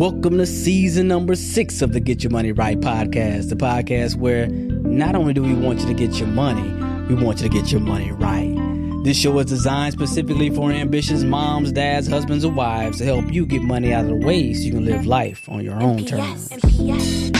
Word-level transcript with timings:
Welcome 0.00 0.38
to 0.38 0.46
season 0.46 1.08
number 1.08 1.36
six 1.36 1.82
of 1.82 1.92
the 1.92 2.00
Get 2.00 2.24
Your 2.24 2.30
Money 2.30 2.52
Right 2.52 2.80
podcast, 2.80 3.50
the 3.50 3.54
podcast 3.54 4.16
where 4.16 4.46
not 4.46 5.14
only 5.14 5.34
do 5.34 5.42
we 5.42 5.52
want 5.52 5.80
you 5.80 5.86
to 5.88 5.92
get 5.92 6.14
your 6.14 6.28
money, 6.28 6.70
we 7.14 7.22
want 7.22 7.42
you 7.42 7.50
to 7.50 7.54
get 7.54 7.70
your 7.70 7.82
money 7.82 8.10
right. 8.10 8.56
This 9.04 9.18
show 9.18 9.38
is 9.40 9.44
designed 9.44 9.92
specifically 9.92 10.48
for 10.48 10.72
ambitious 10.72 11.22
moms, 11.22 11.72
dads, 11.72 12.08
husbands, 12.08 12.44
and 12.44 12.56
wives 12.56 12.96
to 12.96 13.04
help 13.04 13.30
you 13.30 13.44
get 13.44 13.60
money 13.60 13.92
out 13.92 14.06
of 14.06 14.08
the 14.08 14.26
way 14.26 14.54
so 14.54 14.62
you 14.62 14.72
can 14.72 14.86
live 14.86 15.04
life 15.04 15.46
on 15.50 15.62
your 15.62 15.78
own 15.82 16.06
terms. 16.06 16.50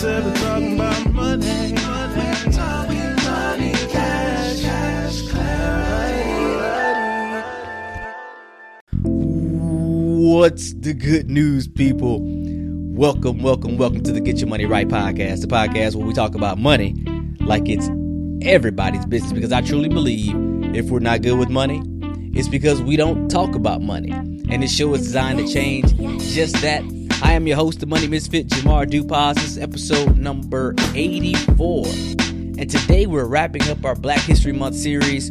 talking 0.00 0.74
about 0.74 1.12
money. 1.12 1.74
What's 10.20 10.72
the 10.74 10.94
good 10.94 11.28
news, 11.28 11.66
people? 11.66 12.20
Welcome, 12.22 13.42
welcome, 13.42 13.76
welcome 13.76 14.02
to 14.04 14.12
the 14.12 14.20
Get 14.20 14.38
Your 14.38 14.48
Money 14.48 14.66
Right 14.66 14.86
podcast, 14.86 15.40
the 15.40 15.48
podcast 15.48 15.96
where 15.96 16.06
we 16.06 16.12
talk 16.12 16.36
about 16.36 16.58
money 16.58 16.94
like 17.40 17.68
it's 17.68 17.88
everybody's 18.46 19.04
business. 19.06 19.32
Because 19.32 19.50
I 19.52 19.62
truly 19.62 19.88
believe 19.88 20.32
if 20.76 20.90
we're 20.90 21.00
not 21.00 21.22
good 21.22 21.38
with 21.38 21.48
money, 21.48 21.82
it's 22.34 22.48
because 22.48 22.80
we 22.80 22.96
don't 22.96 23.28
talk 23.28 23.56
about 23.56 23.82
money. 23.82 24.12
And 24.12 24.62
this 24.62 24.72
show 24.72 24.94
is 24.94 25.02
designed 25.02 25.38
to 25.38 25.52
change 25.52 25.92
just 26.32 26.54
that 26.62 26.84
I 27.22 27.32
am 27.32 27.46
your 27.46 27.56
host, 27.56 27.80
the 27.80 27.86
Money 27.86 28.06
Misfit, 28.06 28.46
Jamar 28.46 28.86
Dupas. 28.86 29.34
This 29.34 29.44
is 29.52 29.58
episode 29.58 30.16
number 30.16 30.74
84. 30.94 31.86
And 31.86 32.70
today 32.70 33.06
we're 33.06 33.24
wrapping 33.24 33.68
up 33.68 33.84
our 33.84 33.96
Black 33.96 34.20
History 34.20 34.52
Month 34.52 34.76
series 34.76 35.30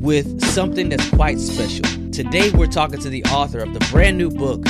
with 0.00 0.44
something 0.44 0.88
that's 0.88 1.08
quite 1.10 1.40
special. 1.40 1.84
Today 2.12 2.50
we're 2.50 2.66
talking 2.68 3.00
to 3.00 3.08
the 3.08 3.24
author 3.24 3.58
of 3.58 3.74
the 3.74 3.80
brand 3.90 4.16
new 4.16 4.30
book, 4.30 4.62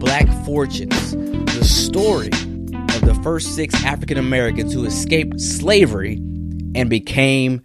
Black 0.00 0.26
Fortunes, 0.44 1.12
the 1.12 1.64
story 1.64 2.28
of 2.28 3.00
the 3.02 3.18
first 3.22 3.54
six 3.54 3.74
African 3.84 4.18
Americans 4.18 4.72
who 4.72 4.84
escaped 4.84 5.40
slavery 5.40 6.14
and 6.74 6.90
became 6.90 7.62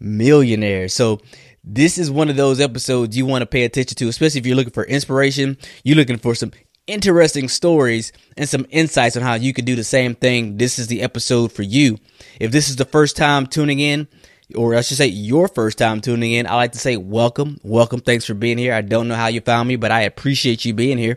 millionaires. 0.00 0.94
So, 0.94 1.20
this 1.68 1.98
is 1.98 2.12
one 2.12 2.28
of 2.30 2.36
those 2.36 2.60
episodes 2.60 3.16
you 3.16 3.26
want 3.26 3.42
to 3.42 3.46
pay 3.46 3.64
attention 3.64 3.96
to, 3.96 4.08
especially 4.08 4.38
if 4.38 4.46
you're 4.46 4.54
looking 4.54 4.72
for 4.72 4.84
inspiration, 4.84 5.58
you're 5.82 5.96
looking 5.96 6.16
for 6.16 6.32
some 6.36 6.52
interesting 6.86 7.48
stories 7.48 8.12
and 8.36 8.48
some 8.48 8.66
insights 8.70 9.16
on 9.16 9.22
how 9.22 9.34
you 9.34 9.52
can 9.52 9.64
do 9.64 9.76
the 9.76 9.84
same 9.84 10.14
thing, 10.14 10.56
this 10.56 10.78
is 10.78 10.86
the 10.86 11.02
episode 11.02 11.52
for 11.52 11.62
you. 11.62 11.98
If 12.40 12.52
this 12.52 12.68
is 12.68 12.76
the 12.76 12.84
first 12.84 13.16
time 13.16 13.46
tuning 13.46 13.80
in, 13.80 14.08
or 14.54 14.76
I 14.76 14.82
should 14.82 14.96
say 14.96 15.06
your 15.08 15.48
first 15.48 15.78
time 15.78 16.00
tuning 16.00 16.32
in, 16.32 16.46
I 16.46 16.54
like 16.54 16.72
to 16.72 16.78
say 16.78 16.96
welcome, 16.96 17.58
welcome. 17.62 18.00
Thanks 18.00 18.24
for 18.24 18.34
being 18.34 18.58
here. 18.58 18.72
I 18.72 18.82
don't 18.82 19.08
know 19.08 19.16
how 19.16 19.26
you 19.26 19.40
found 19.40 19.68
me, 19.68 19.76
but 19.76 19.90
I 19.90 20.02
appreciate 20.02 20.64
you 20.64 20.72
being 20.72 20.98
here. 20.98 21.16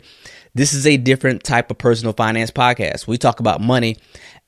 This 0.55 0.73
is 0.73 0.87
a 0.87 0.97
different 0.97 1.43
type 1.43 1.69
of 1.69 1.77
personal 1.77 2.13
finance 2.13 2.49
podcast. 2.49 3.05
We 3.05 3.17
talk 3.19 3.39
about 3.39 3.61
money 3.61 3.97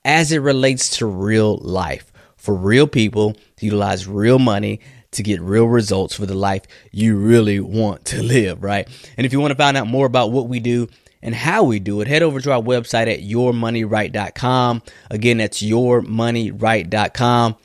as 0.04 0.32
it 0.32 0.38
relates 0.38 0.98
to 0.98 1.06
real 1.06 1.58
life 1.58 2.12
for 2.36 2.54
real 2.56 2.88
people 2.88 3.34
to 3.56 3.64
utilize 3.66 4.08
real 4.08 4.40
money 4.40 4.80
to 5.12 5.22
get 5.22 5.40
real 5.40 5.66
results 5.66 6.14
for 6.14 6.26
the 6.26 6.34
life 6.34 6.62
you 6.90 7.16
really 7.16 7.60
want 7.60 8.04
to 8.06 8.22
live, 8.22 8.62
right? 8.64 8.88
And 9.16 9.24
if 9.24 9.32
you 9.32 9.40
want 9.40 9.52
to 9.52 9.56
find 9.56 9.76
out 9.76 9.86
more 9.86 10.06
about 10.06 10.32
what 10.32 10.48
we 10.48 10.58
do, 10.58 10.88
and 11.22 11.34
how 11.34 11.62
we 11.64 11.78
do 11.78 12.00
it, 12.00 12.08
head 12.08 12.22
over 12.22 12.40
to 12.40 12.52
our 12.52 12.60
website 12.60 13.12
at 13.12 13.20
yourmoneyright.com. 13.20 14.82
Again, 15.10 15.38
that's 15.38 15.62
yourmoneyright.com. 15.62 17.56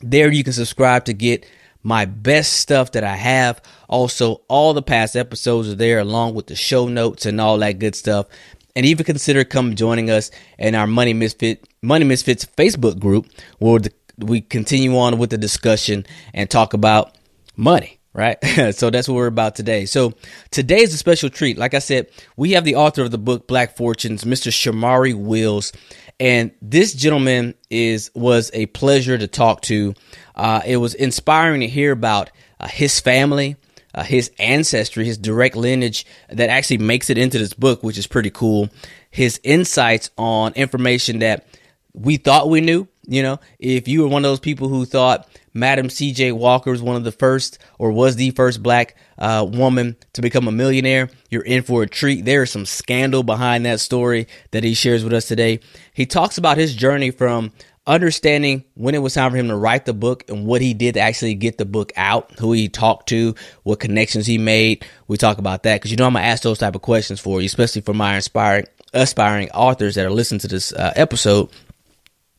There 0.00 0.30
you 0.30 0.44
can 0.44 0.52
subscribe 0.52 1.06
to 1.06 1.14
get 1.14 1.46
my 1.82 2.04
best 2.04 2.54
stuff 2.54 2.92
that 2.92 3.04
I 3.04 3.16
have. 3.16 3.62
Also, 3.88 4.42
all 4.48 4.74
the 4.74 4.82
past 4.82 5.16
episodes 5.16 5.68
are 5.68 5.74
there 5.74 6.00
along 6.00 6.34
with 6.34 6.48
the 6.48 6.56
show 6.56 6.88
notes 6.88 7.24
and 7.26 7.40
all 7.40 7.58
that 7.58 7.78
good 7.78 7.94
stuff. 7.94 8.26
And 8.74 8.84
even 8.84 9.06
consider 9.06 9.44
come 9.44 9.74
joining 9.74 10.10
us 10.10 10.30
in 10.58 10.74
our 10.74 10.86
Money 10.86 11.14
Misfit 11.14 11.66
Money 11.80 12.04
Misfits 12.04 12.44
Facebook 12.44 12.98
group 12.98 13.26
where 13.58 13.80
we 14.18 14.40
continue 14.40 14.98
on 14.98 15.18
with 15.18 15.30
the 15.30 15.38
discussion 15.38 16.04
and 16.34 16.50
talk 16.50 16.74
about 16.74 17.16
money 17.56 17.95
right? 18.16 18.38
so 18.74 18.90
that's 18.90 19.06
what 19.06 19.14
we're 19.14 19.26
about 19.26 19.54
today. 19.54 19.84
So 19.84 20.14
today 20.50 20.80
is 20.80 20.94
a 20.94 20.98
special 20.98 21.30
treat. 21.30 21.58
Like 21.58 21.74
I 21.74 21.78
said, 21.78 22.08
we 22.36 22.52
have 22.52 22.64
the 22.64 22.76
author 22.76 23.02
of 23.02 23.10
the 23.10 23.18
book 23.18 23.46
Black 23.46 23.76
Fortunes, 23.76 24.24
Mr. 24.24 24.50
Shomari 24.50 25.14
Wills, 25.14 25.72
and 26.18 26.50
this 26.62 26.94
gentleman 26.94 27.54
is 27.68 28.10
was 28.14 28.50
a 28.54 28.66
pleasure 28.66 29.18
to 29.18 29.28
talk 29.28 29.60
to. 29.62 29.94
Uh, 30.34 30.62
it 30.66 30.78
was 30.78 30.94
inspiring 30.94 31.60
to 31.60 31.68
hear 31.68 31.92
about 31.92 32.30
uh, 32.58 32.66
his 32.66 32.98
family. 32.98 33.56
Uh, 33.94 34.02
his 34.02 34.30
ancestry, 34.38 35.06
his 35.06 35.16
direct 35.16 35.56
lineage 35.56 36.04
that 36.28 36.50
actually 36.50 36.76
makes 36.76 37.08
it 37.08 37.16
into 37.16 37.38
this 37.38 37.54
book, 37.54 37.82
which 37.82 37.96
is 37.96 38.06
pretty 38.06 38.28
cool. 38.28 38.68
His 39.10 39.40
insights 39.42 40.10
on 40.18 40.52
information 40.52 41.20
that 41.20 41.46
we 41.94 42.18
thought 42.18 42.50
we 42.50 42.60
knew. 42.60 42.88
You 43.06 43.22
know, 43.22 43.40
if 43.58 43.88
you 43.88 44.02
were 44.02 44.08
one 44.08 44.24
of 44.24 44.30
those 44.30 44.40
people 44.40 44.68
who 44.68 44.84
thought 44.84 45.28
Madam 45.54 45.88
C.J. 45.88 46.32
Walker 46.32 46.70
was 46.70 46.82
one 46.82 46.96
of 46.96 47.04
the 47.04 47.12
first, 47.12 47.58
or 47.78 47.90
was 47.90 48.16
the 48.16 48.30
first 48.32 48.62
black 48.62 48.96
uh, 49.18 49.46
woman 49.48 49.96
to 50.12 50.20
become 50.20 50.48
a 50.48 50.52
millionaire. 50.52 51.08
You're 51.30 51.42
in 51.42 51.62
for 51.62 51.82
a 51.82 51.88
treat. 51.88 52.24
There 52.24 52.42
is 52.42 52.50
some 52.50 52.66
scandal 52.66 53.22
behind 53.22 53.64
that 53.64 53.80
story 53.80 54.28
that 54.50 54.64
he 54.64 54.74
shares 54.74 55.02
with 55.02 55.12
us 55.12 55.26
today. 55.26 55.60
He 55.94 56.04
talks 56.04 56.36
about 56.36 56.58
his 56.58 56.74
journey 56.74 57.10
from 57.10 57.52
understanding 57.86 58.64
when 58.74 58.94
it 58.94 58.98
was 58.98 59.14
time 59.14 59.30
for 59.30 59.36
him 59.36 59.48
to 59.48 59.56
write 59.56 59.86
the 59.86 59.94
book 59.94 60.28
and 60.28 60.44
what 60.44 60.60
he 60.60 60.74
did 60.74 60.94
to 60.94 61.00
actually 61.00 61.34
get 61.34 61.56
the 61.56 61.64
book 61.64 61.92
out, 61.96 62.32
who 62.38 62.52
he 62.52 62.68
talked 62.68 63.08
to, 63.08 63.34
what 63.62 63.80
connections 63.80 64.26
he 64.26 64.38
made. 64.38 64.84
We 65.06 65.16
talk 65.16 65.38
about 65.38 65.62
that 65.62 65.76
because 65.76 65.90
you 65.90 65.96
know 65.96 66.06
I'm 66.06 66.14
gonna 66.14 66.24
ask 66.24 66.42
those 66.42 66.58
type 66.58 66.74
of 66.74 66.82
questions 66.82 67.20
for 67.20 67.40
you, 67.40 67.46
especially 67.46 67.82
for 67.82 67.94
my 67.94 68.16
inspiring 68.16 68.66
aspiring 68.92 69.50
authors 69.50 69.94
that 69.94 70.06
are 70.06 70.10
listening 70.10 70.40
to 70.40 70.48
this 70.48 70.72
uh, 70.72 70.92
episode 70.96 71.50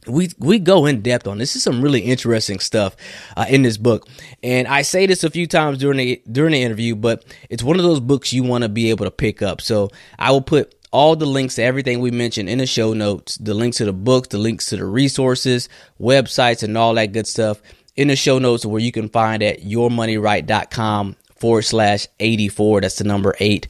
we 0.08 0.30
we 0.40 0.60
go 0.60 0.86
in 0.86 1.02
depth 1.02 1.28
on 1.28 1.38
this. 1.38 1.50
this 1.50 1.58
is 1.58 1.64
some 1.64 1.82
really 1.82 2.02
interesting 2.02 2.60
stuff 2.60 2.96
uh, 3.36 3.46
in 3.50 3.62
this 3.62 3.78
book. 3.78 4.08
And 4.44 4.68
i 4.68 4.82
say 4.82 5.06
this 5.06 5.24
a 5.24 5.30
few 5.30 5.48
times 5.48 5.78
during 5.78 5.98
the 5.98 6.22
during 6.32 6.52
the 6.54 6.62
interview 6.62 6.96
but 6.96 7.24
it's 7.50 7.64
one 7.64 7.78
of 7.78 7.84
those 7.84 8.00
books 8.00 8.34
you 8.34 8.44
want 8.44 8.64
to 8.64 8.70
be 8.70 8.90
able 8.90 9.06
to 9.06 9.12
pick 9.12 9.42
up. 9.42 9.62
So 9.62 9.90
i 10.20 10.32
will 10.32 10.42
put 10.42 10.74
all 10.92 11.16
the 11.16 11.26
links 11.26 11.56
to 11.56 11.64
everything 11.64 12.00
we 12.00 12.12
mentioned 12.12 12.50
in 12.50 12.60
the 12.60 12.66
show 12.66 12.94
notes 12.94 13.38
the 13.38 13.54
links 13.54 13.78
to 13.78 13.86
the 13.86 13.94
books 13.94 14.30
the 14.30 14.38
links 14.38 14.68
to 14.68 14.78
the 14.78 14.86
resources 14.86 15.70
websites 16.00 16.64
and 16.64 16.78
all 16.78 16.94
that 16.94 17.12
good 17.12 17.28
stuff 17.28 17.62
in 17.96 18.08
the 18.08 18.16
show 18.16 18.40
notes 18.40 18.66
where 18.66 18.82
you 18.82 18.92
can 18.92 19.10
find 19.10 19.44
at 19.44 19.62
yourmoneyright.com 19.62 21.16
forward 21.36 21.64
slash 21.64 22.08
84 22.20 22.82
that's 22.82 22.96
the 22.96 23.04
number 23.04 23.36
8 23.40 23.68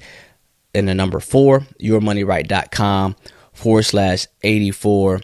and 0.76 0.88
the 0.88 0.94
number 0.94 1.20
4 1.20 1.62
yourmoneyright.com 1.82 3.16
forward 3.54 3.84
slash 3.84 4.28
84 4.44 5.22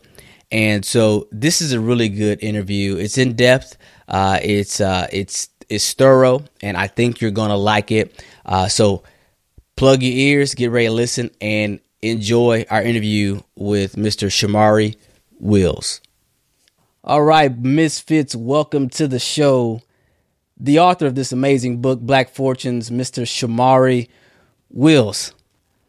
and 0.54 0.86
so 0.86 1.28
this 1.32 1.62
is 1.62 1.74
a 1.74 1.80
really 1.80 2.10
good 2.10 2.44
interview. 2.44 2.96
It's 2.96 3.18
in 3.18 3.36
depth. 3.36 3.76
Uh, 4.08 4.38
it's 4.42 4.80
uh, 4.80 5.08
it's 5.12 5.50
it's 5.68 5.94
thorough, 5.94 6.46
and 6.62 6.78
I 6.78 6.86
think 6.86 7.20
you're 7.20 7.32
gonna 7.32 7.58
like 7.58 7.92
it. 7.92 8.24
Uh, 8.46 8.68
so 8.68 9.04
plug 9.76 10.04
your 10.04 10.14
ears, 10.16 10.54
get 10.54 10.70
ready 10.70 10.86
to 10.88 10.94
listen, 10.94 11.32
and 11.42 11.80
enjoy 12.04 12.66
our 12.70 12.84
interview 12.84 13.42
with 13.56 13.96
Mr. 13.96 14.28
Shomari 14.28 14.96
Wills. 15.40 16.02
All 17.04 17.24
right, 17.24 17.58
Misfits, 17.58 18.36
welcome 18.36 18.90
to 18.90 19.08
the 19.08 19.20
show. 19.20 19.82
The 20.56 20.80
author 20.80 21.08
of 21.08 21.16
this 21.16 21.32
amazing 21.32 21.82
book, 21.82 22.00
Black 22.00 22.30
Fortunes, 22.30 22.92
Mr. 22.92 23.24
Shomari 23.24 24.08
Wills. 24.70 25.34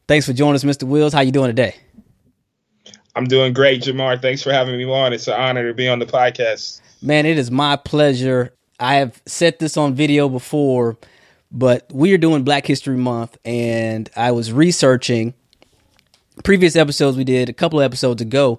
Thanks 0.09 0.25
for 0.27 0.33
joining 0.33 0.55
us, 0.55 0.65
Mr. 0.65 0.85
Wills. 0.85 1.13
How 1.13 1.21
you 1.21 1.33
doing 1.33 1.51
today? 1.51 1.77
I'm 3.17 3.27
doing 3.27 3.53
great, 3.53 3.83
Jamar. 3.83 4.21
Thanks 4.21 4.43
for 4.43 4.53
having 4.53 4.77
me 4.77 4.85
on. 4.85 5.13
It's 5.13 5.29
an 5.29 5.35
honor 5.35 5.69
to 5.69 5.75
be 5.75 5.89
on 5.89 6.01
the 6.01 6.07
podcast. 6.07 6.81
Man, 7.01 7.27
it 7.27 7.39
is 7.39 7.51
my 7.51 7.77
pleasure. 7.77 8.53
I 8.81 8.97
have 8.97 9.23
set 9.27 9.61
this 9.61 9.77
on 9.77 9.95
video 9.95 10.29
before, 10.29 10.97
but 11.53 11.89
we 11.93 12.13
are 12.13 12.19
doing 12.19 12.43
Black 12.43 12.67
History 12.67 12.97
Month, 12.97 13.39
and 13.45 14.11
I 14.17 14.33
was 14.33 14.53
researching 14.53 15.35
previous 16.43 16.75
episodes 16.75 17.17
we 17.17 17.23
did 17.23 17.49
a 17.49 17.53
couple 17.53 17.81
of 17.81 17.85
episodes 17.85 18.21
ago. 18.21 18.59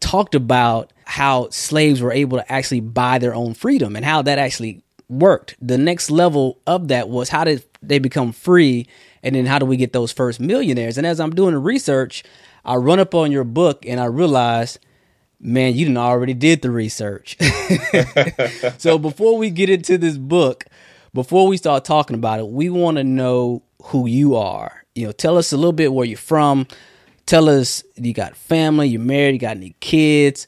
Talked 0.00 0.34
about 0.34 0.92
how 1.04 1.50
slaves 1.50 2.00
were 2.00 2.12
able 2.12 2.38
to 2.38 2.52
actually 2.52 2.80
buy 2.80 3.18
their 3.18 3.34
own 3.34 3.54
freedom 3.54 3.94
and 3.94 4.04
how 4.04 4.22
that 4.22 4.38
actually 4.38 4.82
worked. 5.08 5.54
The 5.60 5.78
next 5.78 6.10
level 6.10 6.58
of 6.66 6.88
that 6.88 7.08
was 7.08 7.28
how 7.28 7.44
did 7.44 7.64
they 7.82 8.00
become 8.00 8.32
free, 8.32 8.88
and 9.22 9.36
then 9.36 9.46
how 9.46 9.60
do 9.60 9.66
we 9.66 9.76
get 9.76 9.92
those 9.92 10.10
first 10.10 10.40
millionaires? 10.40 10.98
And 10.98 11.06
as 11.06 11.20
I'm 11.20 11.34
doing 11.34 11.52
the 11.52 11.60
research, 11.60 12.24
I 12.64 12.76
run 12.76 13.00
up 13.00 13.14
on 13.14 13.32
your 13.32 13.44
book 13.44 13.84
and 13.86 14.00
I 14.00 14.04
realize, 14.06 14.78
man, 15.40 15.74
you 15.74 15.84
didn't 15.86 15.98
already 15.98 16.34
did 16.34 16.62
the 16.62 16.70
research. 16.70 17.36
so 18.78 18.98
before 18.98 19.36
we 19.36 19.50
get 19.50 19.68
into 19.68 19.98
this 19.98 20.16
book, 20.16 20.66
before 21.14 21.46
we 21.46 21.56
start 21.56 21.84
talking 21.84 22.14
about 22.14 22.40
it, 22.40 22.48
we 22.48 22.70
want 22.70 22.96
to 22.96 23.04
know 23.04 23.62
who 23.84 24.06
you 24.06 24.36
are. 24.36 24.84
You 24.94 25.06
know, 25.06 25.12
tell 25.12 25.36
us 25.36 25.52
a 25.52 25.56
little 25.56 25.72
bit 25.72 25.92
where 25.92 26.06
you're 26.06 26.16
from. 26.16 26.66
tell 27.26 27.48
us 27.48 27.82
you 27.96 28.12
got 28.12 28.36
family, 28.36 28.88
you're 28.88 29.00
married, 29.00 29.34
you 29.34 29.38
got 29.38 29.56
any 29.56 29.74
kids. 29.80 30.46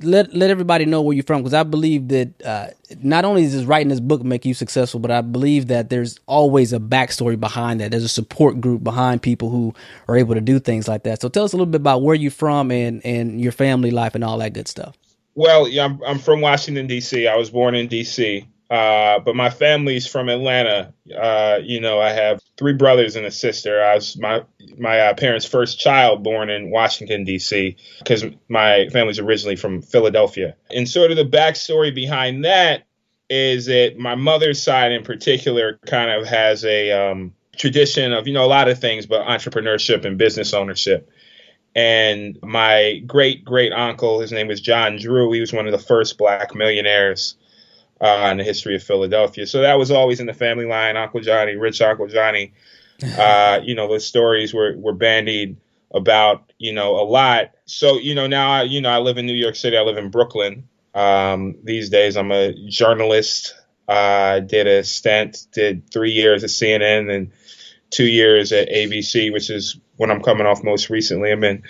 Let 0.00 0.34
let 0.34 0.50
everybody 0.50 0.84
know 0.84 1.02
where 1.02 1.14
you're 1.14 1.24
from 1.24 1.42
because 1.42 1.54
I 1.54 1.62
believe 1.64 2.08
that 2.08 2.42
uh, 2.44 2.68
not 3.02 3.24
only 3.24 3.42
does 3.42 3.66
writing 3.66 3.88
this 3.88 4.00
book 4.00 4.22
make 4.22 4.44
you 4.44 4.54
successful, 4.54 5.00
but 5.00 5.10
I 5.10 5.20
believe 5.22 5.66
that 5.68 5.90
there's 5.90 6.18
always 6.26 6.72
a 6.72 6.78
backstory 6.78 7.38
behind 7.38 7.80
that. 7.80 7.90
There's 7.90 8.04
a 8.04 8.08
support 8.08 8.60
group 8.60 8.84
behind 8.84 9.22
people 9.22 9.50
who 9.50 9.74
are 10.06 10.16
able 10.16 10.34
to 10.34 10.40
do 10.40 10.60
things 10.60 10.86
like 10.86 11.02
that. 11.02 11.20
So 11.20 11.28
tell 11.28 11.44
us 11.44 11.52
a 11.52 11.56
little 11.56 11.70
bit 11.70 11.80
about 11.80 12.02
where 12.02 12.14
you're 12.14 12.30
from 12.30 12.70
and 12.70 13.04
and 13.04 13.40
your 13.40 13.52
family 13.52 13.90
life 13.90 14.14
and 14.14 14.22
all 14.22 14.38
that 14.38 14.52
good 14.52 14.68
stuff. 14.68 14.96
Well, 15.34 15.68
yeah, 15.68 15.84
I'm, 15.84 16.00
I'm 16.04 16.18
from 16.18 16.40
Washington 16.40 16.86
D.C. 16.86 17.28
I 17.28 17.36
was 17.36 17.50
born 17.50 17.74
in 17.74 17.86
D.C. 17.86 18.46
Uh, 18.70 19.18
but 19.20 19.34
my 19.34 19.48
family's 19.48 20.06
from 20.06 20.28
Atlanta. 20.28 20.92
Uh, 21.16 21.58
you 21.62 21.80
know, 21.80 22.00
I 22.00 22.10
have 22.10 22.42
three 22.58 22.74
brothers 22.74 23.16
and 23.16 23.24
a 23.24 23.30
sister. 23.30 23.82
I 23.82 23.94
was 23.94 24.18
my 24.18 24.44
my 24.76 25.00
uh, 25.00 25.14
parents' 25.14 25.46
first 25.46 25.78
child 25.78 26.22
born 26.22 26.50
in 26.50 26.70
Washington 26.70 27.24
D.C. 27.24 27.76
because 27.98 28.24
my 28.48 28.88
family's 28.92 29.18
originally 29.18 29.56
from 29.56 29.80
Philadelphia. 29.80 30.54
And 30.70 30.86
sort 30.86 31.10
of 31.10 31.16
the 31.16 31.24
backstory 31.24 31.94
behind 31.94 32.44
that 32.44 32.84
is 33.30 33.66
that 33.66 33.98
my 33.98 34.14
mother's 34.14 34.62
side 34.62 34.92
in 34.92 35.02
particular 35.02 35.78
kind 35.86 36.10
of 36.10 36.26
has 36.26 36.64
a 36.66 36.92
um, 36.92 37.32
tradition 37.56 38.12
of 38.12 38.26
you 38.26 38.34
know 38.34 38.44
a 38.44 38.46
lot 38.46 38.68
of 38.68 38.78
things, 38.78 39.06
but 39.06 39.26
entrepreneurship 39.26 40.04
and 40.04 40.18
business 40.18 40.52
ownership. 40.52 41.10
And 41.74 42.38
my 42.42 43.02
great 43.06 43.46
great 43.46 43.72
uncle, 43.72 44.20
his 44.20 44.30
name 44.30 44.48
was 44.48 44.60
John 44.60 44.98
Drew. 44.98 45.32
He 45.32 45.40
was 45.40 45.54
one 45.54 45.64
of 45.64 45.72
the 45.72 45.78
first 45.78 46.18
black 46.18 46.54
millionaires 46.54 47.37
uh, 48.00 48.28
in 48.30 48.38
the 48.38 48.44
history 48.44 48.76
of 48.76 48.82
Philadelphia. 48.82 49.46
So 49.46 49.62
that 49.62 49.78
was 49.78 49.90
always 49.90 50.20
in 50.20 50.26
the 50.26 50.34
family 50.34 50.66
line. 50.66 50.96
Uncle 50.96 51.20
Johnny, 51.20 51.56
rich 51.56 51.80
Uncle 51.80 52.08
Johnny. 52.08 52.52
Uh, 53.00 53.60
you 53.62 53.76
know, 53.76 53.92
the 53.92 54.00
stories 54.00 54.52
were, 54.52 54.74
were 54.76 54.92
bandied 54.92 55.56
about, 55.94 56.52
you 56.58 56.72
know, 56.72 56.96
a 56.96 57.06
lot. 57.06 57.52
So, 57.64 57.96
you 57.96 58.16
know, 58.16 58.26
now, 58.26 58.50
I, 58.50 58.62
you 58.64 58.80
know, 58.80 58.90
I 58.90 58.98
live 58.98 59.18
in 59.18 59.26
New 59.26 59.34
York 59.34 59.54
City. 59.54 59.76
I 59.76 59.82
live 59.82 59.98
in 59.98 60.10
Brooklyn. 60.10 60.68
Um, 60.94 61.58
these 61.62 61.90
days, 61.90 62.16
I'm 62.16 62.32
a 62.32 62.52
journalist. 62.68 63.54
I 63.86 64.38
uh, 64.38 64.40
did 64.40 64.66
a 64.66 64.82
stint, 64.82 65.46
did 65.52 65.90
three 65.92 66.10
years 66.10 66.42
at 66.42 66.50
CNN 66.50 67.14
and 67.14 67.30
two 67.90 68.06
years 68.06 68.52
at 68.52 68.68
ABC, 68.68 69.32
which 69.32 69.48
is 69.48 69.78
when 69.96 70.10
I'm 70.10 70.22
coming 70.22 70.46
off 70.46 70.62
most 70.62 70.90
recently. 70.90 71.32
I've 71.32 71.40
been 71.40 71.62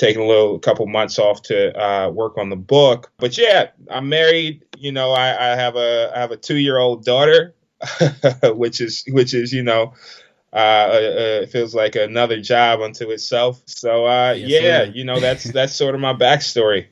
taking 0.00 0.22
a 0.22 0.26
little 0.26 0.58
couple 0.58 0.86
months 0.86 1.18
off 1.18 1.42
to 1.42 1.78
uh, 1.78 2.08
work 2.08 2.38
on 2.38 2.48
the 2.48 2.56
book. 2.56 3.12
But 3.18 3.36
yeah, 3.36 3.68
I'm 3.90 4.08
married. 4.08 4.64
You 4.78 4.92
know, 4.92 5.12
I, 5.12 5.52
I 5.52 5.56
have 5.56 5.76
a 5.76 6.10
I 6.16 6.20
have 6.20 6.30
a 6.30 6.36
two 6.36 6.56
year 6.56 6.78
old 6.78 7.04
daughter, 7.04 7.54
which 8.42 8.80
is 8.80 9.04
which 9.08 9.34
is 9.34 9.52
you 9.52 9.62
know. 9.62 9.94
Uh, 10.52 10.56
uh, 11.42 11.46
feels 11.46 11.76
like 11.76 11.94
another 11.94 12.40
job 12.40 12.80
unto 12.80 13.08
itself. 13.10 13.62
So 13.66 14.04
uh, 14.04 14.32
yes, 14.36 14.50
yeah, 14.50 14.84
sir. 14.84 14.90
you 14.92 15.04
know 15.04 15.20
that's 15.20 15.44
that's 15.52 15.72
sort 15.72 15.94
of 15.94 16.00
my 16.00 16.12
backstory. 16.12 16.86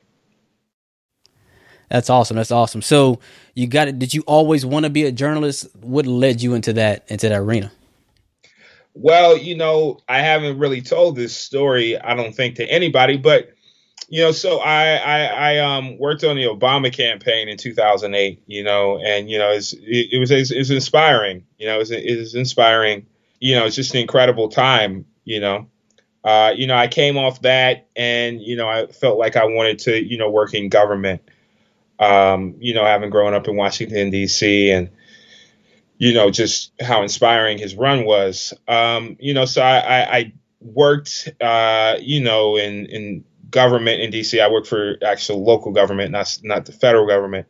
That's 1.89 2.09
awesome. 2.09 2.37
That's 2.37 2.51
awesome. 2.51 2.81
So 2.81 3.19
you 3.55 3.67
got 3.67 3.89
it. 3.89 3.99
Did 3.99 4.13
you 4.13 4.21
always 4.27 4.65
want 4.65 4.85
to 4.85 4.89
be 4.89 5.03
a 5.03 5.11
journalist? 5.11 5.67
What 5.81 6.05
led 6.05 6.41
you 6.41 6.53
into 6.53 6.71
that 6.73 7.03
into 7.09 7.27
that 7.27 7.35
arena? 7.35 7.69
Well, 9.01 9.37
you 9.37 9.55
know, 9.55 9.99
I 10.09 10.19
haven't 10.19 10.59
really 10.59 10.81
told 10.81 11.15
this 11.15 11.35
story, 11.35 11.97
I 11.97 12.15
don't 12.15 12.35
think, 12.35 12.55
to 12.55 12.65
anybody, 12.69 13.15
but 13.15 13.53
you 14.09 14.21
know, 14.21 14.33
so 14.33 14.59
I 14.59 14.95
I, 14.95 15.25
I 15.25 15.57
um 15.59 15.97
worked 15.97 16.25
on 16.25 16.35
the 16.35 16.43
Obama 16.43 16.91
campaign 16.91 17.47
in 17.47 17.55
2008, 17.55 18.43
you 18.45 18.61
know, 18.61 18.99
and 18.99 19.29
you 19.29 19.37
know, 19.37 19.51
it's, 19.51 19.71
it, 19.71 20.09
it 20.11 20.19
was 20.19 20.31
it's 20.31 20.69
inspiring, 20.69 21.45
you 21.57 21.67
know, 21.67 21.75
it 21.75 21.79
was, 21.79 22.35
inspiring, 22.35 23.05
you 23.39 23.55
know, 23.55 23.65
it's 23.65 23.75
just 23.77 23.93
an 23.93 24.01
incredible 24.01 24.49
time, 24.49 25.05
you 25.23 25.39
know. 25.39 25.67
Uh, 26.25 26.51
you 26.53 26.67
know, 26.67 26.75
I 26.75 26.89
came 26.89 27.17
off 27.17 27.41
that, 27.43 27.87
and 27.95 28.41
you 28.41 28.57
know, 28.57 28.67
I 28.67 28.87
felt 28.87 29.17
like 29.17 29.37
I 29.37 29.45
wanted 29.45 29.79
to, 29.79 29.95
you 29.95 30.17
know, 30.17 30.29
work 30.29 30.53
in 30.53 30.67
government. 30.67 31.21
Um, 31.99 32.55
you 32.59 32.73
know, 32.73 32.83
having 32.83 33.09
grown 33.09 33.33
up 33.33 33.47
in 33.47 33.55
Washington 33.55 34.09
D.C. 34.09 34.71
and 34.71 34.89
you 35.99 36.13
know, 36.13 36.31
just 36.31 36.71
how 36.81 37.03
inspiring 37.03 37.57
his 37.57 37.75
run 37.75 38.05
was. 38.05 38.53
Um, 38.67 39.17
you 39.19 39.33
know, 39.33 39.45
so 39.45 39.61
I, 39.61 39.79
I, 39.79 40.17
I 40.17 40.33
worked, 40.61 41.27
uh, 41.41 41.97
you 41.99 42.21
know, 42.21 42.55
in, 42.55 42.85
in 42.85 43.25
government 43.51 44.01
in 44.01 44.09
DC. 44.09 44.41
I 44.41 44.49
worked 44.49 44.67
for 44.67 44.95
actual 45.05 45.43
local 45.43 45.73
government, 45.73 46.11
not, 46.11 46.39
not 46.41 46.65
the 46.65 46.71
federal 46.71 47.05
government. 47.05 47.47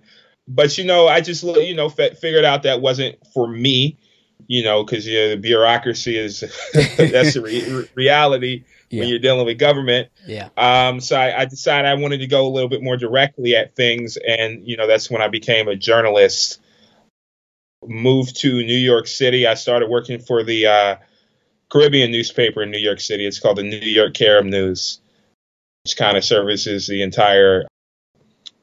But, 0.48 0.75
you 0.80 0.84
know, 0.84 1.07
I 1.07 1.22
just, 1.22 1.44
you 1.44 1.75
know, 1.75 1.94
f- 1.96 2.18
figured 2.18 2.44
out 2.44 2.63
that 2.63 2.81
wasn't 2.81 3.19
for 3.36 3.48
me, 3.48 4.00
you 4.48 4.63
know, 4.63 4.84
because 4.84 5.06
you 5.06 5.19
know, 5.19 5.30
the 5.30 5.38
bureaucracy 5.38 6.18
is, 6.18 6.40
that's 6.74 7.36
the 7.36 7.42
re- 7.42 7.90
reality. 7.94 8.66
Yeah. 8.92 9.02
when 9.02 9.10
you're 9.10 9.19
dealing 9.19 9.45
with 9.45 9.60
government. 9.60 10.10
Yeah. 10.25 10.50
Um, 10.57 11.00
so 11.00 11.16
I, 11.16 11.42
I, 11.42 11.45
decided 11.45 11.88
I 11.88 11.94
wanted 11.94 12.22
to 12.22 12.25
go 12.25 12.48
a 12.48 12.50
little 12.50 12.69
bit 12.69 12.81
more 12.81 12.98
directly 12.98 13.56
at 13.56 13.75
things, 13.75 14.18
and 14.18 14.68
you 14.68 14.78
know 14.78 14.88
that's 14.88 15.12
when 15.12 15.22
I 15.22 15.28
became 15.28 15.68
a 15.68 15.75
journalist 15.75 16.60
moved 17.88 18.42
to 18.42 18.64
New 18.64 18.78
York 18.78 19.08
City. 19.08 19.48
I 19.48 19.54
started 19.54 19.90
working 19.90 20.20
for 20.20 20.44
the 20.44 20.66
uh, 20.66 20.96
Caribbean 21.70 22.12
newspaper 22.12 22.62
in 22.62 22.72
New 22.72 22.80
York 22.80 23.00
City. 23.00 23.26
It's 23.26 23.40
called 23.40 23.58
the 23.58 23.64
New 23.64 23.78
York 23.78 24.14
Carib 24.14 24.46
News, 24.46 25.00
which 25.84 25.96
kind 25.98 26.18
of 26.18 26.24
services 26.24 26.88
the 26.88 27.02
entire, 27.02 27.68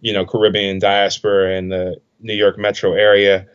you 0.01 0.13
know, 0.13 0.27
Caribbean 0.27 0.79
diaspora 0.79 1.57
and 1.57 1.71
the 1.73 2.01
New 2.21 2.35
York 2.35 2.59
metro 2.59 2.93
area. 2.93 3.47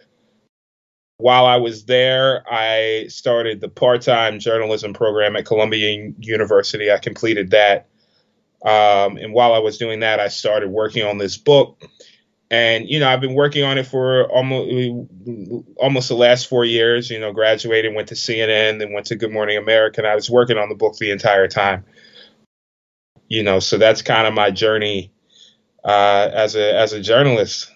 While 1.18 1.46
I 1.46 1.58
was 1.58 1.86
there, 1.86 2.44
I 2.52 3.06
started 3.10 3.62
the 3.62 3.69
part-time 3.69 4.40
journalism 4.40 4.94
program 4.94 5.36
at 5.36 5.46
Columbia 5.46 6.12
University. 6.18 6.92
I 6.92 6.98
completed 6.98 7.52
that. 7.52 7.88
Um, 8.66 9.18
and 9.18 9.31
while 9.34 9.54
I 9.54 9.60
was 9.60 9.78
doing 9.78 10.00
that, 10.00 10.19
I 10.19 10.30
started 10.30 10.69
working 10.69 11.06
on 11.06 11.19
this 11.19 11.38
book 11.38 11.84
and 12.51 12.89
you 12.89 13.00
know 13.00 13.07
I've 13.07 13.21
been 13.21 13.33
working 13.33 13.63
on 13.63 13.77
it 13.77 13.88
for 13.88 14.25
almost 14.25 15.07
almost 15.77 16.09
the 16.09 16.15
last 16.15 16.48
four 16.48 16.65
years. 16.65 17.09
You 17.09 17.19
know, 17.19 17.31
graduated, 17.31 17.95
went 17.95 18.09
to 18.09 18.15
CNN, 18.15 18.77
then 18.77 18.92
went 18.92 19.07
to 19.07 19.15
Good 19.15 19.31
Morning 19.31 19.57
America, 19.57 20.01
and 20.01 20.07
I 20.07 20.13
was 20.13 20.30
working 20.30 20.57
on 20.57 20.68
the 20.68 20.75
book 20.75 20.98
the 20.98 21.12
entire 21.12 21.48
time. 21.48 21.86
You 23.30 23.42
know, 23.42 23.59
so 23.59 23.77
that's 23.77 24.01
kind 24.01 24.27
of 24.27 24.33
my 24.33 24.51
journey 24.51 25.13
uh, 25.86 26.30
as 26.33 26.56
a 26.56 26.75
as 26.75 26.92
a 26.92 27.00
journalist. 27.00 27.71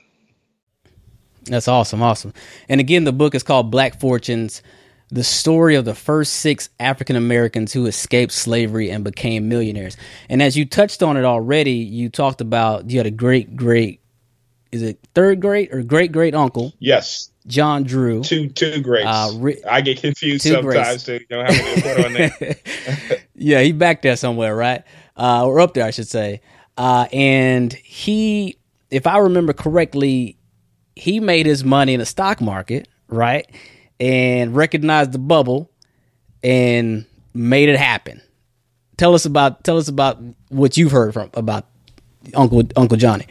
That's 1.46 1.70
awesome, 1.70 2.02
awesome. 2.02 2.34
And 2.68 2.82
again, 2.82 3.06
the 3.06 3.14
book 3.14 3.34
is 3.34 3.44
called 3.44 3.72
Black 3.72 4.00
Fortunes. 4.00 4.62
The 5.10 5.24
story 5.24 5.76
of 5.76 5.86
the 5.86 5.94
first 5.94 6.34
six 6.34 6.68
African 6.80 7.16
Americans 7.16 7.72
who 7.72 7.86
escaped 7.86 8.34
slavery 8.34 8.90
and 8.90 9.04
became 9.04 9.48
millionaires. 9.48 9.96
And 10.28 10.42
as 10.42 10.58
you 10.58 10.66
touched 10.66 11.04
on 11.04 11.16
it 11.16 11.24
already, 11.24 11.74
you 11.74 12.10
talked 12.10 12.42
about 12.42 12.90
you 12.90 12.98
had 12.98 13.06
a 13.06 13.12
great, 13.12 13.56
great 13.56 14.02
is 14.76 14.82
it 14.82 15.00
third 15.16 15.40
great 15.40 15.74
or 15.74 15.82
great 15.82 16.12
great 16.12 16.36
uncle? 16.36 16.74
Yes. 16.80 17.30
John 17.48 17.84
Drew. 17.84 18.24
Two 18.24 18.50
two 18.50 18.82
greats. 18.82 19.08
Uh, 19.08 19.52
I 19.70 19.82
get 19.82 20.02
confused 20.02 20.44
sometimes. 20.44 21.04
So 21.04 21.14
you 21.14 21.26
know 21.30 21.44
how 21.44 21.52
many 21.52 21.82
put 21.82 22.06
on 22.06 22.14
there. 22.14 22.56
yeah, 23.36 23.62
he 23.62 23.72
back 23.72 24.02
there 24.02 24.16
somewhere, 24.16 24.56
right? 24.56 24.84
Uh, 25.18 25.46
or 25.46 25.60
up 25.60 25.74
there, 25.74 25.86
I 25.86 25.92
should 25.92 26.08
say. 26.08 26.42
Uh, 26.78 27.08
and 27.14 27.72
he, 27.72 28.58
if 28.92 29.08
I 29.08 29.20
remember 29.20 29.54
correctly, 29.54 30.38
he 30.96 31.20
made 31.20 31.46
his 31.46 31.64
money 31.64 31.94
in 31.94 32.00
the 32.00 32.06
stock 32.06 32.42
market, 32.42 32.90
right? 33.08 33.50
And 34.00 34.56
recognized 34.56 35.14
the 35.14 35.20
bubble 35.20 35.72
and 36.44 37.06
made 37.34 37.70
it 37.70 37.78
happen. 37.78 38.22
Tell 38.98 39.14
us 39.14 39.26
about 39.26 39.64
tell 39.64 39.78
us 39.78 39.88
about 39.88 40.20
what 40.50 40.78
you've 40.78 40.92
heard 40.92 41.14
from 41.14 41.30
about 41.34 41.68
Uncle 42.34 42.64
Uncle 42.76 42.98
Johnny. 42.98 43.28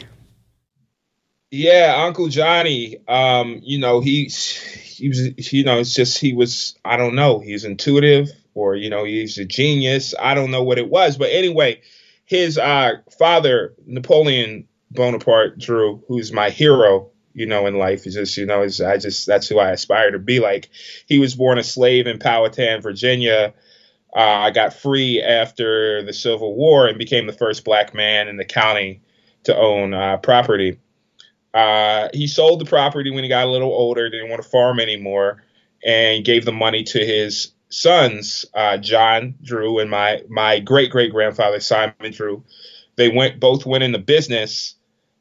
Yeah, 1.56 2.02
Uncle 2.04 2.26
Johnny. 2.26 2.96
Um, 3.06 3.60
you 3.62 3.78
know, 3.78 4.00
he 4.00 4.24
he 4.24 5.08
was 5.08 5.52
you 5.52 5.62
know, 5.62 5.78
it's 5.78 5.94
just 5.94 6.18
he 6.18 6.32
was 6.32 6.76
I 6.84 6.96
don't 6.96 7.14
know, 7.14 7.38
he's 7.38 7.64
intuitive 7.64 8.28
or 8.54 8.74
you 8.74 8.90
know, 8.90 9.04
he's 9.04 9.38
a 9.38 9.44
genius. 9.44 10.14
I 10.20 10.34
don't 10.34 10.50
know 10.50 10.64
what 10.64 10.78
it 10.78 10.90
was, 10.90 11.16
but 11.16 11.30
anyway, 11.30 11.80
his 12.24 12.58
uh 12.58 12.94
father, 13.20 13.72
Napoleon 13.86 14.66
Bonaparte 14.90 15.56
Drew, 15.56 16.02
who's 16.08 16.32
my 16.32 16.50
hero, 16.50 17.10
you 17.34 17.46
know, 17.46 17.68
in 17.68 17.78
life. 17.78 18.04
Is 18.04 18.14
just, 18.14 18.36
you 18.36 18.46
know, 18.46 18.64
is 18.64 18.80
I 18.80 18.96
just 18.96 19.24
that's 19.24 19.46
who 19.46 19.60
I 19.60 19.70
aspire 19.70 20.10
to 20.10 20.18
be 20.18 20.40
like. 20.40 20.70
He 21.06 21.20
was 21.20 21.36
born 21.36 21.58
a 21.58 21.62
slave 21.62 22.08
in 22.08 22.18
Powhatan, 22.18 22.82
Virginia. 22.82 23.54
Uh, 24.12 24.18
I 24.18 24.50
got 24.50 24.74
free 24.74 25.22
after 25.22 26.02
the 26.02 26.12
Civil 26.12 26.56
War 26.56 26.88
and 26.88 26.98
became 26.98 27.28
the 27.28 27.32
first 27.32 27.64
black 27.64 27.94
man 27.94 28.26
in 28.26 28.38
the 28.38 28.44
county 28.44 29.02
to 29.44 29.56
own 29.56 29.94
uh, 29.94 30.16
property. 30.16 30.80
Uh, 31.54 32.08
he 32.12 32.26
sold 32.26 32.60
the 32.60 32.64
property 32.64 33.10
when 33.10 33.22
he 33.22 33.28
got 33.28 33.46
a 33.46 33.50
little 33.50 33.72
older, 33.72 34.10
didn't 34.10 34.28
want 34.28 34.42
to 34.42 34.48
farm 34.48 34.80
anymore, 34.80 35.42
and 35.84 36.24
gave 36.24 36.44
the 36.44 36.52
money 36.52 36.82
to 36.82 36.98
his 36.98 37.52
sons, 37.68 38.44
uh, 38.54 38.76
John 38.76 39.34
Drew 39.42 39.78
and 39.78 39.90
my 39.90 40.22
my 40.28 40.60
great 40.60 40.90
great 40.90 41.12
grandfather 41.12 41.60
Simon 41.60 42.12
Drew. 42.12 42.42
They 42.96 43.08
went 43.08 43.40
both 43.40 43.66
went 43.66 43.84
into 43.84 43.98
business. 43.98 44.74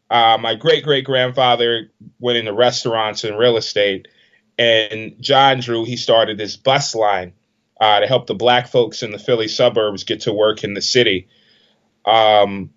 Uh, 0.09 0.37
my 0.39 0.55
great 0.55 0.83
great 0.83 1.05
grandfather 1.05 1.91
went 2.19 2.37
into 2.37 2.53
restaurants 2.53 3.23
and 3.23 3.37
real 3.37 3.57
estate, 3.57 4.07
and 4.57 5.15
John 5.19 5.59
Drew 5.59 5.85
he 5.85 5.97
started 5.97 6.37
this 6.37 6.55
bus 6.55 6.95
line 6.95 7.33
uh, 7.79 7.99
to 7.99 8.07
help 8.07 8.27
the 8.27 8.35
black 8.35 8.67
folks 8.67 9.03
in 9.03 9.11
the 9.11 9.19
Philly 9.19 9.47
suburbs 9.47 10.03
get 10.03 10.21
to 10.21 10.33
work 10.33 10.63
in 10.63 10.73
the 10.73 10.81
city. 10.81 11.27
Um, 12.05 12.71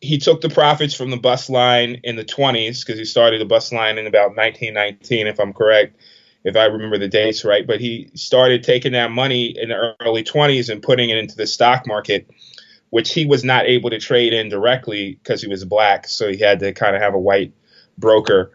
he 0.00 0.18
took 0.18 0.40
the 0.40 0.48
profits 0.48 0.94
from 0.94 1.10
the 1.10 1.16
bus 1.16 1.50
line 1.50 2.00
in 2.04 2.16
the 2.16 2.24
20s 2.24 2.84
because 2.84 2.98
he 2.98 3.04
started 3.04 3.40
the 3.40 3.46
bus 3.46 3.72
line 3.72 3.98
in 3.98 4.06
about 4.06 4.36
1919, 4.36 5.26
if 5.26 5.38
I'm 5.38 5.52
correct, 5.52 6.00
if 6.42 6.56
I 6.56 6.64
remember 6.64 6.96
the 6.96 7.08
dates 7.08 7.44
right. 7.44 7.66
But 7.66 7.80
he 7.80 8.10
started 8.14 8.64
taking 8.64 8.92
that 8.92 9.10
money 9.10 9.54
in 9.56 9.68
the 9.68 9.94
early 10.00 10.24
20s 10.24 10.70
and 10.70 10.82
putting 10.82 11.10
it 11.10 11.18
into 11.18 11.36
the 11.36 11.46
stock 11.46 11.86
market, 11.86 12.30
which 12.88 13.12
he 13.12 13.26
was 13.26 13.44
not 13.44 13.66
able 13.66 13.90
to 13.90 14.00
trade 14.00 14.32
in 14.32 14.48
directly 14.48 15.18
because 15.22 15.42
he 15.42 15.48
was 15.48 15.64
black. 15.66 16.08
So 16.08 16.30
he 16.30 16.38
had 16.38 16.60
to 16.60 16.72
kind 16.72 16.96
of 16.96 17.02
have 17.02 17.14
a 17.14 17.20
white 17.20 17.52
broker. 17.98 18.52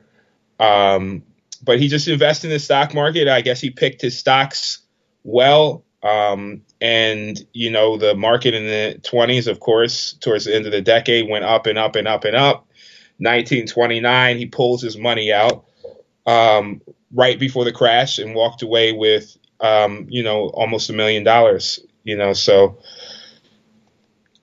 Um, 0.59 1.23
but 1.63 1.79
he 1.79 1.87
just 1.87 2.07
invested 2.07 2.47
in 2.47 2.53
the 2.53 2.59
stock 2.59 2.93
market. 2.95 3.27
I 3.27 3.41
guess 3.41 3.61
he 3.61 3.69
picked 3.69 4.01
his 4.01 4.17
stocks 4.17 4.79
well. 5.23 5.83
Um, 6.01 6.63
and, 6.81 7.43
you 7.53 7.71
know, 7.71 7.97
the 7.97 8.15
market 8.15 8.53
in 8.53 8.65
the 8.65 8.99
20s, 9.01 9.47
of 9.47 9.59
course, 9.59 10.13
towards 10.13 10.45
the 10.45 10.55
end 10.55 10.65
of 10.65 10.71
the 10.71 10.81
decade 10.81 11.29
went 11.29 11.45
up 11.45 11.67
and 11.67 11.77
up 11.77 11.95
and 11.95 12.07
up 12.07 12.25
and 12.25 12.35
up. 12.35 12.67
1929, 13.17 14.37
he 14.37 14.45
pulls 14.45 14.81
his 14.81 14.97
money 14.97 15.31
out 15.31 15.65
um, 16.25 16.81
right 17.13 17.39
before 17.39 17.63
the 17.63 17.71
crash 17.71 18.19
and 18.19 18.35
walked 18.35 18.61
away 18.61 18.91
with, 18.91 19.37
um, 19.61 20.05
you 20.09 20.21
know, 20.21 20.49
almost 20.49 20.89
a 20.89 20.93
million 20.93 21.23
dollars, 21.23 21.79
you 22.03 22.17
know, 22.17 22.33
so. 22.33 22.79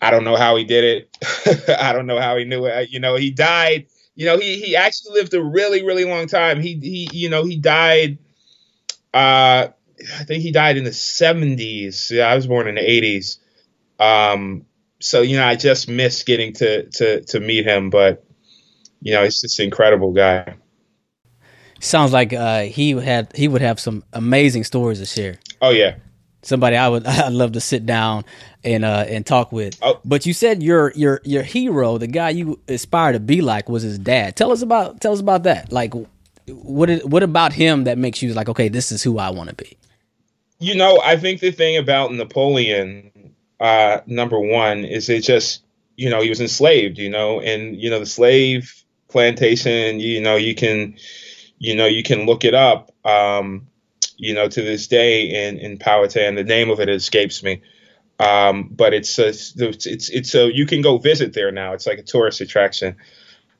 I 0.04 0.10
don't 0.10 0.24
know 0.24 0.34
how 0.34 0.56
he 0.56 0.64
did 0.64 0.82
it. 0.82 1.78
I 1.80 1.92
don't 1.92 2.08
know 2.08 2.18
how 2.18 2.36
he 2.36 2.44
knew 2.44 2.66
it. 2.66 2.90
You 2.90 2.98
know, 2.98 3.14
he 3.14 3.30
died 3.30 3.86
you 4.14 4.26
know, 4.26 4.38
he 4.38 4.60
he 4.60 4.76
actually 4.76 5.14
lived 5.14 5.34
a 5.34 5.42
really 5.42 5.84
really 5.84 6.04
long 6.04 6.26
time. 6.26 6.60
He 6.60 6.74
he 6.74 7.08
you 7.12 7.28
know 7.30 7.44
he 7.44 7.56
died. 7.56 8.18
Uh, 9.14 9.68
I 10.18 10.24
think 10.24 10.42
he 10.42 10.52
died 10.52 10.76
in 10.76 10.84
the 10.84 10.92
seventies. 10.92 12.10
Yeah, 12.12 12.26
I 12.26 12.36
was 12.36 12.46
born 12.46 12.68
in 12.68 12.76
the 12.76 12.90
eighties. 12.90 13.38
Um, 13.98 14.66
so 15.00 15.22
you 15.22 15.36
know, 15.36 15.46
I 15.46 15.56
just 15.56 15.88
missed 15.88 16.26
getting 16.26 16.52
to 16.54 16.88
to 16.90 17.20
to 17.22 17.40
meet 17.40 17.66
him, 17.66 17.90
but 17.90 18.24
you 19.00 19.12
know, 19.12 19.24
he's 19.24 19.40
just 19.40 19.58
an 19.58 19.64
incredible 19.64 20.12
guy. 20.12 20.54
Sounds 21.80 22.12
like 22.12 22.32
uh, 22.32 22.62
he 22.62 22.92
had 22.92 23.32
he 23.34 23.48
would 23.48 23.62
have 23.62 23.80
some 23.80 24.04
amazing 24.12 24.64
stories 24.64 25.00
to 25.00 25.06
share. 25.06 25.38
Oh 25.60 25.70
yeah, 25.70 25.96
somebody 26.42 26.76
I 26.76 26.88
would 26.88 27.06
I'd 27.06 27.32
love 27.32 27.52
to 27.52 27.60
sit 27.60 27.86
down 27.86 28.24
and 28.62 28.84
uh 28.84 29.04
and 29.08 29.26
talk 29.26 29.50
with. 29.52 29.78
Oh. 29.82 30.00
But 30.04 30.26
you 30.26 30.32
said 30.32 30.62
your 30.62 30.92
your 30.94 31.20
your 31.24 31.42
hero, 31.42 31.98
the 31.98 32.06
guy 32.06 32.30
you 32.30 32.60
aspire 32.68 33.12
to 33.12 33.20
be 33.20 33.40
like, 33.40 33.68
was 33.68 33.82
his 33.82 33.98
dad. 33.98 34.36
Tell 34.36 34.52
us 34.52 34.62
about 34.62 35.00
tell 35.00 35.12
us 35.12 35.20
about 35.20 35.44
that. 35.44 35.72
Like, 35.72 35.94
what 36.46 36.90
is, 36.90 37.04
what 37.04 37.22
about 37.22 37.52
him 37.52 37.84
that 37.84 37.98
makes 37.98 38.22
you 38.22 38.34
like, 38.34 38.48
okay, 38.48 38.68
this 38.68 38.92
is 38.92 39.02
who 39.02 39.18
I 39.18 39.30
want 39.30 39.48
to 39.50 39.56
be? 39.56 39.76
You 40.62 40.76
know, 40.76 41.00
I 41.02 41.16
think 41.16 41.40
the 41.40 41.50
thing 41.50 41.76
about 41.76 42.12
Napoleon, 42.12 43.34
uh, 43.58 43.98
number 44.06 44.38
one, 44.38 44.84
is 44.84 45.08
it 45.08 45.22
just 45.22 45.64
you 45.96 46.08
know 46.08 46.20
he 46.20 46.28
was 46.28 46.40
enslaved. 46.40 46.98
You 46.98 47.10
know, 47.10 47.40
and 47.40 47.76
you 47.76 47.90
know 47.90 47.98
the 47.98 48.06
slave 48.06 48.72
plantation. 49.08 49.98
You 49.98 50.20
know, 50.20 50.36
you 50.36 50.54
can 50.54 50.96
you 51.58 51.74
know 51.74 51.86
you 51.86 52.04
can 52.04 52.26
look 52.26 52.44
it 52.44 52.54
up. 52.54 52.92
Um, 53.04 53.66
you 54.16 54.34
know, 54.34 54.48
to 54.48 54.62
this 54.62 54.86
day 54.86 55.48
in 55.48 55.58
in 55.58 55.78
Powhatan. 55.78 56.36
The 56.36 56.44
name 56.44 56.70
of 56.70 56.78
it 56.78 56.88
escapes 56.88 57.42
me. 57.42 57.60
Um, 58.20 58.68
but 58.70 58.94
it's 58.94 59.18
a, 59.18 59.30
it's 59.30 60.08
it's 60.10 60.34
a 60.36 60.54
you 60.54 60.64
can 60.64 60.80
go 60.80 60.98
visit 60.98 61.32
there 61.32 61.50
now. 61.50 61.72
It's 61.72 61.88
like 61.88 61.98
a 61.98 62.04
tourist 62.04 62.40
attraction. 62.40 62.96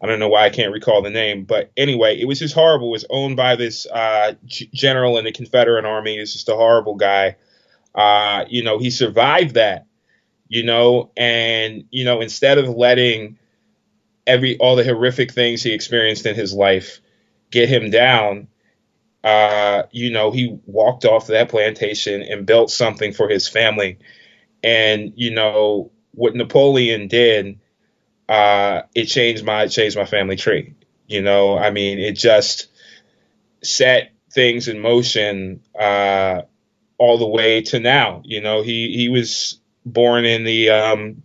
I 0.03 0.07
don't 0.09 0.19
know 0.21 0.29
why 0.29 0.45
I 0.47 0.51
can't 0.51 0.73
recall 0.73 1.03
the 1.03 1.11
name, 1.11 1.45
but 1.45 1.73
anyway, 1.77 2.21
it 2.21 2.27
was 2.27 2.41
just 2.41 2.55
horrible. 2.55 2.89
It 2.89 2.93
was 2.93 3.07
owned 3.11 3.37
by 3.37 3.57
this 3.57 3.87
uh, 3.87 4.35
g- 4.47 4.71
general 4.75 5.19
in 5.19 5.25
the 5.25 5.33
Confederate 5.33 5.85
Army. 5.87 6.19
He's 6.19 6.33
just 6.33 6.49
a 6.49 6.57
horrible 6.57 6.97
guy. 6.97 7.37
Uh, 7.95 8.45
you 8.49 8.65
know, 8.65 8.79
he 8.79 8.91
survived 8.91 9.55
that. 9.55 9.87
You 10.49 10.65
know, 10.65 11.13
and 11.17 11.85
you 11.91 12.05
know, 12.05 12.21
instead 12.21 12.59
of 12.59 12.69
letting 12.69 13.39
every 14.27 14.59
all 14.59 14.77
the 14.77 14.85
horrific 14.85 15.33
things 15.33 15.63
he 15.63 15.73
experienced 15.73 16.27
in 16.27 16.35
his 16.35 16.55
life 16.55 17.01
get 17.51 17.69
him 17.69 17.91
down, 17.91 18.49
uh, 19.25 19.85
you 19.93 20.11
know, 20.13 20.31
he 20.31 20.59
walked 20.67 21.05
off 21.05 21.29
that 21.29 21.49
plantation 21.51 22.23
and 22.23 22.47
built 22.47 22.71
something 22.71 23.13
for 23.13 23.29
his 23.29 23.49
family 23.49 23.99
and 24.65 25.13
you 25.17 25.31
know 25.33 25.91
what 26.13 26.37
Napoleon 26.37 27.09
did, 27.09 27.59
uh, 28.29 28.83
it 28.95 29.07
changed 29.07 29.45
my 29.45 29.67
changed 29.67 29.97
my 29.97 30.05
family 30.05 30.37
tree. 30.37 30.75
You 31.07 31.23
know, 31.23 31.59
I 31.59 31.71
mean, 31.71 31.99
it 31.99 32.13
just 32.13 32.69
set 33.63 34.13
things 34.33 34.69
in 34.69 34.81
motion 34.81 35.63
uh, 35.79 36.43
all 36.99 37.19
the 37.19 37.27
way 37.27 37.63
to 37.63 37.81
now. 37.81 38.23
You 38.25 38.41
know, 38.41 38.63
he 38.63 38.93
he 38.97 39.09
was 39.09 39.61
born 39.85 40.25
in 40.25 40.45
the 40.45 40.71
um, 40.71 41.23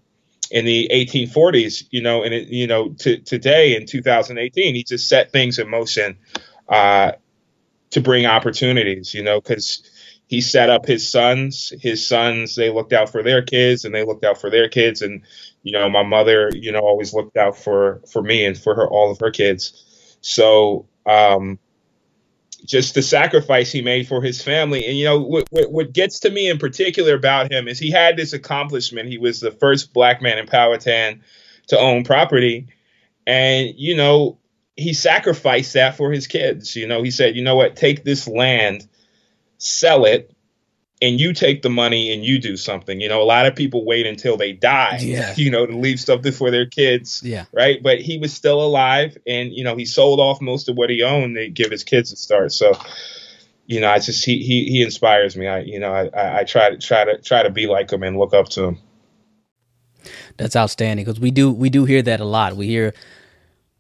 in 0.52 0.66
the 0.66 0.90
1840s. 0.94 1.86
You 1.92 2.02
know, 2.02 2.24
and 2.24 2.34
it, 2.34 2.50
you 2.50 2.68
know 2.68 2.90
to 2.90 3.18
today 3.18 3.76
in 3.76 3.86
2018, 3.86 4.76
he 4.76 4.84
just 4.84 5.08
set 5.08 5.32
things 5.32 5.60
in 5.60 5.70
motion 5.70 6.18
uh, 6.68 7.14
to 7.92 8.02
bring 8.02 8.26
opportunities. 8.26 9.14
You 9.14 9.24
know, 9.24 9.40
because 9.40 9.84
he 10.28 10.42
set 10.42 10.70
up 10.70 10.86
his 10.86 11.10
sons. 11.10 11.72
His 11.80 12.06
sons, 12.06 12.56
they 12.56 12.70
looked 12.70 12.92
out 12.94 13.10
for 13.10 13.24
their 13.24 13.42
kids 13.42 13.86
and 13.86 13.96
they 13.96 14.04
looked 14.04 14.26
out 14.26 14.40
for 14.40 14.50
their 14.50 14.68
kids. 14.68 15.02
And, 15.02 15.22
you 15.68 15.74
know, 15.74 15.90
my 15.90 16.04
mother, 16.04 16.50
you 16.54 16.72
know, 16.72 16.80
always 16.80 17.14
looked 17.14 17.36
out 17.36 17.58
for, 17.58 18.02
for 18.10 18.22
me 18.22 18.46
and 18.46 18.58
for 18.58 18.74
her, 18.74 18.88
all 18.88 19.12
of 19.12 19.20
her 19.20 19.32
kids. 19.32 20.18
So, 20.22 20.88
um, 21.06 21.60
just 22.66 22.96
the 22.96 23.02
sacrifice 23.02 23.72
he 23.72 23.82
made 23.82 24.08
for 24.08 24.22
his 24.22 24.42
family. 24.42 24.86
And, 24.86 24.98
you 24.98 25.04
know, 25.04 25.20
what, 25.20 25.48
what, 25.52 25.72
what 25.72 25.94
gets 25.94 26.22
to 26.22 26.30
me 26.30 26.50
in 26.50 26.58
particular 26.58 27.16
about 27.16 27.52
him 27.52 27.68
is 27.68 27.80
he 27.80 27.92
had 27.92 28.16
this 28.16 28.34
accomplishment. 28.34 29.10
He 29.10 29.18
was 29.18 29.42
the 29.42 29.52
first 29.52 29.94
black 29.94 30.22
man 30.22 30.38
in 30.38 30.48
Powhatan 30.48 31.22
to 31.68 31.78
own 31.78 32.04
property. 32.06 32.68
And, 33.26 33.74
you 33.76 33.96
know, 33.96 34.40
he 34.78 34.94
sacrificed 34.94 35.74
that 35.74 35.98
for 35.98 36.12
his 36.12 36.28
kids. 36.28 36.76
You 36.76 36.88
know, 36.88 37.04
he 37.04 37.12
said, 37.12 37.36
you 37.36 37.44
know 37.44 37.56
what, 37.56 37.76
take 37.76 38.04
this 38.04 38.28
land 38.28 38.88
sell 39.58 40.06
it 40.06 40.36
and 41.02 41.20
you 41.20 41.34
take 41.34 41.62
the 41.62 41.70
money 41.70 42.12
and 42.12 42.24
you 42.24 42.40
do 42.40 42.58
something. 42.58 43.00
You 43.00 43.10
know, 43.10 43.22
a 43.22 43.26
lot 43.26 43.46
of 43.46 43.56
people 43.56 43.86
wait 43.86 44.08
until 44.08 44.36
they 44.36 44.54
die, 44.54 45.00
yeah. 45.02 45.34
you 45.38 45.52
know, 45.52 45.66
to 45.66 45.78
leave 45.78 46.00
something 46.00 46.32
for 46.32 46.50
their 46.50 46.66
kids. 46.66 47.22
Yeah. 47.24 47.46
Right. 47.54 47.82
But 47.82 48.00
he 48.00 48.18
was 48.18 48.34
still 48.34 48.62
alive 48.64 49.18
and, 49.28 49.54
you 49.54 49.64
know, 49.64 49.76
he 49.76 49.86
sold 49.86 50.20
off 50.20 50.42
most 50.42 50.70
of 50.70 50.76
what 50.76 50.90
he 50.90 51.04
owned 51.04 51.36
to 51.36 51.50
give 51.50 51.70
his 51.70 51.84
kids 51.84 52.12
a 52.12 52.16
start. 52.16 52.52
So, 52.52 52.74
you 53.68 53.80
know, 53.80 53.90
I 53.90 54.00
just, 54.00 54.26
he, 54.26 54.40
he, 54.40 54.66
he 54.66 54.82
inspires 54.82 55.38
me. 55.38 55.48
I, 55.48 55.60
you 55.60 55.80
know, 55.80 55.94
I, 55.94 56.08
I, 56.08 56.40
I 56.40 56.44
try 56.46 56.72
to 56.72 56.78
try 56.78 57.06
to 57.06 57.22
try 57.22 57.44
to 57.44 57.52
be 57.52 57.68
like 57.68 57.92
him 57.92 58.02
and 58.02 58.18
look 58.18 58.34
up 58.34 58.50
to 58.50 58.64
him. 58.64 58.80
That's 60.38 60.56
outstanding 60.56 61.06
because 61.06 61.20
we 61.20 61.32
do, 61.32 61.52
we 61.52 61.70
do 61.70 61.86
hear 61.86 62.02
that 62.02 62.22
a 62.22 62.26
lot. 62.26 62.56
We 62.56 62.68
hear, 62.68 62.94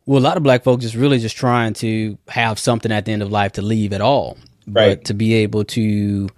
well, 0.05 0.19
a 0.19 0.23
lot 0.23 0.37
of 0.37 0.43
black 0.43 0.63
folks 0.63 0.85
is 0.85 0.95
really 0.95 1.19
just 1.19 1.37
trying 1.37 1.73
to 1.75 2.17
have 2.27 2.59
something 2.59 2.91
at 2.91 3.05
the 3.05 3.11
end 3.11 3.23
of 3.23 3.31
life 3.31 3.53
to 3.53 3.61
leave 3.61 3.93
at 3.93 4.01
all 4.01 4.37
right. 4.67 4.97
but 4.97 5.05
to 5.05 5.13
be 5.13 5.33
able 5.35 5.63
to, 5.63 6.29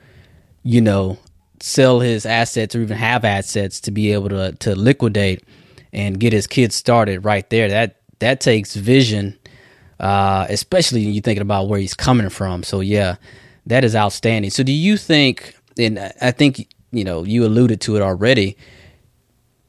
you 0.63 0.82
know, 0.82 1.18
sell 1.62 2.00
his 2.00 2.25
assets 2.25 2.75
or 2.75 2.82
even 2.82 2.98
have 2.98 3.25
assets 3.25 3.80
to 3.82 3.92
be 3.92 4.13
able 4.13 4.30
to 4.30 4.54
to 4.54 4.75
liquidate 4.75 5.44
and 5.92 6.20
get 6.20 6.34
his 6.34 6.48
kids 6.48 6.75
started 6.75 7.25
right 7.25 7.50
there. 7.50 7.70
That 7.70 7.98
that 8.20 8.42
takes 8.42 8.75
vision, 8.75 9.38
uh, 10.00 10.46
especially 10.50 11.01
you're 11.01 11.22
thinking 11.22 11.42
about 11.42 11.68
where 11.68 11.80
he's 11.80 11.94
coming 11.94 12.30
from. 12.30 12.63
So 12.63 12.82
yeah, 12.82 13.16
that 13.66 13.84
is 13.84 13.96
outstanding. 13.96 14.51
So 14.51 14.63
do 14.63 14.72
you 14.72 14.98
think? 14.98 15.56
And 15.78 16.00
I 16.22 16.32
think 16.32 16.68
you 16.92 17.04
know 17.04 17.24
you 17.24 17.46
alluded 17.46 17.82
to 17.82 17.96
it 17.96 18.01
already. 18.01 18.58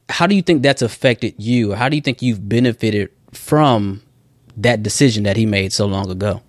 How 0.08 0.26
do 0.26 0.34
you 0.34 0.42
think 0.42 0.62
that's 0.62 0.82
affected 0.82 1.34
you? 1.38 1.72
How 1.72 1.88
do 1.88 1.96
you 1.96 2.02
think 2.02 2.20
you've 2.20 2.48
benefited 2.48 3.10
from 3.32 4.02
that 4.56 4.82
decision 4.82 5.22
that 5.22 5.36
he 5.36 5.46
made 5.46 5.72
so 5.72 5.86
long 5.86 6.10
ago? 6.10 6.42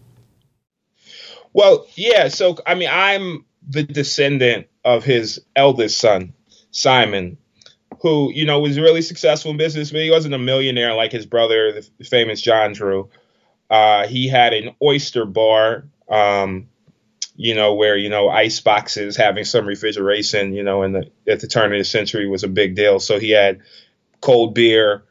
Well, 1.54 1.86
yeah. 1.96 2.30
So, 2.30 2.58
I 2.66 2.76
mean, 2.76 2.90
I'm 2.92 3.46
the 3.68 3.84
descendant 3.84 4.68
of 4.84 5.04
his 5.04 5.42
eldest 5.56 6.00
son, 6.00 6.34
Simon, 6.72 7.38
who, 8.02 8.32
you 8.34 8.46
know, 8.46 8.60
was 8.60 8.80
really 8.80 9.02
successful 9.02 9.52
in 9.52 9.58
business, 9.58 9.92
but 9.92 10.02
he 10.02 10.10
wasn't 10.10 10.34
a 10.34 10.40
millionaire 10.40 10.96
like 10.96 11.12
his 11.12 11.26
brother, 11.26 11.72
the 11.72 12.04
famous 12.04 12.42
John 12.42 12.74
Drew. 12.74 13.10
Uh, 13.70 14.08
he 14.08 14.28
had 14.28 14.54
an 14.54 14.76
oyster 14.82 15.26
bar, 15.26 15.86
um, 16.10 16.68
you 17.36 17.56
know, 17.56 17.76
where, 17.76 17.96
you 17.96 18.10
know, 18.10 18.28
ice 18.30 18.60
boxes 18.60 19.16
having 19.16 19.46
some 19.46 19.66
refrigeration, 19.66 20.54
you 20.54 20.64
know, 20.64 20.84
in 20.84 20.94
the, 20.94 21.12
at 21.28 21.40
the 21.40 21.48
turn 21.48 21.72
of 21.72 21.78
the 21.78 21.86
century 21.86 22.28
was 22.28 22.44
a 22.44 22.48
big 22.48 22.76
deal. 22.76 23.00
So 23.00 23.20
he 23.20 23.30
had 23.32 23.62
cold 24.20 24.54
beer, 24.54 25.04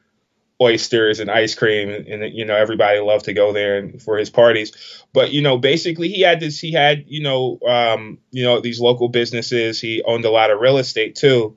oysters 0.62 1.20
and 1.20 1.30
ice 1.30 1.54
cream 1.54 1.88
and, 1.88 2.34
you 2.34 2.44
know 2.44 2.54
everybody 2.54 2.98
loved 2.98 3.24
to 3.24 3.32
go 3.32 3.52
there 3.52 3.78
and, 3.78 4.02
for 4.02 4.18
his 4.18 4.30
parties. 4.30 4.72
But 5.12 5.32
you 5.32 5.42
know 5.42 5.58
basically 5.58 6.08
he 6.08 6.20
had 6.20 6.40
this 6.40 6.58
he 6.58 6.72
had 6.72 7.04
you 7.06 7.22
know 7.22 7.58
um, 7.66 8.18
you 8.30 8.44
know 8.44 8.60
these 8.60 8.80
local 8.80 9.08
businesses. 9.08 9.80
He 9.80 10.02
owned 10.02 10.24
a 10.24 10.30
lot 10.30 10.50
of 10.50 10.60
real 10.60 10.78
estate 10.78 11.16
too. 11.16 11.56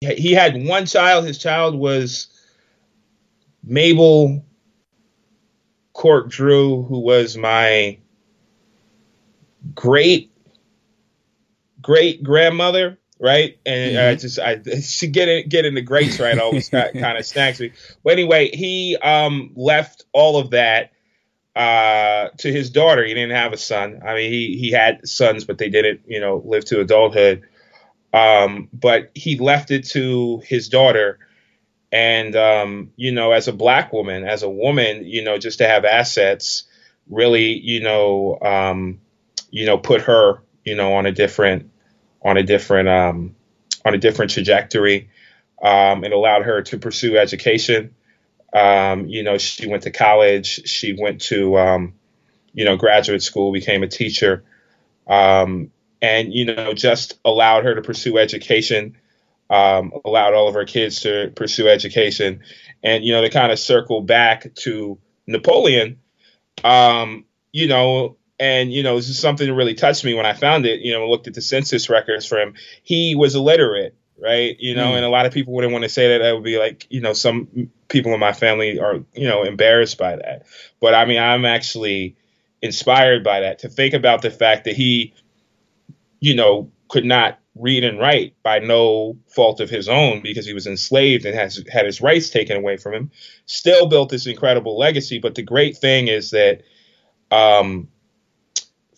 He 0.00 0.32
had 0.32 0.66
one 0.66 0.86
child. 0.86 1.24
His 1.26 1.38
child 1.38 1.76
was 1.76 2.28
mabel 3.62 4.44
cork 5.92 6.28
drew 6.28 6.82
who 6.82 6.98
was 6.98 7.36
my 7.36 7.98
great 9.74 10.32
great 11.80 12.22
grandmother, 12.22 12.98
right? 13.22 13.56
And 13.64 13.96
mm-hmm. 13.96 14.10
I 14.10 14.14
just 14.16 14.38
I 14.38 14.60
she 14.82 15.06
get 15.06 15.28
it 15.28 15.48
getting 15.48 15.74
the 15.74 15.80
greats 15.80 16.18
right 16.18 16.38
always 16.38 16.68
kind 16.68 17.18
of 17.18 17.24
snacks 17.26 17.60
me. 17.60 17.72
But 18.04 18.14
anyway, 18.14 18.50
he 18.54 18.96
um, 18.96 19.52
left 19.54 20.04
all 20.12 20.38
of 20.38 20.50
that 20.50 20.90
uh, 21.54 22.28
to 22.38 22.52
his 22.52 22.70
daughter. 22.70 23.04
He 23.04 23.14
didn't 23.14 23.36
have 23.36 23.52
a 23.52 23.56
son. 23.56 24.02
I 24.04 24.14
mean, 24.14 24.30
he 24.30 24.58
he 24.58 24.72
had 24.72 25.08
sons, 25.08 25.44
but 25.44 25.56
they 25.56 25.70
didn't, 25.70 26.02
you 26.06 26.20
know, 26.20 26.42
live 26.44 26.64
to 26.66 26.80
adulthood. 26.80 27.44
Um, 28.12 28.68
but 28.72 29.10
he 29.14 29.38
left 29.38 29.70
it 29.70 29.86
to 29.90 30.42
his 30.44 30.68
daughter. 30.68 31.18
And 31.92 32.34
um, 32.34 32.90
you 32.96 33.12
know, 33.12 33.32
as 33.32 33.48
a 33.48 33.52
black 33.52 33.92
woman, 33.92 34.24
as 34.24 34.42
a 34.42 34.50
woman, 34.50 35.04
you 35.06 35.22
know, 35.22 35.38
just 35.38 35.58
to 35.58 35.68
have 35.68 35.84
assets, 35.84 36.64
really, 37.08 37.58
you 37.58 37.82
know, 37.82 38.38
um, 38.42 39.00
you 39.50 39.66
know, 39.66 39.78
put 39.78 40.02
her, 40.02 40.42
you 40.64 40.74
know, 40.74 40.94
on 40.94 41.06
a 41.06 41.12
different, 41.12 41.70
on 42.24 42.36
a 42.36 42.42
different, 42.42 42.88
um, 42.88 43.34
on 43.84 43.94
a 43.94 43.98
different 43.98 44.30
trajectory. 44.30 45.10
Um, 45.62 46.04
it 46.04 46.12
allowed 46.12 46.42
her 46.42 46.62
to 46.62 46.78
pursue 46.78 47.16
education. 47.16 47.94
Um, 48.52 49.06
you 49.06 49.22
know, 49.22 49.38
she 49.38 49.68
went 49.68 49.84
to 49.84 49.90
college. 49.90 50.68
She 50.68 50.92
went 50.92 51.22
to, 51.22 51.58
um, 51.58 51.94
you 52.52 52.64
know, 52.64 52.76
graduate 52.76 53.22
school, 53.22 53.52
became 53.52 53.82
a 53.82 53.88
teacher, 53.88 54.44
um, 55.06 55.70
and 56.02 56.34
you 56.34 56.44
know, 56.44 56.74
just 56.74 57.18
allowed 57.24 57.64
her 57.64 57.74
to 57.74 57.82
pursue 57.82 58.18
education. 58.18 58.96
Um, 59.48 59.92
allowed 60.04 60.34
all 60.34 60.48
of 60.48 60.54
her 60.54 60.64
kids 60.64 61.00
to 61.00 61.30
pursue 61.34 61.68
education, 61.68 62.40
and 62.82 63.04
you 63.04 63.12
know, 63.12 63.22
to 63.22 63.30
kind 63.30 63.52
of 63.52 63.58
circle 63.58 64.00
back 64.00 64.54
to 64.56 64.98
Napoleon. 65.26 65.98
Um, 66.64 67.24
you 67.52 67.68
know, 67.68 68.16
and 68.42 68.72
you 68.72 68.82
know, 68.82 68.96
this 68.96 69.08
is 69.08 69.18
something 69.18 69.46
that 69.46 69.54
really 69.54 69.74
touched 69.74 70.04
me 70.04 70.14
when 70.14 70.26
I 70.26 70.32
found 70.32 70.66
it. 70.66 70.80
You 70.80 70.92
know, 70.92 71.08
looked 71.08 71.28
at 71.28 71.34
the 71.34 71.42
census 71.42 71.88
records 71.88 72.26
for 72.26 72.38
him. 72.38 72.54
He 72.82 73.14
was 73.14 73.34
illiterate 73.34 73.94
right? 74.22 74.56
You 74.60 74.76
know, 74.76 74.92
mm. 74.92 74.96
and 74.96 75.04
a 75.04 75.08
lot 75.08 75.26
of 75.26 75.32
people 75.32 75.52
wouldn't 75.52 75.72
want 75.72 75.82
to 75.82 75.88
say 75.88 76.08
that. 76.08 76.18
That 76.18 76.34
would 76.34 76.44
be 76.44 76.56
like, 76.56 76.86
you 76.90 77.00
know, 77.00 77.12
some 77.12 77.70
people 77.88 78.14
in 78.14 78.20
my 78.20 78.32
family 78.32 78.78
are, 78.78 79.00
you 79.14 79.26
know, 79.26 79.42
embarrassed 79.42 79.98
by 79.98 80.16
that. 80.16 80.44
But 80.80 80.94
I 80.94 81.04
mean, 81.06 81.18
I'm 81.18 81.44
actually 81.44 82.16
inspired 82.60 83.24
by 83.24 83.40
that 83.40 83.60
to 83.60 83.68
think 83.68 83.94
about 83.94 84.22
the 84.22 84.30
fact 84.30 84.64
that 84.64 84.76
he, 84.76 85.14
you 86.20 86.36
know, 86.36 86.70
could 86.88 87.04
not 87.04 87.40
read 87.56 87.84
and 87.84 87.98
write 87.98 88.34
by 88.42 88.60
no 88.60 89.18
fault 89.26 89.60
of 89.60 89.68
his 89.68 89.88
own 89.88 90.22
because 90.22 90.46
he 90.46 90.54
was 90.54 90.66
enslaved 90.66 91.26
and 91.26 91.34
has 91.34 91.62
had 91.70 91.84
his 91.84 92.00
rights 92.00 92.30
taken 92.30 92.56
away 92.56 92.76
from 92.76 92.94
him. 92.94 93.10
Still 93.46 93.86
built 93.86 94.08
this 94.08 94.26
incredible 94.26 94.78
legacy. 94.78 95.18
But 95.18 95.34
the 95.34 95.42
great 95.42 95.76
thing 95.76 96.08
is 96.08 96.30
that, 96.30 96.62
um, 97.30 97.88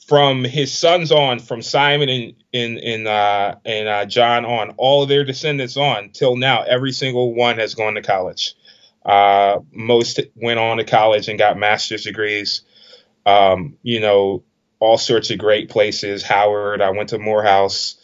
from 0.06 0.44
his 0.44 0.76
sons 0.76 1.11
on, 1.12 1.38
from 1.38 1.62
Simon 1.62 2.34
and 2.52 3.06
uh, 3.06 3.54
and 3.64 3.88
uh, 3.88 4.04
John 4.04 4.44
on, 4.44 4.70
all 4.76 5.06
their 5.06 5.25
descendants 5.25 5.76
on 5.76 6.11
till 6.11 6.37
now, 6.37 6.62
every 6.62 6.92
single 6.92 7.34
one 7.34 7.58
has 7.58 7.75
gone 7.75 7.94
to 7.94 8.02
college. 8.02 8.54
Uh, 9.04 9.61
most 9.73 10.20
went 10.34 10.58
on 10.58 10.76
to 10.78 10.84
college 10.84 11.28
and 11.28 11.38
got 11.38 11.58
master's 11.58 12.04
degrees. 12.04 12.62
Um, 13.25 13.78
you 13.82 14.00
know, 14.00 14.42
all 14.78 14.99
sorts 14.99 15.30
of 15.30 15.38
great 15.38 15.70
places. 15.70 16.23
Howard. 16.23 16.82
I 16.82 16.90
went 16.90 17.11
to 17.11 17.18
Morehouse. 17.18 17.96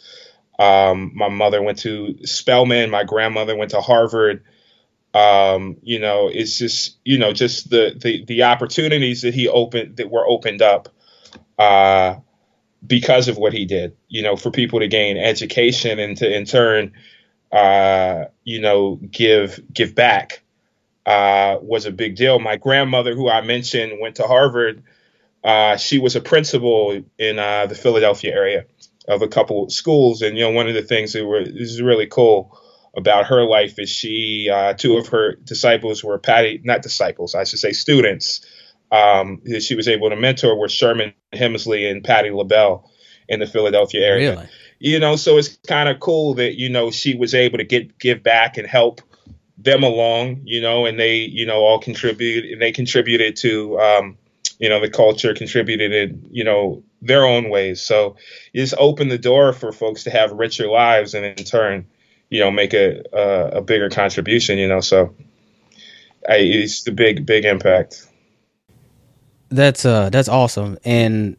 Um, 0.57 1.11
my 1.15 1.29
mother 1.29 1.61
went 1.61 1.79
to 1.79 2.25
Spelman. 2.25 2.89
My 2.89 3.03
grandmother 3.03 3.55
went 3.55 3.71
to 3.71 3.81
Harvard. 3.81 4.43
Um, 5.13 5.77
you 5.83 5.99
know, 5.99 6.29
it's 6.31 6.57
just 6.57 6.97
you 7.05 7.19
know 7.19 7.33
just 7.33 7.69
the 7.69 7.95
the 7.95 8.25
the 8.25 8.43
opportunities 8.43 9.21
that 9.21 9.35
he 9.35 9.47
opened 9.47 9.97
that 9.97 10.09
were 10.09 10.25
opened 10.27 10.63
up 10.63 10.89
uh, 11.61 12.19
because 12.85 13.27
of 13.27 13.37
what 13.37 13.53
he 13.53 13.65
did, 13.65 13.95
you 14.07 14.23
know, 14.23 14.35
for 14.35 14.49
people 14.49 14.79
to 14.79 14.87
gain 14.87 15.15
education 15.17 15.99
and 15.99 16.17
to 16.17 16.35
in 16.35 16.45
turn, 16.45 16.93
uh, 17.51 18.25
you 18.43 18.59
know, 18.59 18.95
give 18.95 19.61
give 19.71 19.93
back 19.93 20.41
uh, 21.05 21.57
was 21.61 21.85
a 21.85 21.91
big 21.91 22.15
deal. 22.15 22.39
My 22.39 22.57
grandmother, 22.57 23.13
who 23.13 23.29
I 23.29 23.41
mentioned, 23.41 23.93
went 24.01 24.15
to 24.15 24.23
Harvard. 24.23 24.83
Uh, 25.43 25.77
she 25.77 25.99
was 25.99 26.15
a 26.15 26.21
principal 26.21 27.03
in 27.19 27.37
uh, 27.37 27.67
the 27.67 27.75
Philadelphia 27.75 28.33
area 28.33 28.65
of 29.07 29.21
a 29.21 29.27
couple 29.27 29.69
schools, 29.69 30.23
and 30.23 30.35
you 30.35 30.43
know, 30.43 30.51
one 30.51 30.67
of 30.67 30.73
the 30.73 30.81
things 30.81 31.13
that 31.13 31.23
were 31.23 31.41
is 31.41 31.79
really 31.79 32.07
cool 32.07 32.57
about 32.97 33.27
her 33.27 33.43
life 33.43 33.77
is 33.77 33.89
she 33.89 34.49
uh, 34.51 34.73
two 34.73 34.97
of 34.97 35.09
her 35.09 35.35
disciples 35.35 36.03
were 36.03 36.17
Patti, 36.17 36.59
not 36.63 36.81
disciples, 36.81 37.35
I 37.35 37.43
should 37.43 37.59
say 37.59 37.71
students 37.71 38.41
um, 38.91 39.41
she 39.59 39.75
was 39.75 39.87
able 39.87 40.09
to 40.09 40.15
mentor 40.15 40.57
were 40.57 40.69
Sherman 40.69 41.13
Hemsley 41.33 41.89
and 41.89 42.03
Patti 42.03 42.29
LaBelle 42.29 42.89
in 43.29 43.39
the 43.39 43.47
Philadelphia 43.47 44.05
area. 44.05 44.31
Really? 44.31 44.49
You 44.79 44.99
know, 44.99 45.15
so 45.15 45.37
it's 45.37 45.57
kind 45.67 45.87
of 45.87 45.99
cool 45.99 46.35
that 46.35 46.59
you 46.59 46.69
know 46.69 46.91
she 46.91 47.15
was 47.15 47.33
able 47.33 47.59
to 47.59 47.63
get 47.63 47.97
give 47.97 48.23
back 48.23 48.57
and 48.57 48.67
help 48.67 49.01
them 49.57 49.83
along. 49.83 50.41
You 50.45 50.61
know, 50.61 50.85
and 50.85 50.99
they 50.99 51.17
you 51.19 51.45
know 51.45 51.59
all 51.59 51.79
contribute 51.79 52.51
and 52.51 52.61
they 52.61 52.71
contributed 52.71 53.37
to 53.37 53.79
um, 53.79 54.17
you 54.59 54.69
know 54.69 54.81
the 54.81 54.89
culture, 54.89 55.33
contributed 55.33 55.93
in 55.93 56.27
you 56.31 56.43
know 56.43 56.83
their 57.01 57.25
own 57.25 57.49
ways. 57.49 57.81
So 57.81 58.17
just 58.55 58.73
open 58.77 59.07
the 59.07 59.17
door 59.17 59.53
for 59.53 59.71
folks 59.71 60.03
to 60.03 60.11
have 60.11 60.31
richer 60.31 60.67
lives 60.67 61.13
and 61.13 61.25
in 61.25 61.45
turn, 61.45 61.87
you 62.29 62.41
know, 62.41 62.51
make 62.51 62.73
a 62.73 63.03
a, 63.13 63.57
a 63.57 63.61
bigger 63.61 63.89
contribution. 63.89 64.57
You 64.57 64.67
know, 64.67 64.81
so 64.81 65.15
I, 66.27 66.37
it's 66.37 66.83
the 66.83 66.91
big 66.91 67.25
big 67.25 67.45
impact. 67.45 68.07
That's 69.51 69.85
uh 69.85 70.09
that's 70.09 70.29
awesome, 70.29 70.77
and 70.85 71.35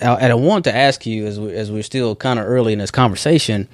uh, 0.00 0.16
and 0.20 0.32
I 0.32 0.34
want 0.34 0.64
to 0.64 0.74
ask 0.74 1.06
you 1.06 1.26
as 1.26 1.38
we, 1.38 1.52
as 1.54 1.70
we're 1.70 1.82
still 1.82 2.16
kind 2.16 2.38
of 2.38 2.46
early 2.46 2.72
in 2.72 2.78
this 2.78 2.90
conversation. 2.90 3.68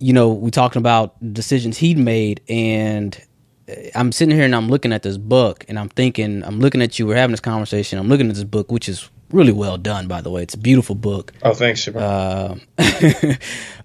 You 0.00 0.12
know, 0.12 0.32
we 0.32 0.50
talking 0.50 0.80
about 0.80 1.16
decisions 1.32 1.78
he'd 1.78 1.98
made, 1.98 2.40
and 2.48 3.20
uh, 3.68 3.74
I'm 3.94 4.12
sitting 4.12 4.34
here 4.34 4.44
and 4.44 4.54
I'm 4.54 4.68
looking 4.68 4.92
at 4.92 5.02
this 5.02 5.16
book, 5.16 5.64
and 5.68 5.78
I'm 5.78 5.88
thinking, 5.88 6.44
I'm 6.44 6.60
looking 6.60 6.82
at 6.82 6.98
you. 6.98 7.06
We're 7.06 7.16
having 7.16 7.32
this 7.32 7.40
conversation. 7.40 7.98
I'm 7.98 8.08
looking 8.08 8.28
at 8.28 8.34
this 8.36 8.44
book, 8.44 8.70
which 8.70 8.88
is 8.88 9.08
really 9.30 9.52
well 9.52 9.76
done, 9.76 10.06
by 10.06 10.20
the 10.20 10.30
way. 10.30 10.42
It's 10.42 10.54
a 10.54 10.58
beautiful 10.58 10.94
book. 10.94 11.32
Oh, 11.42 11.52
thanks, 11.52 11.86
uh, 11.88 12.56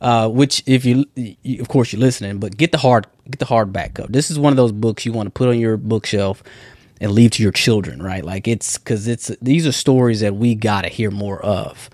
uh, 0.01 0.29
which, 0.29 0.63
if 0.65 0.85
you, 0.85 1.05
you, 1.15 1.61
of 1.61 1.67
course, 1.67 1.91
you're 1.91 1.99
listening, 1.99 2.39
but 2.39 2.57
get 2.57 2.71
the 2.71 2.77
hard, 2.77 3.07
get 3.25 3.39
the 3.39 3.45
hardback 3.45 3.99
up. 3.99 4.11
This 4.11 4.29
is 4.29 4.37
one 4.37 4.53
of 4.53 4.57
those 4.57 4.71
books 4.71 5.05
you 5.05 5.13
want 5.13 5.27
to 5.27 5.31
put 5.31 5.49
on 5.49 5.59
your 5.59 5.77
bookshelf 5.77 6.43
and 7.03 7.11
leave 7.11 7.31
to 7.31 7.43
your 7.43 7.51
children, 7.51 8.01
right? 8.01 8.23
Like 8.23 8.47
it's 8.47 8.77
because 8.77 9.07
it's 9.07 9.27
these 9.41 9.67
are 9.67 9.73
stories 9.73 10.21
that 10.21 10.35
we 10.35 10.55
gotta 10.55 10.87
hear 10.87 11.11
more 11.11 11.39
of. 11.43 11.89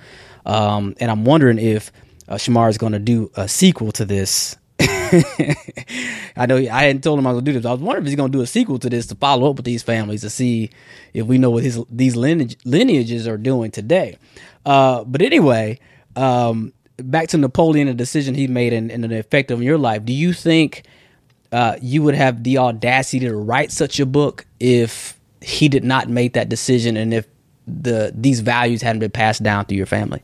Um, 0.45 0.95
and 0.99 1.09
I'm 1.09 1.25
wondering 1.25 1.57
if 1.57 1.91
uh, 2.27 2.35
Shemar 2.35 2.69
is 2.69 2.77
going 2.77 2.93
to 2.93 2.99
do 2.99 3.31
a 3.35 3.47
sequel 3.47 3.91
to 3.93 4.05
this. 4.05 4.55
I 4.79 6.45
know 6.47 6.57
I 6.57 6.83
hadn't 6.83 7.03
told 7.03 7.19
him 7.19 7.25
I 7.27 7.31
was 7.31 7.37
going 7.37 7.45
to 7.45 7.51
do 7.51 7.59
this. 7.59 7.65
I 7.65 7.71
was 7.71 7.81
wondering 7.81 8.05
if 8.05 8.09
he's 8.09 8.15
going 8.15 8.31
to 8.31 8.37
do 8.37 8.43
a 8.43 8.47
sequel 8.47 8.79
to 8.79 8.89
this 8.89 9.07
to 9.07 9.15
follow 9.15 9.49
up 9.49 9.57
with 9.57 9.65
these 9.65 9.83
families 9.83 10.21
to 10.21 10.29
see 10.29 10.69
if 11.13 11.25
we 11.25 11.37
know 11.37 11.49
what 11.49 11.63
his 11.63 11.83
these 11.89 12.15
lineage, 12.15 12.55
lineages 12.63 13.27
are 13.27 13.37
doing 13.37 13.71
today. 13.71 14.17
Uh, 14.65 15.03
but 15.03 15.21
anyway, 15.21 15.79
um, 16.15 16.71
back 16.97 17.29
to 17.29 17.37
Napoleon, 17.37 17.87
the 17.87 17.93
decision 17.95 18.35
he 18.35 18.47
made 18.47 18.73
and, 18.73 18.91
and 18.91 19.03
the 19.03 19.19
effect 19.19 19.51
on 19.51 19.61
your 19.61 19.77
life. 19.79 20.05
Do 20.05 20.13
you 20.13 20.33
think 20.33 20.83
uh, 21.51 21.77
you 21.81 22.03
would 22.03 22.15
have 22.15 22.43
the 22.43 22.57
audacity 22.57 23.19
to 23.21 23.35
write 23.35 23.71
such 23.71 23.99
a 23.99 24.05
book 24.05 24.45
if 24.59 25.19
he 25.41 25.69
did 25.69 25.83
not 25.83 26.09
make 26.09 26.33
that 26.33 26.49
decision 26.49 26.97
and 26.97 27.13
if 27.13 27.27
the 27.67 28.11
these 28.15 28.39
values 28.41 28.81
hadn't 28.81 28.99
been 28.99 29.11
passed 29.11 29.43
down 29.43 29.65
through 29.65 29.77
your 29.77 29.85
family? 29.85 30.21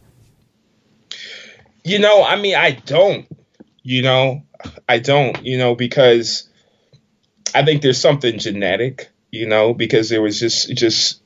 You 1.84 2.00
know, 2.00 2.24
I 2.24 2.36
mean, 2.36 2.56
I 2.56 2.72
don't. 2.72 3.28
You 3.84 4.02
know, 4.02 4.44
I 4.90 5.00
don't. 5.00 5.46
You 5.46 5.58
know, 5.58 5.76
because 5.76 6.50
I 7.54 7.64
think 7.64 7.82
there's 7.82 8.02
something 8.02 8.40
genetic. 8.40 9.10
You 9.32 9.48
know, 9.48 9.74
because 9.74 10.10
there 10.10 10.22
was 10.22 10.40
just 10.40 10.76
just 10.76 11.22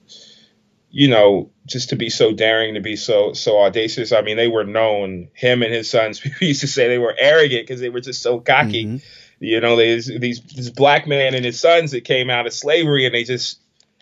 you 0.91 1.07
know 1.07 1.51
just 1.67 1.89
to 1.89 1.95
be 1.95 2.09
so 2.09 2.31
daring 2.31 2.73
to 2.73 2.81
be 2.81 2.95
so 2.95 3.33
so 3.33 3.61
audacious 3.61 4.11
i 4.11 4.21
mean 4.21 4.37
they 4.37 4.47
were 4.47 4.63
known 4.63 5.29
him 5.33 5.61
and 5.61 5.71
his 5.71 5.87
sons 5.87 6.23
we 6.41 6.47
used 6.47 6.61
to 6.61 6.67
say 6.67 6.87
they 6.87 6.97
were 6.97 7.15
arrogant 7.17 7.61
because 7.61 7.79
they 7.79 7.89
were 7.89 8.01
just 8.01 8.21
so 8.21 8.39
cocky 8.39 8.85
mm-hmm. 8.85 8.97
You 9.39 9.61
know, 9.61 9.75
there's 9.75 10.07
these 10.07 10.41
this 10.41 10.69
black 10.69 11.07
man 11.07 11.33
and 11.33 11.45
his 11.45 11.59
sons 11.59 11.91
that 11.91 12.03
came 12.03 12.29
out 12.29 12.45
of 12.45 12.53
slavery 12.53 13.05
and 13.05 13.15
they 13.15 13.23
just 13.23 13.59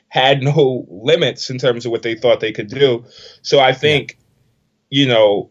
had 0.09 0.41
no 0.41 0.85
limits 0.89 1.49
in 1.49 1.57
terms 1.57 1.85
of 1.85 1.91
what 1.91 2.01
they 2.01 2.15
thought 2.15 2.39
they 2.39 2.53
could 2.53 2.69
do. 2.69 3.05
So 3.41 3.59
I 3.59 3.73
think, 3.73 4.17
yeah. 4.89 5.01
you 5.01 5.07
know, 5.07 5.49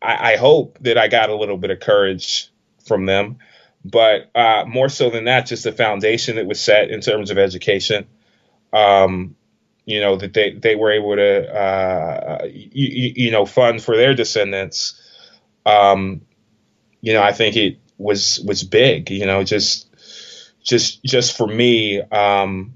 I, 0.00 0.32
I, 0.32 0.36
hope 0.36 0.78
that 0.80 0.96
I 0.96 1.08
got 1.08 1.28
a 1.28 1.36
little 1.36 1.58
bit 1.58 1.70
of 1.70 1.78
courage 1.78 2.50
from 2.86 3.04
them, 3.04 3.38
but 3.84 4.30
uh, 4.34 4.64
more 4.66 4.88
so 4.88 5.10
than 5.10 5.24
that, 5.24 5.46
just 5.46 5.64
the 5.64 5.72
foundation 5.72 6.36
that 6.36 6.46
was 6.46 6.60
set 6.60 6.90
in 6.90 7.00
terms 7.00 7.30
of 7.30 7.38
education. 7.38 8.06
Um, 8.72 9.36
you 9.84 10.00
know 10.00 10.16
that 10.16 10.32
they 10.32 10.52
they 10.52 10.76
were 10.76 10.92
able 10.92 11.16
to 11.16 11.54
uh, 11.54 12.44
you, 12.44 13.12
you 13.16 13.30
know 13.30 13.44
fund 13.44 13.82
for 13.82 13.96
their 13.96 14.14
descendants. 14.14 15.00
Um, 15.66 16.22
you 17.00 17.12
know, 17.12 17.22
I 17.22 17.32
think 17.32 17.56
it 17.56 17.78
was 17.98 18.40
was 18.46 18.62
big. 18.64 19.10
You 19.10 19.26
know, 19.26 19.44
just 19.44 19.88
just 20.62 21.02
just 21.04 21.36
for 21.36 21.46
me, 21.46 22.00
um, 22.02 22.74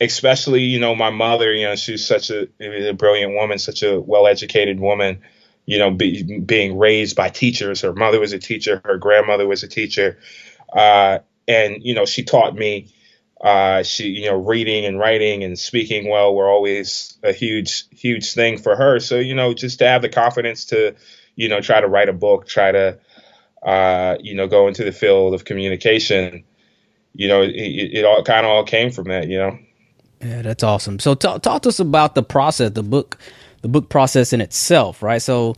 especially 0.00 0.62
you 0.62 0.80
know 0.80 0.94
my 0.94 1.10
mother. 1.10 1.52
You 1.52 1.66
know, 1.68 1.76
she's 1.76 2.06
such 2.06 2.30
a, 2.30 2.48
a 2.60 2.92
brilliant 2.92 3.34
woman, 3.34 3.58
such 3.58 3.82
a 3.82 4.00
well 4.00 4.26
educated 4.26 4.80
woman. 4.80 5.20
you 5.66 5.78
know, 5.78 5.90
be, 5.90 6.22
being 6.40 6.78
raised 6.78 7.16
by 7.16 7.28
teachers. 7.28 7.82
Her 7.82 7.92
mother 7.92 8.20
was 8.20 8.32
a 8.32 8.38
teacher, 8.38 8.80
her 8.84 8.96
grandmother 8.98 9.46
was 9.46 9.62
a 9.62 9.68
teacher, 9.68 10.18
uh, 10.72 11.18
and 11.46 11.76
you 11.82 11.94
know, 11.94 12.06
she 12.06 12.24
taught 12.24 12.54
me. 12.54 12.92
Uh, 13.40 13.84
she, 13.84 14.08
you 14.08 14.26
know, 14.30 14.36
reading 14.36 14.84
and 14.84 14.98
writing 14.98 15.44
and 15.44 15.56
speaking 15.58 16.08
well 16.08 16.34
were 16.34 16.48
always 16.50 17.16
a 17.22 17.32
huge, 17.32 17.84
huge 17.90 18.32
thing 18.32 18.58
for 18.58 18.74
her. 18.74 18.98
So, 18.98 19.16
you 19.16 19.34
know, 19.36 19.54
just 19.54 19.78
to 19.78 19.86
have 19.86 20.02
the 20.02 20.08
confidence 20.08 20.64
to, 20.66 20.96
you 21.36 21.48
know, 21.48 21.60
try 21.60 21.80
to 21.80 21.86
write 21.86 22.08
a 22.08 22.12
book, 22.12 22.48
try 22.48 22.72
to, 22.72 22.98
uh, 23.62 24.16
you 24.20 24.34
know, 24.34 24.46
go 24.46 24.68
into 24.68 24.84
the 24.84 24.92
field 24.92 25.34
of 25.34 25.44
communication, 25.44 26.44
you 27.14 27.28
know, 27.28 27.42
it, 27.42 27.50
it 27.50 28.04
all 28.04 28.22
kind 28.22 28.46
of 28.46 28.50
all 28.50 28.64
came 28.64 28.90
from 28.90 29.08
that, 29.08 29.28
you 29.28 29.38
know. 29.38 29.58
Yeah, 30.20 30.42
that's 30.42 30.62
awesome. 30.62 30.98
So, 30.98 31.14
talk, 31.14 31.42
talk 31.42 31.62
to 31.62 31.68
us 31.68 31.80
about 31.80 32.14
the 32.14 32.22
process, 32.22 32.72
the 32.72 32.82
book, 32.82 33.18
the 33.62 33.68
book 33.68 33.88
process 33.88 34.32
in 34.32 34.40
itself, 34.40 35.02
right? 35.02 35.22
So, 35.22 35.54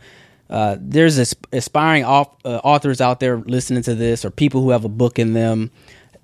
uh, 0.50 0.76
there's 0.80 1.34
aspiring 1.52 2.04
uh, 2.04 2.24
authors 2.44 3.00
out 3.00 3.20
there 3.20 3.38
listening 3.38 3.82
to 3.84 3.94
this, 3.94 4.24
or 4.24 4.30
people 4.30 4.60
who 4.60 4.70
have 4.70 4.84
a 4.84 4.88
book 4.88 5.18
in 5.18 5.32
them. 5.32 5.70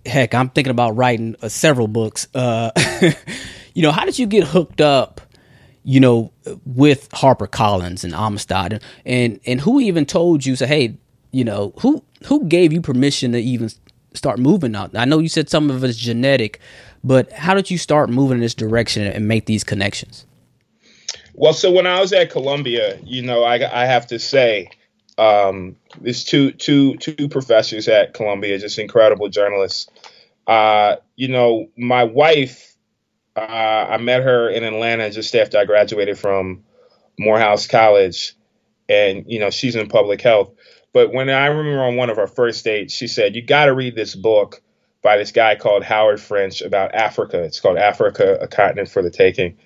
Heck, 0.05 0.35
I'm 0.35 0.51
thinking 0.51 0.73
about 0.73 0.97
writing 0.97 1.37
uh, 1.43 1.49
several 1.49 1.87
books. 1.87 2.29
Uh, 2.35 2.71
you 3.75 3.83
know, 3.83 3.93
how 3.93 4.05
did 4.05 4.19
you 4.19 4.27
get 4.27 4.45
hooked 4.45 4.81
up? 4.81 5.21
You 5.85 6.01
know, 6.01 6.33
with 6.65 7.09
Harper 7.13 7.47
Collins 7.47 8.03
and 8.03 8.13
Amistad, 8.13 8.83
and 9.05 9.39
and 9.47 9.61
who 9.61 9.79
even 9.79 10.05
told 10.05 10.45
you? 10.45 10.57
Say, 10.57 10.67
hey, 10.67 10.99
you 11.33 11.45
know, 11.45 11.73
who 11.81 12.03
who 12.27 12.45
gave 12.45 12.73
you 12.73 12.81
permission 12.81 13.33
to 13.33 13.39
even 13.39 13.71
start 14.15 14.39
moving 14.39 14.75
out? 14.75 14.97
I 14.97 15.05
know 15.05 15.19
you 15.19 15.29
said 15.29 15.49
some 15.49 15.71
of 15.71 15.85
it's 15.85 15.97
genetic, 15.97 16.61
but 17.05 17.31
how 17.33 17.55
did 17.55 17.71
you 17.71 17.79
start 17.79 18.11
moving 18.11 18.39
in 18.39 18.41
this 18.41 18.55
direction 18.55 19.07
and 19.07 19.29
make 19.29 19.47
these 19.47 19.65
connections? 19.65 20.27
Well, 21.35 21.53
so 21.53 21.71
when 21.71 21.87
I 21.87 22.01
was 22.01 22.13
at 22.13 22.31
Columbia, 22.31 22.99
you 23.05 23.23
know, 23.23 23.45
I, 23.45 23.83
I 23.83 23.85
have 23.85 24.07
to 24.07 24.19
say, 24.19 24.71
um, 25.19 25.77
there's 26.01 26.25
two 26.25 26.53
two 26.53 26.97
two 26.97 27.29
professors 27.29 27.89
at 27.89 28.15
Columbia, 28.15 28.59
just 28.59 28.79
incredible 28.79 29.29
journalists. 29.29 29.89
Uh, 30.47 30.97
you 31.15 31.29
know, 31.29 31.69
my 31.77 32.05
wife, 32.05 32.75
uh, 33.37 33.87
I 33.91 33.99
met 33.99 34.23
her 34.23 34.49
in 34.49 34.65
Atlanta 34.65 35.11
just 35.11 35.35
after 35.35 35.59
I 35.59 35.65
graduated 35.65 36.19
from 36.19 36.65
Morehouse 37.19 37.67
College, 37.67 38.35
and 38.89 39.25
you 39.27 39.39
know, 39.39 39.51
she's 39.51 39.77
in 39.77 39.89
public 39.89 40.23
health. 40.23 40.53
But 40.97 41.13
when 41.13 41.29
I 41.29 41.47
remember 41.47 41.85
on 41.85 41.97
one 41.97 42.09
of 42.09 42.19
our 42.19 42.27
first 42.27 42.65
dates, 42.65 42.95
she 42.95 43.07
said, 43.07 43.37
"You 43.37 43.43
got 43.43 43.67
to 43.67 43.75
read 43.75 43.95
this 43.95 44.15
book 44.15 44.63
by 45.03 45.19
this 45.19 45.31
guy 45.31 45.55
called 45.55 45.85
Howard 45.85 46.21
French 46.21 46.63
about 46.63 46.95
Africa. 46.95 47.43
It's 47.43 47.61
called 47.61 47.77
Africa: 47.77 48.39
A 48.41 48.49
Continent 48.49 48.89
for 48.89 49.03
the 49.03 49.11
Taking." 49.11 49.59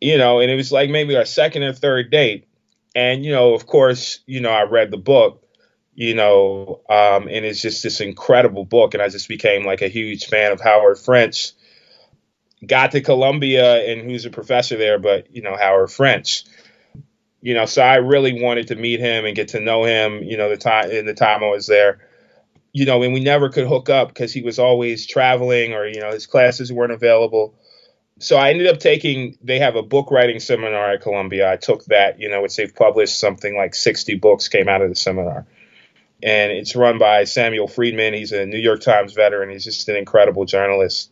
you 0.00 0.16
know, 0.16 0.40
and 0.40 0.50
it 0.50 0.56
was 0.56 0.72
like 0.72 0.90
maybe 0.90 1.16
our 1.16 1.24
second 1.24 1.62
or 1.62 1.72
third 1.72 2.10
date. 2.10 2.46
And, 2.94 3.24
you 3.24 3.32
know, 3.32 3.54
of 3.54 3.66
course, 3.66 4.20
you 4.26 4.40
know, 4.40 4.50
I 4.50 4.62
read 4.62 4.90
the 4.90 4.96
book, 4.96 5.46
you 5.94 6.14
know, 6.14 6.80
um, 6.88 7.28
and 7.28 7.44
it's 7.44 7.62
just 7.62 7.82
this 7.82 8.00
incredible 8.00 8.64
book. 8.64 8.94
And 8.94 9.02
I 9.02 9.08
just 9.08 9.28
became 9.28 9.64
like 9.64 9.82
a 9.82 9.88
huge 9.88 10.26
fan 10.26 10.52
of 10.52 10.60
Howard 10.60 10.98
French. 10.98 11.52
Got 12.66 12.92
to 12.92 13.00
Columbia 13.00 13.90
and 13.90 14.02
who's 14.02 14.24
a 14.24 14.30
professor 14.30 14.76
there, 14.76 14.98
but, 14.98 15.34
you 15.34 15.42
know, 15.42 15.56
Howard 15.56 15.90
French. 15.90 16.44
You 17.42 17.54
know, 17.54 17.64
so 17.64 17.82
I 17.82 17.96
really 17.96 18.42
wanted 18.42 18.68
to 18.68 18.76
meet 18.76 19.00
him 19.00 19.24
and 19.24 19.34
get 19.34 19.48
to 19.48 19.60
know 19.60 19.84
him, 19.84 20.22
you 20.22 20.36
know, 20.36 20.50
the 20.50 20.56
time 20.56 20.90
in 20.90 21.06
the 21.06 21.14
time 21.14 21.42
I 21.42 21.48
was 21.48 21.66
there. 21.66 22.00
You 22.72 22.84
know, 22.84 23.02
and 23.02 23.12
we 23.12 23.20
never 23.20 23.48
could 23.48 23.66
hook 23.66 23.88
up 23.88 24.08
because 24.08 24.32
he 24.32 24.42
was 24.42 24.58
always 24.58 25.06
traveling 25.06 25.72
or, 25.72 25.86
you 25.86 26.00
know, 26.00 26.12
his 26.12 26.26
classes 26.26 26.72
weren't 26.72 26.92
available 26.92 27.54
so 28.20 28.36
I 28.36 28.50
ended 28.50 28.66
up 28.66 28.78
taking. 28.78 29.36
They 29.42 29.58
have 29.58 29.76
a 29.76 29.82
book 29.82 30.10
writing 30.10 30.40
seminar 30.40 30.92
at 30.92 31.00
Columbia. 31.00 31.50
I 31.50 31.56
took 31.56 31.84
that. 31.86 32.20
You 32.20 32.28
know, 32.28 32.42
which 32.42 32.54
they've 32.54 32.74
published 32.74 33.18
something 33.18 33.56
like 33.56 33.74
60 33.74 34.14
books 34.16 34.48
came 34.48 34.68
out 34.68 34.82
of 34.82 34.90
the 34.90 34.94
seminar, 34.94 35.46
and 36.22 36.52
it's 36.52 36.76
run 36.76 36.98
by 36.98 37.24
Samuel 37.24 37.66
Freedman. 37.66 38.12
He's 38.12 38.32
a 38.32 38.44
New 38.44 38.58
York 38.58 38.82
Times 38.82 39.14
veteran. 39.14 39.48
He's 39.50 39.64
just 39.64 39.88
an 39.88 39.96
incredible 39.96 40.44
journalist, 40.44 41.10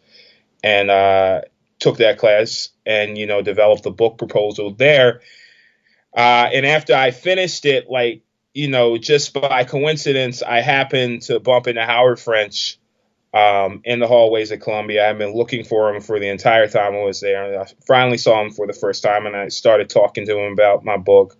and 0.62 0.91
uh, 0.91 1.41
took 1.79 1.97
that 1.97 2.19
class 2.19 2.69
and 2.85 3.17
you 3.17 3.27
know 3.27 3.41
developed 3.41 3.87
a 3.87 3.91
book 3.91 4.19
proposal 4.19 4.75
there. 4.75 5.23
Uh, 6.16 6.49
and 6.53 6.66
after 6.66 6.94
I 6.94 7.11
finished 7.11 7.64
it, 7.64 7.88
like 7.88 8.23
you 8.55 8.68
know, 8.68 8.99
just 8.99 9.35
by 9.35 9.62
coincidence, 9.64 10.42
I 10.42 10.61
happened 10.61 11.23
to 11.23 11.38
bump 11.38 11.68
into 11.68 11.85
Howard 11.85 12.18
French 12.18 12.79
um, 13.33 13.83
in 13.85 14.01
the 14.01 14.07
hallways 14.07 14.51
at 14.51 14.61
Columbia. 14.61 15.09
I've 15.09 15.18
been 15.18 15.35
looking 15.35 15.64
for 15.64 15.94
him 15.94 16.01
for 16.01 16.18
the 16.18 16.29
entire 16.29 16.66
time 16.66 16.94
I 16.94 17.03
was 17.03 17.21
there. 17.21 17.44
And 17.44 17.62
I 17.62 17.66
finally 17.87 18.18
saw 18.18 18.42
him 18.42 18.51
for 18.51 18.66
the 18.66 18.73
first 18.73 19.03
time 19.03 19.27
and 19.27 19.37
I 19.37 19.49
started 19.49 19.90
talking 19.90 20.27
to 20.27 20.38
him 20.38 20.53
about 20.53 20.85
my 20.85 20.97
book. 20.97 21.37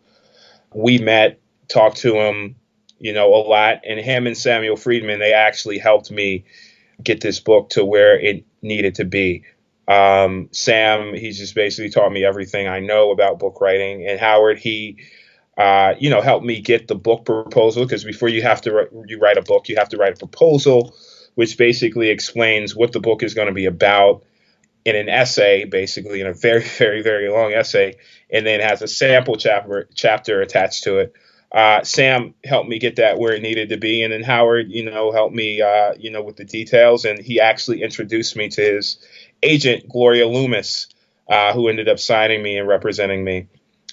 We 0.75 0.99
met, 0.99 1.41
talked 1.69 1.99
to 1.99 2.15
him, 2.15 2.57
you 2.99 3.13
know, 3.13 3.35
a 3.35 3.43
lot. 3.43 3.81
And 3.89 3.99
him 3.99 4.27
and 4.27 4.37
Samuel 4.37 4.77
Freedman, 4.77 5.19
they 5.19 5.33
actually 5.33 5.79
helped 5.79 6.11
me 6.11 6.45
get 7.03 7.21
this 7.21 7.41
book 7.41 7.71
to 7.71 7.85
where 7.85 8.19
it 8.19 8.45
needed 8.63 8.97
to 8.97 9.05
be. 9.05 9.45
Um, 9.89 10.49
Sam, 10.53 11.15
he's 11.15 11.39
just 11.39 11.55
basically 11.55 11.91
taught 11.91 12.13
me 12.13 12.25
everything 12.25 12.69
I 12.69 12.81
know 12.81 13.11
about 13.11 13.39
book 13.39 13.61
writing. 13.61 14.07
And 14.07 14.21
Howard, 14.21 14.59
he, 14.59 14.99
uh, 15.57 15.95
you 15.99 16.11
know, 16.11 16.21
helped 16.21 16.45
me 16.45 16.61
get 16.61 16.89
the 16.89 16.95
book 16.95 17.25
proposal 17.25 17.85
because 17.85 18.05
before 18.05 18.29
you 18.29 18.43
have 18.43 18.61
to 18.63 18.89
you 19.07 19.19
write 19.19 19.39
a 19.39 19.43
book, 19.43 19.69
you 19.69 19.77
have 19.77 19.89
to 19.91 19.97
write 19.97 20.13
a 20.13 20.17
proposal 20.17 20.95
which 21.39 21.57
basically 21.57 22.09
explains 22.09 22.75
what 22.75 22.91
the 22.91 22.99
book 22.99 23.23
is 23.23 23.33
going 23.33 23.47
to 23.47 23.55
be 23.55 23.67
about 23.67 24.25
in 24.85 24.97
an 24.97 25.09
essay, 25.09 25.65
basically 25.65 26.21
in 26.21 26.27
a 26.27 26.35
very, 26.35 26.65
very, 26.79 27.01
very 27.01 27.29
long 27.29 27.53
essay, 27.53 27.95
and 28.29 28.45
then 28.45 28.59
has 28.59 28.83
a 28.83 28.89
sample 28.89 29.37
chapter 29.37 29.89
chapter 29.95 30.41
attached 30.41 30.83
to 30.83 30.99
it. 30.99 31.13
Uh, 31.53 31.85
Sam 31.85 32.35
helped 32.45 32.69
me 32.69 32.81
get 32.81 32.97
that 32.97 33.21
where 33.21 33.35
it 33.35 33.41
needed 33.41 33.69
to 33.69 33.77
be, 33.77 34.03
and 34.03 34.13
then 34.13 34.25
Howard, 34.25 34.67
you 34.69 34.91
know, 34.91 35.13
helped 35.13 35.33
me, 35.33 35.63
uh, 35.63 35.95
you 35.97 36.11
know, 36.11 36.25
with 36.25 36.35
the 36.35 36.45
details, 36.45 37.05
and 37.05 37.21
he 37.21 37.39
actually 37.39 37.85
introduced 37.85 38.35
me 38.35 38.49
to 38.49 38.61
his 38.61 38.99
agent, 39.43 39.89
Gloria 39.89 40.27
Loomis, 40.27 40.89
uh, 41.29 41.53
who 41.53 41.69
ended 41.69 41.89
up 41.89 41.99
signing 41.99 42.43
me 42.43 42.59
and 42.59 42.69
representing 42.69 43.25
me. 43.25 43.49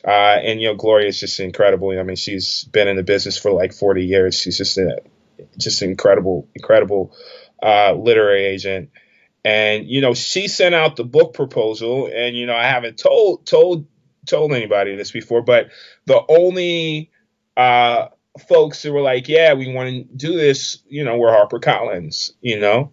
Uh, 0.05 0.37
and 0.43 0.61
you 0.61 0.67
know, 0.67 0.75
Gloria 0.75 1.07
is 1.07 1.19
just 1.19 1.39
incredible. 1.39 1.97
I 1.97 2.03
mean, 2.03 2.15
she's 2.15 2.63
been 2.65 2.87
in 2.87 2.95
the 2.95 3.03
business 3.03 3.37
for 3.37 3.51
like 3.51 3.73
40 3.73 4.05
years. 4.05 4.35
She's 4.35 4.57
just 4.57 4.77
a 4.77 5.01
just 5.57 5.81
incredible, 5.81 6.47
incredible 6.55 7.15
uh, 7.61 7.93
literary 7.93 8.45
agent. 8.45 8.89
And 9.43 9.87
you 9.87 10.01
know, 10.01 10.13
she 10.13 10.47
sent 10.47 10.75
out 10.75 10.95
the 10.95 11.03
book 11.03 11.33
proposal, 11.33 12.09
and 12.13 12.35
you 12.35 12.45
know, 12.45 12.55
I 12.55 12.63
haven't 12.63 12.97
told 12.97 13.45
told 13.45 13.87
told 14.25 14.53
anybody 14.53 14.95
this 14.95 15.11
before, 15.11 15.43
but 15.43 15.69
the 16.05 16.19
only 16.29 17.11
uh, 17.55 18.07
folks 18.47 18.81
who 18.81 18.91
were 18.91 19.01
like, 19.01 19.29
"Yeah, 19.29 19.53
we 19.53 19.71
want 19.71 19.89
to 19.89 20.03
do 20.15 20.35
this," 20.35 20.79
you 20.87 21.03
know, 21.03 21.17
were 21.17 21.47
Collins. 21.59 22.33
You 22.41 22.59
know, 22.59 22.91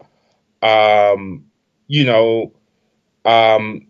um, 0.61 1.47
you 1.93 2.07
know, 2.07 2.55
um, 3.27 3.89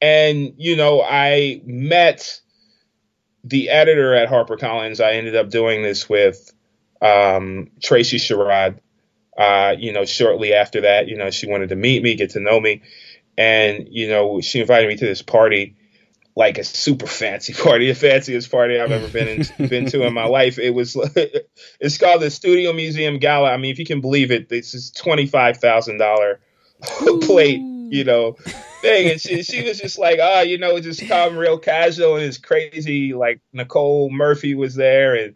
and 0.00 0.54
you 0.58 0.76
know, 0.76 1.02
I 1.02 1.60
met 1.66 2.40
the 3.42 3.68
editor 3.70 4.14
at 4.14 4.28
HarperCollins. 4.28 5.02
I 5.04 5.14
ended 5.14 5.34
up 5.34 5.50
doing 5.50 5.82
this 5.82 6.08
with 6.08 6.52
um, 7.02 7.72
Tracy 7.82 8.18
Sherrod. 8.18 8.78
Uh, 9.36 9.74
you 9.76 9.92
know, 9.92 10.04
shortly 10.04 10.54
after 10.54 10.82
that, 10.82 11.08
you 11.08 11.16
know, 11.16 11.32
she 11.32 11.48
wanted 11.48 11.70
to 11.70 11.74
meet 11.74 12.00
me, 12.00 12.14
get 12.14 12.30
to 12.30 12.40
know 12.40 12.60
me, 12.60 12.82
and 13.36 13.88
you 13.90 14.08
know, 14.08 14.40
she 14.40 14.60
invited 14.60 14.86
me 14.86 14.94
to 14.94 15.04
this 15.04 15.20
party, 15.20 15.74
like 16.36 16.58
a 16.58 16.64
super 16.64 17.08
fancy 17.08 17.54
party, 17.60 17.88
the 17.88 17.96
fanciest 17.96 18.52
party 18.52 18.78
I've 18.78 18.92
ever 18.92 19.08
been 19.08 19.42
in, 19.58 19.68
been 19.68 19.86
to 19.86 20.06
in 20.06 20.14
my 20.14 20.26
life. 20.26 20.60
It 20.60 20.70
was, 20.70 20.94
it's 21.80 21.98
called 21.98 22.22
the 22.22 22.30
Studio 22.30 22.72
Museum 22.72 23.18
Gala. 23.18 23.50
I 23.50 23.56
mean, 23.56 23.72
if 23.72 23.80
you 23.80 23.84
can 23.84 24.00
believe 24.00 24.30
it, 24.30 24.48
this 24.48 24.74
is 24.74 24.92
twenty 24.92 25.26
five 25.26 25.56
thousand 25.56 25.98
dollar 25.98 26.38
plate, 27.22 27.60
you 27.60 28.04
know, 28.04 28.36
thing. 28.80 29.10
And 29.10 29.20
she, 29.20 29.42
she 29.44 29.62
was 29.62 29.78
just 29.78 29.98
like, 29.98 30.18
ah, 30.22 30.38
oh, 30.38 30.40
you 30.42 30.58
know, 30.58 30.78
just 30.80 31.06
come 31.06 31.36
real 31.36 31.58
casual 31.58 32.16
and 32.16 32.24
it's 32.24 32.38
crazy. 32.38 33.14
Like 33.14 33.40
Nicole 33.52 34.10
Murphy 34.10 34.54
was 34.54 34.74
there 34.74 35.14
and 35.14 35.34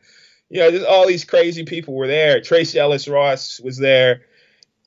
you 0.51 0.61
know, 0.61 0.71
just 0.71 0.87
all 0.87 1.07
these 1.07 1.25
crazy 1.25 1.65
people 1.65 1.95
were 1.95 2.07
there. 2.07 2.41
Tracee 2.41 2.79
Ellis 2.79 3.09
Ross 3.09 3.61
was 3.61 3.77
there, 3.77 4.23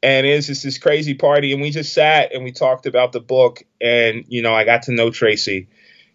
and 0.02 0.26
it 0.26 0.36
was 0.36 0.48
just 0.48 0.64
this 0.64 0.78
crazy 0.78 1.14
party. 1.14 1.54
And 1.54 1.62
we 1.62 1.70
just 1.70 1.94
sat 1.94 2.34
and 2.34 2.44
we 2.44 2.52
talked 2.52 2.86
about 2.88 3.12
the 3.12 3.20
book. 3.20 3.64
And 3.80 4.26
you 4.28 4.42
know, 4.42 4.54
I 4.54 4.64
got 4.64 4.84
to 4.84 4.92
know 4.92 5.12
Tracy, 5.12 5.68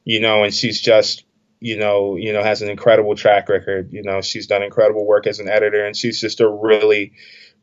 you 0.05 0.21
know, 0.21 0.43
and 0.43 0.53
she's 0.53 0.81
just, 0.81 1.25
you 1.61 1.79
know, 1.79 2.17
you 2.17 2.33
know, 2.33 2.43
has 2.43 2.63
an 2.63 2.71
incredible 2.71 3.15
track 3.15 3.49
record. 3.49 3.93
You 3.93 4.03
know, 4.03 4.21
she's 4.21 4.49
done 4.49 4.63
incredible 4.63 5.07
work 5.07 5.27
as 5.27 5.39
an 5.39 5.49
editor, 5.49 5.85
and 5.87 5.97
she's 5.97 6.21
just 6.21 6.41
a 6.41 6.49
really, 6.49 7.13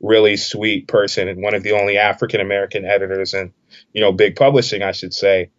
really 0.04 0.36
sweet 0.36 0.88
person 0.88 1.28
and 1.28 1.42
one 1.42 1.56
of 1.56 1.63
the 1.63 1.72
only 1.72 1.98
African 1.98 2.42
American 2.42 2.86
editors 2.86 3.34
in, 3.34 3.54
you 3.94 4.02
know, 4.02 4.12
big 4.12 4.36
publishing, 4.36 4.84
I 4.84 4.92
should 4.92 5.13
say. 5.13 5.50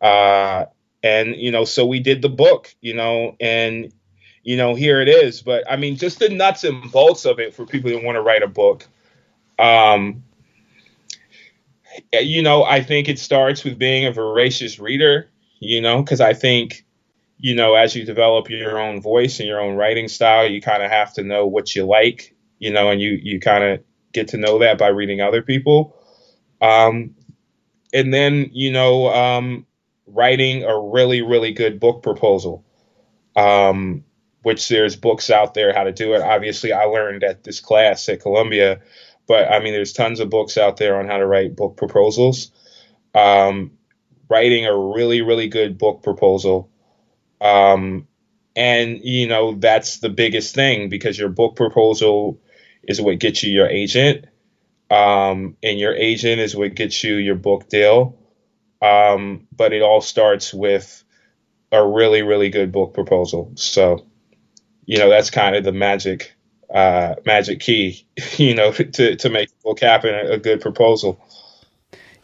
Uh, 0.00 0.66
and 1.02 1.36
you 1.36 1.50
know, 1.50 1.64
so 1.64 1.84
we 1.84 2.00
did 2.00 2.22
the 2.22 2.28
book, 2.28 2.74
you 2.80 2.94
know, 2.94 3.36
and 3.40 3.92
you 4.42 4.56
know, 4.56 4.74
here 4.74 5.02
it 5.02 5.08
is. 5.08 5.42
But 5.42 5.70
I 5.70 5.76
mean, 5.76 5.96
just 5.96 6.20
the 6.20 6.28
nuts 6.28 6.64
and 6.64 6.90
bolts 6.90 7.26
of 7.26 7.38
it 7.40 7.54
for 7.54 7.66
people 7.66 7.90
that 7.90 8.02
want 8.02 8.16
to 8.16 8.22
write 8.22 8.42
a 8.42 8.48
book. 8.48 8.86
Um, 9.58 10.22
you 12.12 12.42
know, 12.42 12.62
I 12.62 12.82
think 12.82 13.08
it 13.08 13.18
starts 13.18 13.64
with 13.64 13.78
being 13.78 14.06
a 14.06 14.12
voracious 14.12 14.78
reader, 14.78 15.28
you 15.58 15.80
know, 15.80 16.02
because 16.02 16.20
I 16.20 16.32
think, 16.34 16.84
you 17.38 17.56
know, 17.56 17.74
as 17.74 17.96
you 17.96 18.04
develop 18.04 18.48
your 18.48 18.78
own 18.78 19.02
voice 19.02 19.40
and 19.40 19.48
your 19.48 19.60
own 19.60 19.74
writing 19.74 20.06
style, 20.06 20.48
you 20.48 20.60
kind 20.60 20.82
of 20.82 20.90
have 20.90 21.12
to 21.14 21.24
know 21.24 21.46
what 21.46 21.74
you 21.74 21.84
like, 21.84 22.34
you 22.60 22.70
know, 22.70 22.90
and 22.90 23.00
you 23.00 23.18
you 23.20 23.40
kind 23.40 23.64
of 23.64 23.82
get 24.12 24.28
to 24.28 24.36
know 24.36 24.58
that 24.60 24.78
by 24.78 24.88
reading 24.88 25.20
other 25.20 25.42
people. 25.42 25.96
Um, 26.60 27.14
and 27.92 28.12
then, 28.12 28.50
you 28.52 28.72
know, 28.72 29.08
um, 29.08 29.66
writing 30.06 30.64
a 30.64 30.78
really, 30.78 31.22
really 31.22 31.52
good 31.52 31.80
book 31.80 32.02
proposal, 32.02 32.64
um, 33.36 34.04
which 34.42 34.68
there's 34.68 34.96
books 34.96 35.30
out 35.30 35.54
there 35.54 35.72
how 35.72 35.84
to 35.84 35.92
do 35.92 36.14
it. 36.14 36.22
Obviously, 36.22 36.72
I 36.72 36.84
learned 36.84 37.24
at 37.24 37.44
this 37.44 37.60
class 37.60 38.08
at 38.08 38.22
Columbia, 38.22 38.80
but 39.26 39.50
I 39.50 39.60
mean, 39.60 39.72
there's 39.72 39.92
tons 39.92 40.20
of 40.20 40.30
books 40.30 40.58
out 40.58 40.76
there 40.76 40.98
on 40.98 41.06
how 41.06 41.18
to 41.18 41.26
write 41.26 41.56
book 41.56 41.76
proposals. 41.76 42.50
Um, 43.14 43.72
writing 44.28 44.66
a 44.66 44.76
really, 44.76 45.22
really 45.22 45.48
good 45.48 45.78
book 45.78 46.02
proposal. 46.02 46.70
Um, 47.40 48.06
and, 48.54 49.00
you 49.02 49.28
know, 49.28 49.54
that's 49.54 49.98
the 49.98 50.08
biggest 50.08 50.54
thing 50.54 50.88
because 50.88 51.18
your 51.18 51.28
book 51.28 51.56
proposal 51.56 52.40
is 52.88 53.00
what 53.00 53.18
gets 53.20 53.42
you 53.44 53.52
your 53.52 53.68
agent. 53.68 54.24
Um, 54.90 55.56
and 55.62 55.78
your 55.78 55.94
agent 55.94 56.40
is 56.40 56.56
what 56.56 56.74
gets 56.74 57.04
you 57.04 57.14
your 57.16 57.34
book 57.34 57.68
deal. 57.68 58.18
Um, 58.80 59.46
but 59.54 59.72
it 59.72 59.82
all 59.82 60.00
starts 60.00 60.54
with 60.54 61.04
a 61.70 61.86
really, 61.86 62.22
really 62.22 62.48
good 62.48 62.72
book 62.72 62.94
proposal. 62.94 63.52
So, 63.56 64.06
you 64.86 64.98
know, 64.98 65.10
that's 65.10 65.30
kind 65.30 65.54
of 65.54 65.64
the 65.64 65.72
magic, 65.72 66.34
uh, 66.74 67.16
magic 67.26 67.60
key, 67.60 68.06
you 68.36 68.54
know, 68.54 68.72
to, 68.72 69.16
to 69.16 69.28
make 69.28 69.50
a 69.50 69.62
book 69.62 69.80
happen, 69.80 70.14
a 70.14 70.38
good 70.38 70.60
proposal. 70.60 71.20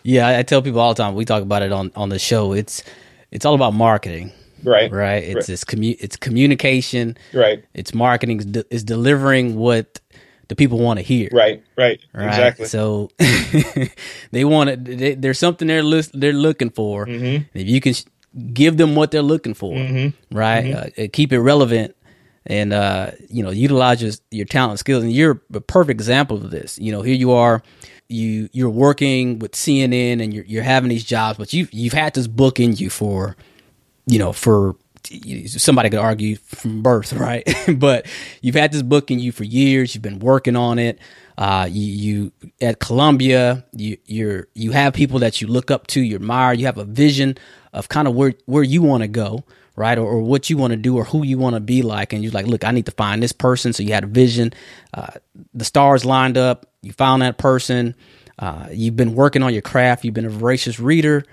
Yeah, 0.03 0.39
I 0.39 0.43
tell 0.43 0.61
people 0.63 0.81
all 0.81 0.93
the 0.93 1.03
time. 1.03 1.15
We 1.15 1.25
talk 1.25 1.43
about 1.43 1.63
it 1.63 1.73
on 1.73 1.91
on 1.97 2.11
the 2.11 2.19
show. 2.19 2.53
It's 2.53 2.85
it's 3.31 3.47
all 3.47 3.55
about 3.55 3.73
marketing. 3.73 4.33
Right. 4.63 4.93
Right. 4.93 5.23
It's 5.23 5.35
right. 5.35 5.49
it's 5.49 5.65
commu- 5.65 5.97
it's 5.99 6.17
communication. 6.17 7.17
Right. 7.33 7.65
It's 7.73 7.95
marketing. 7.95 8.37
It's, 8.37 8.47
de- 8.47 8.75
it's 8.75 8.83
delivering 8.83 9.57
what 9.57 10.01
the 10.49 10.57
people 10.57 10.79
want 10.79 10.99
to 10.99 11.05
hear. 11.05 11.29
Right. 11.33 11.63
Right. 11.77 12.01
right? 12.13 12.29
Exactly. 12.29 12.67
So 12.67 13.11
they 14.31 14.45
want 14.45 14.71
it. 14.71 14.85
They, 14.85 15.15
there's 15.15 15.39
something 15.39 15.69
they're 15.69 15.83
li- 15.83 16.11
they're 16.13 16.33
looking 16.33 16.71
for. 16.71 17.07
Mm-hmm. 17.07 17.45
If 17.59 17.69
you 17.69 17.81
can 17.81 17.95
sh- 17.95 18.05
give 18.53 18.77
them 18.77 18.95
what 18.95 19.11
they're 19.11 19.23
looking 19.23 19.55
for, 19.55 19.75
mm-hmm. 19.75 20.37
right? 20.37 20.65
Mm-hmm. 20.65 21.03
Uh, 21.03 21.07
keep 21.13 21.33
it 21.33 21.41
relevant 21.41 21.97
and 22.47 22.73
uh, 22.73 23.11
you 23.29 23.43
know 23.43 23.51
utilize 23.51 24.03
your, 24.03 24.13
your 24.31 24.47
talent 24.47 24.73
and 24.73 24.79
skills 24.79 25.03
and 25.03 25.13
you're 25.13 25.41
a 25.55 25.63
perfect 25.63 25.99
example 25.99 26.37
of 26.37 26.51
this 26.51 26.79
you 26.79 26.93
know 26.93 27.01
here 27.01 27.15
you 27.15 27.33
are 27.33 27.63
you 28.09 28.49
you're 28.53 28.71
working 28.71 29.39
with 29.39 29.53
CNN 29.53 30.23
and 30.23 30.35
you're 30.35 30.45
you're 30.45 30.63
having 30.63 30.89
these 30.89 31.05
jobs, 31.05 31.39
but 31.39 31.53
you've 31.53 31.73
you've 31.73 31.93
had 31.93 32.15
this 32.15 32.27
book 32.27 32.61
in 32.61 32.75
you 32.75 32.91
for, 32.91 33.37
you 34.07 34.19
know, 34.19 34.33
for 34.33 34.77
somebody 35.49 35.91
could 35.91 35.99
argue 35.99 36.37
from 36.37 36.83
birth, 36.83 37.13
right? 37.15 37.47
but 37.77 38.07
you've 38.43 38.55
had 38.55 38.73
this 38.73 38.83
book 38.83 39.11
in 39.11 39.19
you 39.19 39.33
for 39.33 39.45
years. 39.45 39.95
You've 39.95 40.03
been 40.03 40.19
working 40.19 40.57
on 40.57 40.79
it. 40.79 40.99
Uh, 41.37 41.69
you, 41.71 41.87
you 41.87 42.51
at 42.61 42.79
Columbia, 42.79 43.65
you 43.73 43.99
you're 44.07 44.47
you 44.55 44.71
have 44.73 44.95
people 44.95 45.19
that 45.21 45.41
you 45.41 45.49
look 45.49 45.71
up 45.71 45.87
to, 45.89 46.01
you 46.01 46.15
admire. 46.15 46.55
You 46.55 46.67
have 46.67 46.79
a 46.79 46.85
vision 46.85 47.37
of 47.73 47.89
kind 47.89 48.07
of 48.07 48.15
where 48.15 48.35
where 48.47 48.63
you 48.63 48.83
want 48.83 49.03
to 49.03 49.09
go, 49.09 49.43
right? 49.75 49.99
Or, 49.99 50.07
or 50.07 50.23
what 50.23 50.49
you 50.49 50.57
want 50.57 50.73
to 50.73 50.77
do, 50.77 50.97
or 50.97 51.05
who 51.05 51.25
you 51.25 51.39
want 51.39 51.55
to 51.55 51.61
be 51.61 51.83
like. 51.83 52.13
And 52.13 52.23
you're 52.23 52.33
like, 52.33 52.47
look, 52.47 52.63
I 52.65 52.71
need 52.71 52.87
to 52.87 52.93
find 52.93 53.21
this 53.21 53.33
person. 53.33 53.73
So 53.73 53.83
you 53.83 53.93
had 53.93 54.05
a 54.05 54.09
vision. 54.09 54.53
Uh, 54.93 55.09
the 55.53 55.65
stars 55.65 56.05
lined 56.05 56.39
up 56.39 56.67
you 56.85 56.93
found 56.93 57.23
that 57.23 57.39
person. 57.39 57.95
Uh, 58.39 58.69
you've 58.71 58.97
been 58.97 59.15
working 59.15 59.43
on 59.43 59.53
your 59.53 59.63
craft. 59.63 60.05
You've 60.05 60.15
been 60.15 60.27
a 60.27 60.31
voracious 60.31 60.79
reader. 60.79 61.25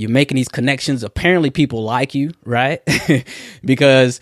You're 0.00 0.10
making 0.10 0.36
these 0.36 0.48
connections. 0.48 1.02
Apparently, 1.02 1.50
people 1.50 1.82
like 1.82 2.14
you, 2.14 2.32
right? 2.44 2.82
because 3.64 4.20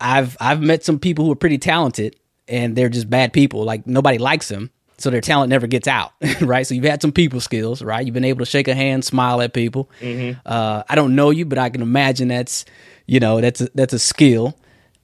I've 0.00 0.36
I've 0.40 0.60
met 0.60 0.84
some 0.84 0.98
people 0.98 1.24
who 1.24 1.32
are 1.32 1.36
pretty 1.36 1.58
talented 1.58 2.16
and 2.46 2.76
they're 2.76 2.88
just 2.88 3.08
bad 3.08 3.32
people. 3.32 3.64
Like 3.64 3.86
nobody 3.86 4.18
likes 4.18 4.48
them, 4.48 4.70
so 4.98 5.10
their 5.10 5.20
talent 5.20 5.50
never 5.50 5.66
gets 5.66 5.88
out, 5.88 6.12
right? 6.40 6.66
So 6.66 6.74
you've 6.74 6.84
had 6.84 7.00
some 7.00 7.12
people 7.12 7.40
skills, 7.40 7.82
right? 7.82 8.04
You've 8.04 8.14
been 8.14 8.24
able 8.24 8.40
to 8.40 8.50
shake 8.50 8.68
a 8.68 8.74
hand, 8.74 9.04
smile 9.04 9.40
at 9.40 9.54
people. 9.54 9.90
Mm-hmm. 10.00 10.40
Uh, 10.44 10.82
I 10.88 10.94
don't 10.94 11.14
know 11.14 11.30
you, 11.30 11.46
but 11.46 11.58
I 11.58 11.70
can 11.70 11.82
imagine 11.82 12.28
that's 12.28 12.64
you 13.06 13.20
know 13.20 13.40
that's 13.40 13.62
a, 13.62 13.68
that's 13.74 13.94
a 13.94 13.98
skill 13.98 14.58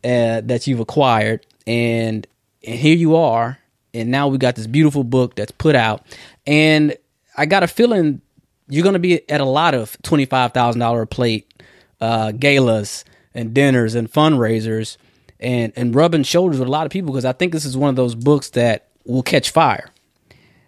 uh, 0.05 0.43
that 0.45 0.67
you've 0.67 0.81
acquired, 0.81 1.47
and 1.67 2.27
and 2.62 2.79
here 2.79 2.97
you 2.97 3.17
are 3.17 3.59
and 3.95 4.11
now 4.11 4.29
we 4.29 4.37
got 4.37 4.57
this 4.57 4.67
beautiful 4.67 5.05
book 5.05 5.37
that's 5.37 5.53
put 5.53 5.75
out 5.75 6.05
and 6.47 6.97
i 7.37 7.47
got 7.47 7.62
a 7.62 7.69
feeling 7.69 8.21
you're 8.68 8.83
going 8.83 8.94
to 8.94 8.98
be 8.98 9.29
at 9.31 9.40
a 9.40 9.44
lot 9.44 9.74
of 9.74 9.96
$25000 10.03 11.11
plate 11.11 11.53
uh, 12.00 12.33
galas 12.33 13.05
and 13.35 13.55
dinners 13.55 13.94
and 13.94 14.11
fundraisers 14.11 14.96
and 15.40 15.72
and 15.77 15.94
rubbing 15.94 16.22
shoulders 16.22 16.59
with 16.59 16.68
a 16.68 16.70
lot 16.70 16.87
of 16.87 16.92
people 16.92 17.12
because 17.12 17.24
i 17.24 17.33
think 17.33 17.53
this 17.53 17.64
is 17.64 17.77
one 17.77 17.90
of 17.90 17.96
those 17.96 18.14
books 18.14 18.50
that 18.50 18.88
will 19.05 19.22
catch 19.22 19.50
fire. 19.50 19.90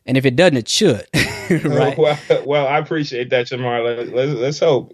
And 0.04 0.16
if 0.16 0.24
it 0.24 0.36
doesn't 0.36 0.56
it 0.56 0.68
should 0.68 1.06
right? 1.64 1.96
Well, 1.98 2.18
well, 2.44 2.66
i 2.66 2.78
appreciate 2.78 3.30
that 3.30 3.46
jamar. 3.46 3.82
Let's, 3.82 4.10
let's, 4.10 4.32
let's 4.32 4.58
hope. 4.60 4.92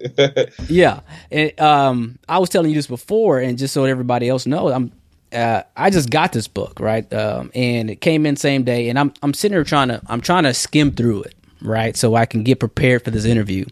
Yeah. 0.69 1.01
And, 1.31 1.59
um, 1.61 2.19
i 2.29 2.39
was 2.39 2.49
telling 2.49 2.71
you 2.71 2.75
this 2.77 2.87
before 2.87 3.41
and 3.41 3.59
just 3.59 3.75
so 3.75 3.85
everybody 3.85 4.29
else 4.29 4.47
knows 4.47 4.73
i'm 4.73 4.93
uh, 5.33 5.63
I 5.75 5.89
just 5.89 6.11
got 6.11 6.33
this 6.33 6.47
book 6.47 6.79
right, 6.79 7.11
um, 7.11 7.51
and 7.55 7.89
it 7.91 8.03
came 8.03 8.27
in 8.27 8.37
same 8.37 8.65
day, 8.65 8.91
and 8.91 8.99
I'm 8.99 9.15
I'm 9.23 9.33
sitting 9.33 9.57
here 9.57 9.65
trying 9.65 9.89
to 9.89 10.03
I'm 10.07 10.21
trying 10.21 10.43
to 10.43 10.53
skim 10.53 10.93
through 10.93 11.23
it 11.23 11.35
right, 11.63 11.97
so 11.97 12.15
I 12.15 12.27
can 12.27 12.43
get 12.43 12.61
prepared 12.61 13.05
for 13.05 13.11
this 13.11 13.25
interview, 13.25 13.65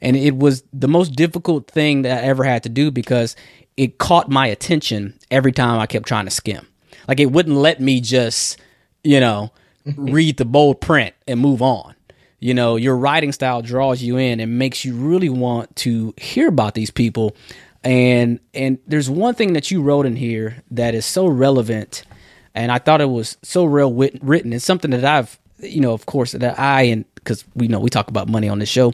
and 0.00 0.16
it 0.16 0.36
was 0.36 0.62
the 0.72 0.88
most 0.88 1.14
difficult 1.14 1.70
thing 1.70 2.02
that 2.02 2.24
I 2.24 2.26
ever 2.26 2.44
had 2.44 2.62
to 2.64 2.68
do 2.68 2.90
because 2.90 3.36
it 3.76 3.98
caught 3.98 4.30
my 4.30 4.46
attention 4.46 5.18
every 5.30 5.52
time 5.52 5.78
I 5.78 5.86
kept 5.86 6.06
trying 6.06 6.26
to 6.26 6.30
skim, 6.30 6.66
like 7.08 7.20
it 7.20 7.32
wouldn't 7.32 7.56
let 7.56 7.80
me 7.80 8.00
just 8.00 8.58
you 9.02 9.20
know 9.20 9.52
read 9.96 10.36
the 10.36 10.44
bold 10.44 10.80
print 10.80 11.14
and 11.26 11.40
move 11.40 11.62
on. 11.62 11.94
You 12.40 12.52
know, 12.52 12.76
your 12.76 12.96
writing 12.96 13.32
style 13.32 13.62
draws 13.62 14.02
you 14.02 14.18
in 14.18 14.38
and 14.38 14.58
makes 14.58 14.84
you 14.84 14.94
really 14.94 15.30
want 15.30 15.74
to 15.76 16.12
hear 16.18 16.48
about 16.48 16.74
these 16.74 16.90
people. 16.90 17.34
And 17.82 18.38
and 18.52 18.78
there's 18.86 19.08
one 19.08 19.34
thing 19.34 19.54
that 19.54 19.70
you 19.70 19.82
wrote 19.82 20.04
in 20.04 20.16
here 20.16 20.62
that 20.70 20.94
is 20.94 21.06
so 21.06 21.26
relevant 21.26 22.04
and 22.54 22.70
i 22.72 22.78
thought 22.78 23.00
it 23.00 23.10
was 23.10 23.36
so 23.42 23.64
real 23.64 23.92
wit- 23.92 24.18
written. 24.22 24.52
It's 24.52 24.64
something 24.64 24.90
that 24.92 25.04
i've 25.04 25.38
you 25.58 25.80
know 25.80 25.92
of 25.92 26.06
course 26.06 26.32
that 26.32 26.58
i 26.58 26.82
and 26.82 27.04
because 27.24 27.44
we 27.54 27.66
know 27.68 27.80
we 27.80 27.90
talk 27.90 28.08
about 28.08 28.28
money 28.28 28.48
on 28.48 28.58
this 28.58 28.68
show. 28.68 28.92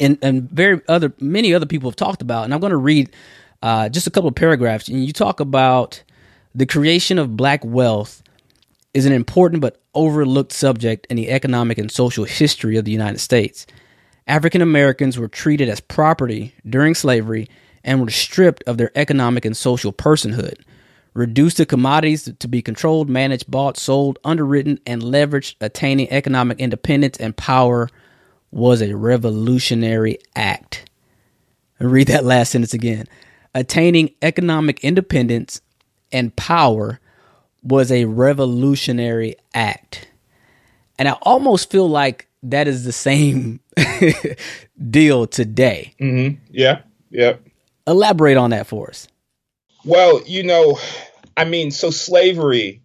And 0.00 0.18
and 0.22 0.50
very 0.50 0.80
other 0.88 1.12
many 1.20 1.54
other 1.54 1.66
people 1.66 1.88
have 1.88 1.96
talked 1.96 2.20
about 2.20 2.44
and 2.44 2.52
i'm 2.52 2.60
going 2.60 2.70
to 2.70 2.76
read 2.76 3.10
uh, 3.62 3.88
just 3.88 4.06
a 4.06 4.10
couple 4.10 4.28
of 4.28 4.34
paragraphs. 4.34 4.88
And 4.88 5.04
you 5.04 5.12
talk 5.12 5.40
about 5.40 6.02
the 6.54 6.66
creation 6.66 7.18
of 7.18 7.36
black 7.36 7.64
wealth 7.64 8.22
is 8.92 9.06
an 9.06 9.12
important 9.12 9.62
but 9.62 9.80
overlooked 9.94 10.52
subject 10.52 11.06
in 11.08 11.16
the 11.16 11.30
economic 11.30 11.78
and 11.78 11.90
social 11.90 12.24
history 12.24 12.76
of 12.76 12.84
the 12.84 12.92
united 12.92 13.18
states. 13.18 13.66
African 14.26 14.60
americans 14.60 15.18
were 15.18 15.28
treated 15.28 15.68
as 15.68 15.80
property 15.80 16.54
during 16.68 16.94
slavery 16.94 17.48
and 17.82 18.00
were 18.00 18.10
stripped 18.10 18.64
of 18.66 18.76
their 18.76 18.90
economic 18.96 19.44
and 19.44 19.56
social 19.56 19.92
personhood, 19.92 20.60
reduced 21.16 21.56
the 21.56 21.66
commodities 21.66 22.30
to 22.38 22.48
be 22.48 22.60
controlled, 22.60 23.08
managed, 23.08 23.50
bought, 23.50 23.76
sold, 23.76 24.18
underwritten, 24.22 24.78
and 24.86 25.02
leveraged, 25.02 25.54
attaining 25.60 26.10
economic 26.10 26.60
independence 26.60 27.16
and 27.18 27.36
power 27.36 27.88
was 28.50 28.82
a 28.82 28.94
revolutionary 28.94 30.18
act. 30.34 30.88
read 31.78 32.08
that 32.08 32.24
last 32.24 32.52
sentence 32.52 32.74
again. 32.74 33.06
Attaining 33.54 34.10
economic 34.20 34.84
independence 34.84 35.60
and 36.12 36.36
power 36.36 37.00
was 37.62 37.90
a 37.90 38.04
revolutionary 38.04 39.36
act. 39.54 40.08
And 40.98 41.08
I 41.08 41.12
almost 41.22 41.70
feel 41.70 41.88
like 41.88 42.28
that 42.42 42.68
is 42.68 42.84
the 42.84 42.92
same 42.92 43.60
deal 44.90 45.26
today. 45.26 45.94
Mm-hmm. 45.98 46.42
Yeah. 46.50 46.82
Yep. 47.10 47.42
Elaborate 47.86 48.36
on 48.36 48.50
that 48.50 48.66
for 48.66 48.88
us. 48.88 49.08
Well, 49.86 50.20
you 50.26 50.42
know, 50.42 50.78
I 51.36 51.44
mean, 51.44 51.70
so 51.70 51.90
slavery 51.90 52.82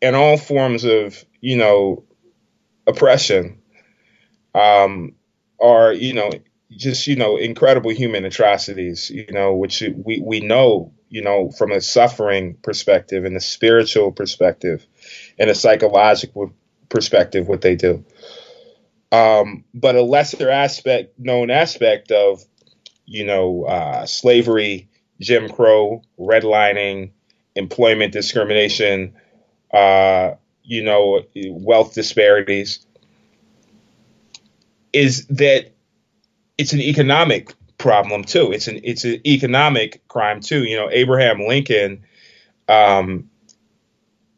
and 0.00 0.16
all 0.16 0.36
forms 0.36 0.84
of, 0.84 1.24
you 1.40 1.56
know, 1.56 2.04
oppression 2.86 3.60
um, 4.54 5.14
are, 5.60 5.92
you 5.92 6.14
know, 6.14 6.30
just, 6.70 7.06
you 7.06 7.16
know, 7.16 7.36
incredible 7.36 7.90
human 7.90 8.24
atrocities, 8.24 9.10
you 9.10 9.26
know, 9.30 9.54
which 9.54 9.82
we, 10.04 10.20
we 10.24 10.40
know, 10.40 10.92
you 11.08 11.22
know, 11.22 11.50
from 11.50 11.72
a 11.72 11.80
suffering 11.80 12.56
perspective 12.62 13.24
and 13.24 13.36
a 13.36 13.40
spiritual 13.40 14.12
perspective 14.12 14.86
and 15.38 15.50
a 15.50 15.54
psychological 15.54 16.52
perspective, 16.88 17.48
what 17.48 17.60
they 17.60 17.74
do. 17.74 18.04
Um, 19.12 19.64
but 19.74 19.96
a 19.96 20.02
lesser 20.02 20.50
aspect, 20.50 21.18
known 21.18 21.50
aspect 21.50 22.12
of 22.12 22.44
you 23.10 23.24
know, 23.24 23.64
uh, 23.64 24.06
slavery, 24.06 24.88
Jim 25.20 25.48
Crow, 25.48 26.02
redlining, 26.16 27.10
employment 27.54 28.12
discrimination, 28.12 29.14
uh, 29.72 30.32
you 30.62 30.82
know, 30.82 31.22
wealth 31.50 31.94
disparities, 31.94 32.86
is 34.92 35.26
that 35.26 35.72
it's 36.58 36.72
an 36.72 36.80
economic 36.80 37.54
problem 37.78 38.22
too. 38.22 38.52
It's 38.52 38.68
an 38.68 38.80
it's 38.84 39.04
an 39.04 39.26
economic 39.26 40.06
crime 40.08 40.40
too. 40.40 40.64
You 40.64 40.76
know, 40.76 40.88
Abraham 40.90 41.40
Lincoln, 41.46 42.04
um, 42.68 43.30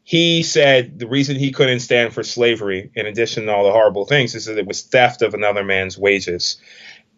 he 0.03 0.43
said 0.43 0.99
the 0.99 1.07
reason 1.07 1.35
he 1.35 1.51
couldn't 1.51 1.81
stand 1.81 2.13
for 2.13 2.23
slavery, 2.23 2.91
in 2.95 3.05
addition 3.05 3.45
to 3.45 3.53
all 3.53 3.65
the 3.65 3.71
horrible 3.71 4.05
things, 4.05 4.35
is 4.35 4.45
that 4.45 4.57
it 4.57 4.65
was 4.65 4.81
theft 4.81 5.21
of 5.21 5.33
another 5.33 5.63
man's 5.63 5.97
wages. 5.97 6.57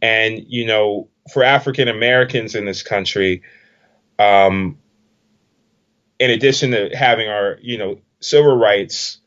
And 0.02 0.44
you 0.48 0.66
know, 0.66 1.10
for 1.32 1.44
African 1.44 1.88
Americans 1.88 2.56
in 2.56 2.66
this 2.66 2.84
country, 2.84 3.44
um, 4.20 4.78
in 6.20 6.32
addition 6.32 6.72
to 6.72 6.90
having 6.96 7.28
our 7.28 7.58
you 7.62 7.78
know 7.78 7.98
civil 8.20 8.58
rights 8.58 9.20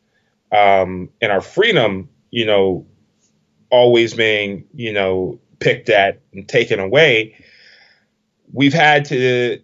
um, 0.53 1.11
and 1.21 1.31
our 1.31 1.41
freedom, 1.41 2.09
you 2.31 2.47
know, 2.47 2.87
always 3.71 4.15
being 4.15 4.65
you 4.75 4.93
know 4.93 5.39
picked 5.61 5.89
at 5.89 6.21
and 6.33 6.49
taken 6.49 6.81
away, 6.81 7.37
we've 8.53 8.75
had 8.75 9.05
to 9.07 9.61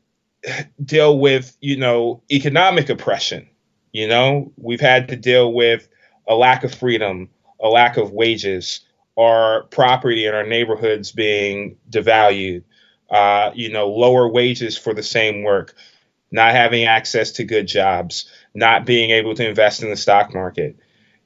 deal 0.84 1.18
with, 1.18 1.56
you 1.60 1.76
know, 1.76 2.22
economic 2.30 2.88
oppression. 2.88 3.48
You 3.92 4.08
know, 4.08 4.52
we've 4.56 4.80
had 4.80 5.08
to 5.08 5.16
deal 5.16 5.52
with 5.52 5.88
a 6.28 6.34
lack 6.34 6.64
of 6.64 6.74
freedom, 6.74 7.28
a 7.60 7.68
lack 7.68 7.96
of 7.96 8.10
wages, 8.10 8.80
our 9.16 9.64
property 9.64 10.26
in 10.26 10.34
our 10.34 10.46
neighborhoods 10.46 11.12
being 11.12 11.76
devalued, 11.90 12.64
uh, 13.10 13.52
you 13.54 13.70
know, 13.70 13.88
lower 13.88 14.28
wages 14.28 14.76
for 14.76 14.92
the 14.94 15.02
same 15.02 15.44
work, 15.44 15.74
not 16.34 16.50
having 16.50 16.84
access 16.84 17.30
to 17.30 17.44
good 17.44 17.68
jobs, 17.68 18.28
not 18.54 18.84
being 18.84 19.10
able 19.10 19.36
to 19.36 19.48
invest 19.48 19.84
in 19.84 19.90
the 19.90 19.96
stock 19.96 20.34
market, 20.34 20.76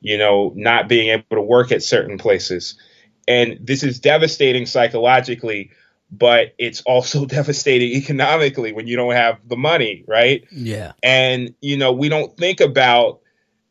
you 0.03 0.19
know, 0.19 0.53
not 0.55 0.87
being 0.87 1.09
able 1.09 1.25
to 1.35 1.41
work 1.41 1.73
at 1.73 1.83
certain 1.83 2.19
places. 2.19 2.79
And 3.27 3.59
this 3.63 3.83
is 3.83 4.01
devastating 4.01 4.67
psychologically, 4.67 5.71
but 6.11 6.55
it's 6.59 6.83
also 6.83 7.25
devastating 7.39 7.93
economically 7.93 8.73
when 8.73 8.87
you 8.87 8.97
don't 8.97 9.15
have 9.15 9.39
the 9.49 9.57
money, 9.57 10.05
right? 10.07 10.47
Yeah. 10.53 10.93
And, 11.03 11.55
you 11.63 11.79
know, 11.79 11.93
we 11.93 12.11
don't 12.11 12.37
think 12.37 12.61
about 12.61 13.21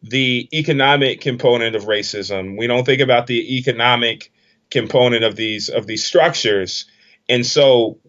the 0.02 0.50
economic 0.52 1.21
component 1.21 1.76
of 1.76 1.84
racism. 1.84 2.58
We 2.58 2.65
don't 2.65 2.84
think 2.84 3.02
about 3.02 3.28
the 3.28 3.58
economic 3.60 4.32
component 4.71 5.23
of 5.23 5.36
these 5.36 5.69
of 5.69 5.86
these 5.86 6.04
structures. 6.04 6.86
And 7.30 7.45
so 7.45 8.00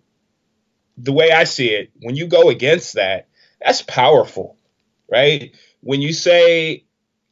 the 0.98 1.12
way 1.12 1.32
I 1.32 1.44
see 1.44 1.68
it, 1.70 1.90
when 2.02 2.16
you 2.16 2.26
go 2.26 2.50
against 2.50 2.94
that, 2.94 3.28
that's 3.64 3.82
powerful, 3.82 4.56
right? 5.11 5.54
When 5.80 6.02
you 6.02 6.12
say 6.12 6.84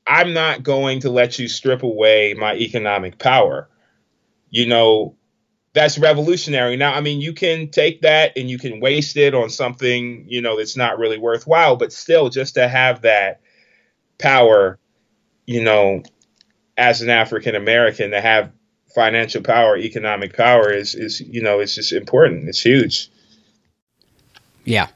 I'm 0.07 0.35
not 0.35 0.63
going 0.63 1.01
to 1.01 1.11
let 1.11 1.39
you 1.39 1.49
strip 1.49 1.83
away 1.83 2.35
my 2.35 2.55
economic 2.57 3.19
power 3.19 3.69
you 4.51 4.67
know, 4.67 5.17
that's 5.75 5.99
revolutionary. 5.99 6.77
Now, 6.77 6.95
I 6.95 7.01
mean, 7.01 7.21
you 7.21 7.35
can 7.35 7.71
take 7.71 8.03
that 8.03 8.33
and 8.37 8.49
you 8.49 8.59
can 8.59 8.81
waste 8.81 9.17
it 9.17 9.35
on 9.35 9.51
something, 9.51 10.25
you 10.29 10.41
know, 10.41 10.57
that's 10.57 10.77
not 10.77 10.99
really 10.99 11.19
worthwhile, 11.19 11.77
but 11.77 11.93
still 11.93 12.31
just 12.31 12.55
to 12.55 12.67
have 12.67 13.03
that 13.03 13.41
power, 14.19 14.79
you 15.47 15.63
know, 15.63 16.03
as 16.79 17.03
an 17.03 17.11
African 17.11 17.55
American 17.55 18.13
to 18.13 18.21
have 18.21 18.53
financial 18.95 19.43
power, 19.43 19.77
economic 19.77 20.35
power 20.35 20.73
is 20.73 20.95
is 20.95 21.21
you 21.21 21.43
know, 21.43 21.61
it's 21.61 21.75
just 21.75 21.93
important. 21.93 22.49
It's 22.49 22.61
huge. 22.63 23.11
Yeah. 24.67 24.89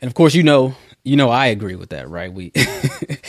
And 0.00 0.08
of 0.08 0.14
course, 0.14 0.34
you 0.34 0.42
know, 0.42 0.74
you 1.04 1.16
know 1.16 1.28
I 1.28 1.48
agree 1.48 1.76
with 1.76 1.90
that, 1.90 2.08
right? 2.08 2.32
We 2.32 2.52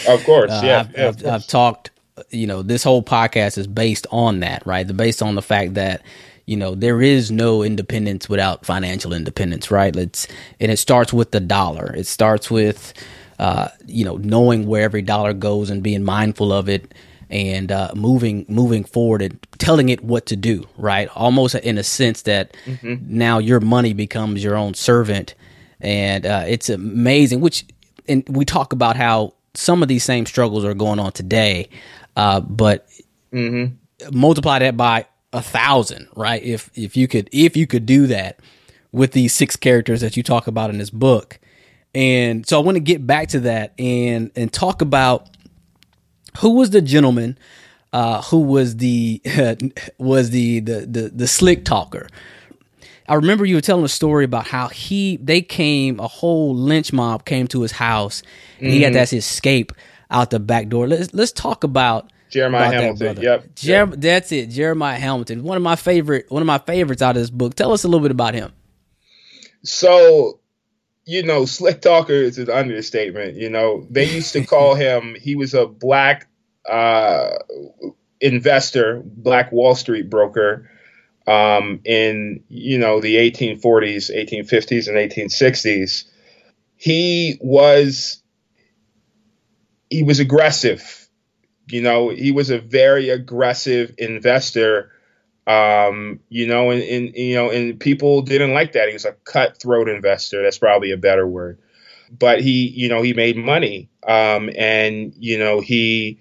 Of 0.07 0.23
course, 0.23 0.51
uh, 0.51 0.61
yeah. 0.63 0.79
I've, 0.79 0.97
yeah, 0.97 1.07
I've, 1.07 1.25
I've 1.25 1.47
talked 1.47 1.91
you 2.29 2.47
know, 2.47 2.61
this 2.61 2.83
whole 2.83 3.03
podcast 3.03 3.57
is 3.57 3.67
based 3.67 4.07
on 4.11 4.41
that, 4.41 4.65
right? 4.65 4.87
The 4.87 4.93
based 4.93 5.21
on 5.21 5.35
the 5.35 5.41
fact 5.41 5.75
that 5.75 6.01
you 6.45 6.57
know 6.57 6.73
there 6.75 7.01
is 7.01 7.31
no 7.31 7.63
independence 7.63 8.27
without 8.27 8.65
financial 8.65 9.13
independence, 9.13 9.71
right? 9.71 9.95
It's 9.95 10.27
and 10.59 10.71
it 10.71 10.77
starts 10.77 11.13
with 11.13 11.31
the 11.31 11.39
dollar. 11.39 11.93
It 11.95 12.07
starts 12.07 12.49
with 12.49 12.93
uh, 13.37 13.69
you 13.85 14.05
know 14.05 14.17
knowing 14.17 14.65
where 14.65 14.83
every 14.83 15.01
dollar 15.01 15.33
goes 15.33 15.69
and 15.69 15.83
being 15.83 16.03
mindful 16.03 16.51
of 16.51 16.67
it 16.69 16.93
and 17.29 17.71
uh, 17.71 17.91
moving 17.95 18.45
moving 18.49 18.83
forward 18.83 19.21
and 19.21 19.39
telling 19.59 19.89
it 19.89 20.03
what 20.03 20.25
to 20.27 20.35
do, 20.35 20.67
right? 20.77 21.07
Almost 21.15 21.55
in 21.55 21.77
a 21.77 21.83
sense 21.83 22.23
that 22.23 22.55
mm-hmm. 22.65 22.95
now 23.07 23.37
your 23.37 23.59
money 23.59 23.93
becomes 23.93 24.43
your 24.43 24.55
own 24.55 24.73
servant, 24.73 25.35
and 25.81 26.25
uh, 26.25 26.43
it's 26.47 26.69
amazing. 26.69 27.41
Which 27.41 27.65
and 28.07 28.23
we 28.29 28.45
talk 28.45 28.73
about 28.73 28.95
how 28.95 29.33
some 29.53 29.81
of 29.81 29.87
these 29.87 30.03
same 30.03 30.25
struggles 30.25 30.65
are 30.65 30.73
going 30.73 30.99
on 30.99 31.11
today. 31.11 31.69
Uh, 32.15 32.39
but 32.39 32.87
mm-hmm. 33.31 33.75
multiply 34.17 34.59
that 34.59 34.75
by 34.75 35.05
a 35.33 35.41
thousand, 35.41 36.07
right? 36.15 36.41
If 36.43 36.69
if 36.75 36.97
you 36.97 37.07
could 37.07 37.29
if 37.31 37.55
you 37.55 37.67
could 37.67 37.85
do 37.85 38.07
that 38.07 38.39
with 38.91 39.11
these 39.11 39.33
six 39.33 39.55
characters 39.55 40.01
that 40.01 40.17
you 40.17 40.23
talk 40.23 40.47
about 40.47 40.69
in 40.69 40.77
this 40.77 40.89
book. 40.89 41.39
And 41.95 42.47
so 42.47 42.59
I 42.59 42.63
want 42.63 42.75
to 42.75 42.81
get 42.81 43.05
back 43.05 43.29
to 43.29 43.39
that 43.41 43.73
and 43.79 44.31
and 44.35 44.51
talk 44.51 44.81
about 44.81 45.27
who 46.39 46.51
was 46.51 46.69
the 46.69 46.81
gentleman 46.81 47.37
uh, 47.93 48.21
who 48.23 48.39
was 48.39 48.77
the 48.77 49.21
was 49.97 50.29
the, 50.29 50.59
the 50.59 50.85
the 50.85 51.11
the 51.13 51.27
slick 51.27 51.65
talker. 51.65 52.07
I 53.09 53.15
remember 53.15 53.43
you 53.43 53.55
were 53.55 53.61
telling 53.61 53.83
a 53.83 53.89
story 53.89 54.23
about 54.23 54.45
how 54.45 54.67
he 54.67 55.17
they 55.17 55.41
came 55.41 55.99
a 55.99 56.07
whole 56.07 56.55
lynch 56.55 56.93
mob 56.93 57.25
came 57.25 57.47
to 57.47 57.63
his 57.63 57.71
house 57.71 58.21
and 58.59 58.67
mm-hmm. 58.67 58.73
he 58.73 58.81
had 58.83 58.93
mm-hmm. 58.93 59.03
to 59.05 59.17
escape 59.17 59.71
out 60.11 60.29
the 60.29 60.39
back 60.39 60.69
door. 60.69 60.87
Let's 60.87 61.11
let's 61.11 61.31
talk 61.31 61.63
about 61.63 62.11
Jeremiah 62.29 62.67
about 62.67 62.73
Hamilton. 62.75 63.15
That, 63.15 63.23
yep. 63.23 63.55
Jer- 63.55 63.71
yep. 63.71 63.93
That's 63.97 64.31
it. 64.31 64.51
Jeremiah 64.51 64.99
Hamilton. 64.99 65.43
One 65.43 65.57
of 65.57 65.63
my 65.63 65.75
favorite 65.75 66.29
one 66.29 66.43
of 66.43 66.45
my 66.45 66.59
favorites 66.59 67.01
out 67.01 67.15
of 67.15 67.21
this 67.23 67.31
book. 67.31 67.55
Tell 67.55 67.73
us 67.73 67.83
a 67.83 67.87
little 67.87 68.03
bit 68.03 68.11
about 68.11 68.35
him. 68.35 68.53
So, 69.63 70.39
you 71.05 71.23
know, 71.23 71.45
slick 71.45 71.81
talker 71.81 72.13
is 72.13 72.37
an 72.37 72.51
understatement. 72.51 73.37
You 73.37 73.49
know, 73.49 73.87
they 73.89 74.05
used 74.05 74.33
to 74.33 74.45
call 74.45 74.75
him. 74.75 75.15
He 75.19 75.35
was 75.35 75.55
a 75.55 75.65
black 75.65 76.27
uh, 76.69 77.31
investor, 78.21 79.01
black 79.03 79.51
Wall 79.51 79.73
Street 79.73 80.11
broker. 80.11 80.69
Um, 81.29 81.81
in 81.85 82.43
you 82.49 82.79
know 82.79 82.99
the 82.99 83.17
1840s, 83.17 84.09
1850s, 84.09 84.87
and 84.87 84.97
1860s, 84.97 86.05
he 86.75 87.37
was 87.39 88.23
he 89.91 90.01
was 90.01 90.19
aggressive. 90.19 91.07
You 91.67 91.83
know, 91.83 92.09
he 92.09 92.31
was 92.31 92.49
a 92.49 92.57
very 92.57 93.09
aggressive 93.09 93.93
investor. 93.99 94.91
Um, 95.45 96.19
you 96.29 96.47
know, 96.47 96.71
and, 96.71 96.81
and 96.81 97.15
you 97.15 97.35
know, 97.35 97.51
and 97.51 97.79
people 97.79 98.23
didn't 98.23 98.53
like 98.53 98.71
that. 98.71 98.87
He 98.87 98.93
was 98.93 99.05
a 99.05 99.13
cutthroat 99.23 99.87
investor. 99.87 100.41
That's 100.41 100.57
probably 100.57 100.91
a 100.91 100.97
better 100.97 101.27
word. 101.27 101.59
But 102.11 102.41
he, 102.41 102.67
you 102.69 102.89
know, 102.89 103.03
he 103.03 103.13
made 103.13 103.37
money. 103.37 103.89
Um, 104.07 104.49
and 104.57 105.13
you 105.15 105.37
know, 105.37 105.59
he 105.59 106.19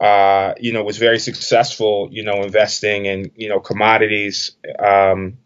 uh, 0.00 0.54
you 0.58 0.72
know, 0.72 0.82
was 0.82 0.98
very 0.98 1.18
successful, 1.18 2.08
you 2.10 2.22
know, 2.22 2.42
investing 2.42 3.06
in, 3.06 3.30
you 3.34 3.48
know, 3.48 3.60
commodities, 3.60 4.52
um, 4.78 5.38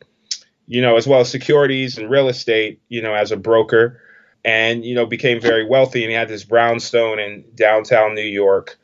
you 0.67 0.83
know, 0.83 0.97
as 0.97 1.07
well 1.07 1.21
as 1.21 1.31
securities 1.31 1.99
and 1.99 2.11
real 2.11 2.29
estate, 2.29 2.81
you 2.89 3.03
know, 3.03 3.15
as 3.15 3.33
a 3.33 3.37
broker 3.37 4.01
and 4.45 4.85
you 4.85 4.95
know 4.95 5.07
became 5.07 5.41
very 5.41 5.67
wealthy 5.67 6.03
and 6.03 6.11
he 6.11 6.17
had 6.17 6.29
this 6.29 6.45
brownstone 6.45 7.19
in 7.19 7.45
downtown 7.55 8.15
new 8.15 8.23
york. 8.23 8.79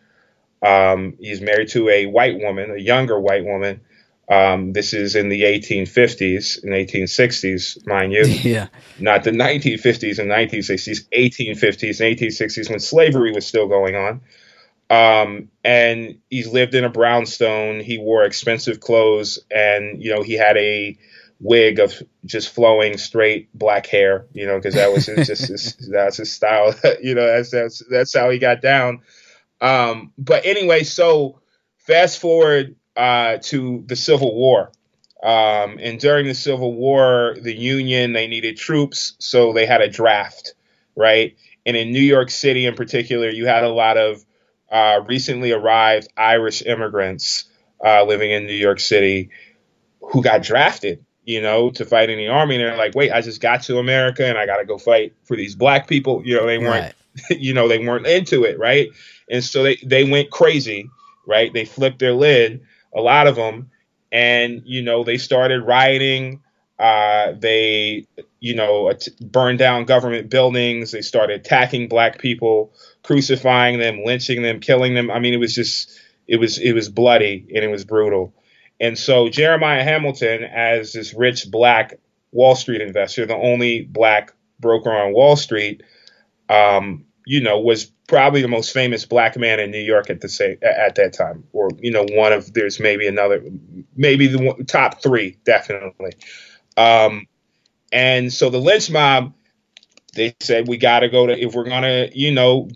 Um, 0.63 1.15
he's 1.21 1.41
married 1.41 1.69
to 1.69 1.89
a 1.89 2.07
white 2.07 2.39
woman 2.39 2.71
a 2.71 2.81
younger 2.81 3.19
white 3.19 3.45
woman. 3.45 3.81
Um, 4.29 4.73
this 4.73 4.93
is 4.93 5.15
in 5.15 5.29
the 5.29 5.43
1850s 5.43 6.65
and 6.65 6.73
1860s 6.73 7.87
mind 7.87 8.13
you. 8.13 8.25
Yeah. 8.27 8.69
Not 8.99 9.23
the 9.23 9.31
1950s 9.31 10.19
and 10.19 10.31
1960s 10.31 11.09
1850s 11.11 12.01
and 12.01 12.19
1860s 12.19 12.71
when 12.71 12.81
slavery 12.81 13.33
was 13.33 13.47
still 13.47 13.69
going 13.69 13.95
on 13.95 14.21
um, 14.89 15.49
and 15.65 16.19
he's 16.31 16.49
lived 16.49 16.75
in 16.75 16.85
a 16.85 16.91
brownstone 16.91 17.81
he 17.81 17.99
wore 17.99 18.25
expensive 18.25 18.81
clothes 18.81 19.39
and 19.51 20.03
you 20.03 20.15
know 20.15 20.23
he 20.23 20.35
had 20.35 20.57
a 20.57 20.97
wig 21.41 21.79
of 21.79 22.03
just 22.25 22.55
flowing 22.55 22.97
straight 22.97 23.53
black 23.53 23.87
hair, 23.87 24.27
you 24.33 24.47
know, 24.47 24.57
because 24.57 24.75
that 24.75 24.93
was 24.93 25.07
his, 25.07 25.27
just 25.27 25.49
his, 25.49 25.77
that's 25.91 26.17
his 26.17 26.33
style, 26.33 26.75
you 27.03 27.15
know, 27.15 27.27
that's 27.27 27.51
that's 27.51 27.83
that's 27.91 28.15
how 28.15 28.31
he 28.31 28.39
got 28.39 28.61
down. 28.61 29.03
Um, 29.61 30.13
but 30.19 30.45
anyway, 30.45 30.83
so 30.83 31.41
fast 31.79 32.19
forward 32.19 32.77
uh, 32.97 33.39
to 33.43 33.85
the 33.87 33.97
Civil 33.97 34.35
War. 34.35 34.73
Um, 35.23 35.79
and 35.81 35.99
during 35.99 36.27
the 36.27 36.35
Civil 36.35 36.75
War, 36.75 37.37
the 37.41 37.55
Union 37.55 38.13
they 38.13 38.27
needed 38.27 38.57
troops, 38.57 39.15
so 39.19 39.53
they 39.53 39.67
had 39.67 39.81
a 39.81 39.89
draft, 39.89 40.55
right? 40.95 41.37
And 41.65 41.77
in 41.77 41.91
New 41.91 42.01
York 42.01 42.31
City, 42.31 42.67
in 42.67 42.75
particular, 42.75 43.29
you 43.29 43.47
had 43.47 43.65
a 43.65 43.69
lot 43.69 43.97
of 43.97 44.25
uh, 44.71 45.01
recently 45.07 45.53
arrived 45.53 46.09
Irish 46.17 46.63
immigrants 46.63 47.45
uh, 47.85 48.05
living 48.05 48.31
in 48.31 48.47
New 48.47 48.55
York 48.55 48.81
City 48.81 49.31
who 50.01 50.23
got 50.23 50.43
drafted 50.43 51.05
you 51.25 51.43
know, 51.43 51.71
to 51.71 51.85
fight 51.85 52.09
in 52.09 52.19
the 52.19 52.29
army. 52.29 52.55
And 52.55 52.65
they're 52.65 52.77
like, 52.77 52.95
wait, 52.95 53.11
I 53.11 53.21
just 53.21 53.41
got 53.41 53.63
to 53.65 53.79
America 53.79 54.25
and 54.25 54.39
I 54.39 54.47
got 54.47 54.59
to 54.59 54.65
go 54.65 54.79
fight 54.79 55.15
for 55.25 55.37
these 55.37 55.57
black 55.57 55.89
people. 55.89 56.23
You 56.25 56.37
know, 56.37 56.47
they 56.47 56.59
weren't, 56.59 56.95
right. 57.31 57.39
you 57.41 57.53
know, 57.53 57.67
they 57.69 57.79
weren't 57.85 58.07
into 58.07 58.45
it, 58.45 58.59
right? 58.61 58.91
And 59.29 59.43
so 59.43 59.65
they, 59.65 59.77
they 59.85 60.05
went 60.09 60.31
crazy, 60.31 60.89
right? 61.27 61.53
They 61.53 61.65
flipped 61.65 61.99
their 61.99 62.13
lid, 62.13 62.63
a 62.95 63.01
lot 63.01 63.27
of 63.27 63.35
them. 63.35 63.71
And, 64.13 64.63
you 64.65 64.83
know, 64.83 65.03
they 65.03 65.19
started 65.19 65.63
rioting 65.65 66.43
Uh, 66.79 67.33
they, 67.39 68.07
you 68.41 68.55
know, 68.55 68.93
burned 69.21 69.59
down 69.59 69.85
government 69.85 70.31
buildings. 70.31 70.93
They 70.93 71.03
started 71.03 71.41
attacking 71.41 71.89
black 71.89 72.19
people, 72.19 72.73
crucifying 73.07 73.79
them, 73.79 74.03
lynching 74.05 74.43
them, 74.43 74.59
killing 74.59 74.95
them. 74.95 75.11
I 75.11 75.21
mean, 75.21 75.33
it 75.33 75.39
was 75.39 75.55
just, 75.55 75.97
it 76.27 76.39
was, 76.39 76.59
it 76.59 76.73
was 76.73 76.89
bloody 76.89 77.47
and 77.55 77.65
it 77.65 77.69
was 77.69 77.85
brutal. 77.85 78.35
And 78.81 78.99
so 78.99 79.29
Jeremiah 79.29 79.85
Hamilton, 79.85 80.43
as 80.43 80.93
this 80.93 81.15
rich 81.15 81.49
black 81.51 81.95
Wall 82.33 82.57
Street 82.57 82.81
investor, 82.81 83.25
the 83.25 83.37
only 83.37 83.83
black 83.83 84.35
broker 84.59 84.93
on 84.93 85.13
Wall 85.13 85.37
Street, 85.37 85.83
um, 86.49 87.05
you 87.25 87.41
know, 87.41 87.61
was 87.61 87.87
probably 88.09 88.43
the 88.43 88.49
most 88.49 88.73
famous 88.73 89.07
black 89.07 89.37
man 89.37 89.61
in 89.61 89.71
New 89.71 89.79
York 89.81 90.11
at 90.11 90.21
the 90.21 90.29
same 90.29 90.59
at 90.63 90.95
that 90.97 91.13
time, 91.13 91.45
or 91.53 91.71
you 91.81 91.91
know, 91.91 92.07
one 92.13 92.33
of 92.33 92.53
there's 92.53 92.79
maybe 92.79 93.07
another, 93.07 93.43
maybe 93.97 94.27
the 94.27 94.65
top 94.67 95.03
three 95.03 95.37
definitely. 95.45 96.13
Um, 96.77 97.27
and 97.93 98.33
so 98.33 98.51
the 98.51 98.59
lynch 98.59 98.91
mob, 98.91 99.33
they 100.15 100.37
said 100.41 100.69
we 100.69 100.77
got 100.77 101.01
to 101.01 101.09
go 101.09 101.27
to 101.27 101.37
if 101.37 101.55
we're 101.55 101.69
gonna, 101.69 102.09
you 102.13 102.33
know, 102.33 102.69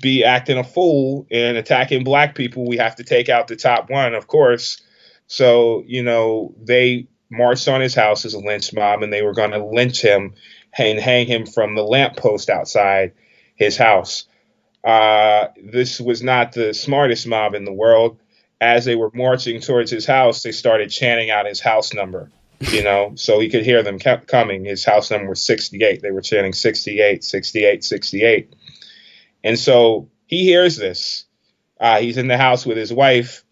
be 0.00 0.24
acting 0.24 0.58
a 0.58 0.64
fool 0.64 1.26
and 1.30 1.56
attacking 1.56 2.04
black 2.04 2.34
people, 2.34 2.66
we 2.66 2.76
have 2.76 2.96
to 2.96 3.04
take 3.04 3.28
out 3.28 3.48
the 3.48 3.56
top 3.56 3.90
one, 3.90 4.14
of 4.14 4.26
course. 4.26 4.80
So 5.26 5.84
you 5.86 6.02
know, 6.02 6.54
they 6.60 7.08
marched 7.30 7.68
on 7.68 7.80
his 7.80 7.94
house 7.94 8.24
as 8.24 8.34
a 8.34 8.40
lynch 8.40 8.72
mob, 8.72 9.02
and 9.02 9.12
they 9.12 9.22
were 9.22 9.34
going 9.34 9.52
to 9.52 9.64
lynch 9.64 10.02
him 10.02 10.34
and 10.76 10.98
hang 10.98 11.26
him 11.26 11.46
from 11.46 11.74
the 11.74 11.82
lamppost 11.82 12.50
outside 12.50 13.12
his 13.56 13.76
house. 13.76 14.24
Uh, 14.82 15.48
this 15.62 16.00
was 16.00 16.22
not 16.22 16.52
the 16.52 16.72
smartest 16.72 17.26
mob 17.26 17.54
in 17.54 17.64
the 17.64 17.72
world. 17.72 18.18
As 18.60 18.84
they 18.84 18.94
were 18.94 19.10
marching 19.14 19.60
towards 19.60 19.90
his 19.90 20.04
house, 20.06 20.42
they 20.42 20.52
started 20.52 20.90
chanting 20.90 21.30
out 21.30 21.46
his 21.46 21.60
house 21.60 21.94
number, 21.94 22.30
you 22.60 22.82
know, 22.82 23.12
so 23.14 23.40
he 23.40 23.48
could 23.48 23.64
hear 23.64 23.82
them 23.82 23.98
coming. 23.98 24.64
His 24.64 24.84
house 24.84 25.10
number 25.10 25.30
was 25.30 25.42
68. 25.42 26.02
They 26.02 26.10
were 26.10 26.20
chanting 26.20 26.52
68, 26.52 27.24
68, 27.24 27.84
68. 27.84 28.54
And 29.42 29.58
so 29.58 30.08
he 30.26 30.44
hears 30.44 30.76
this. 30.76 31.24
Uh, 31.80 32.00
he's 32.00 32.18
in 32.18 32.28
the 32.28 32.36
house 32.36 32.66
with 32.66 32.76
his 32.76 32.92
wife 32.92 33.44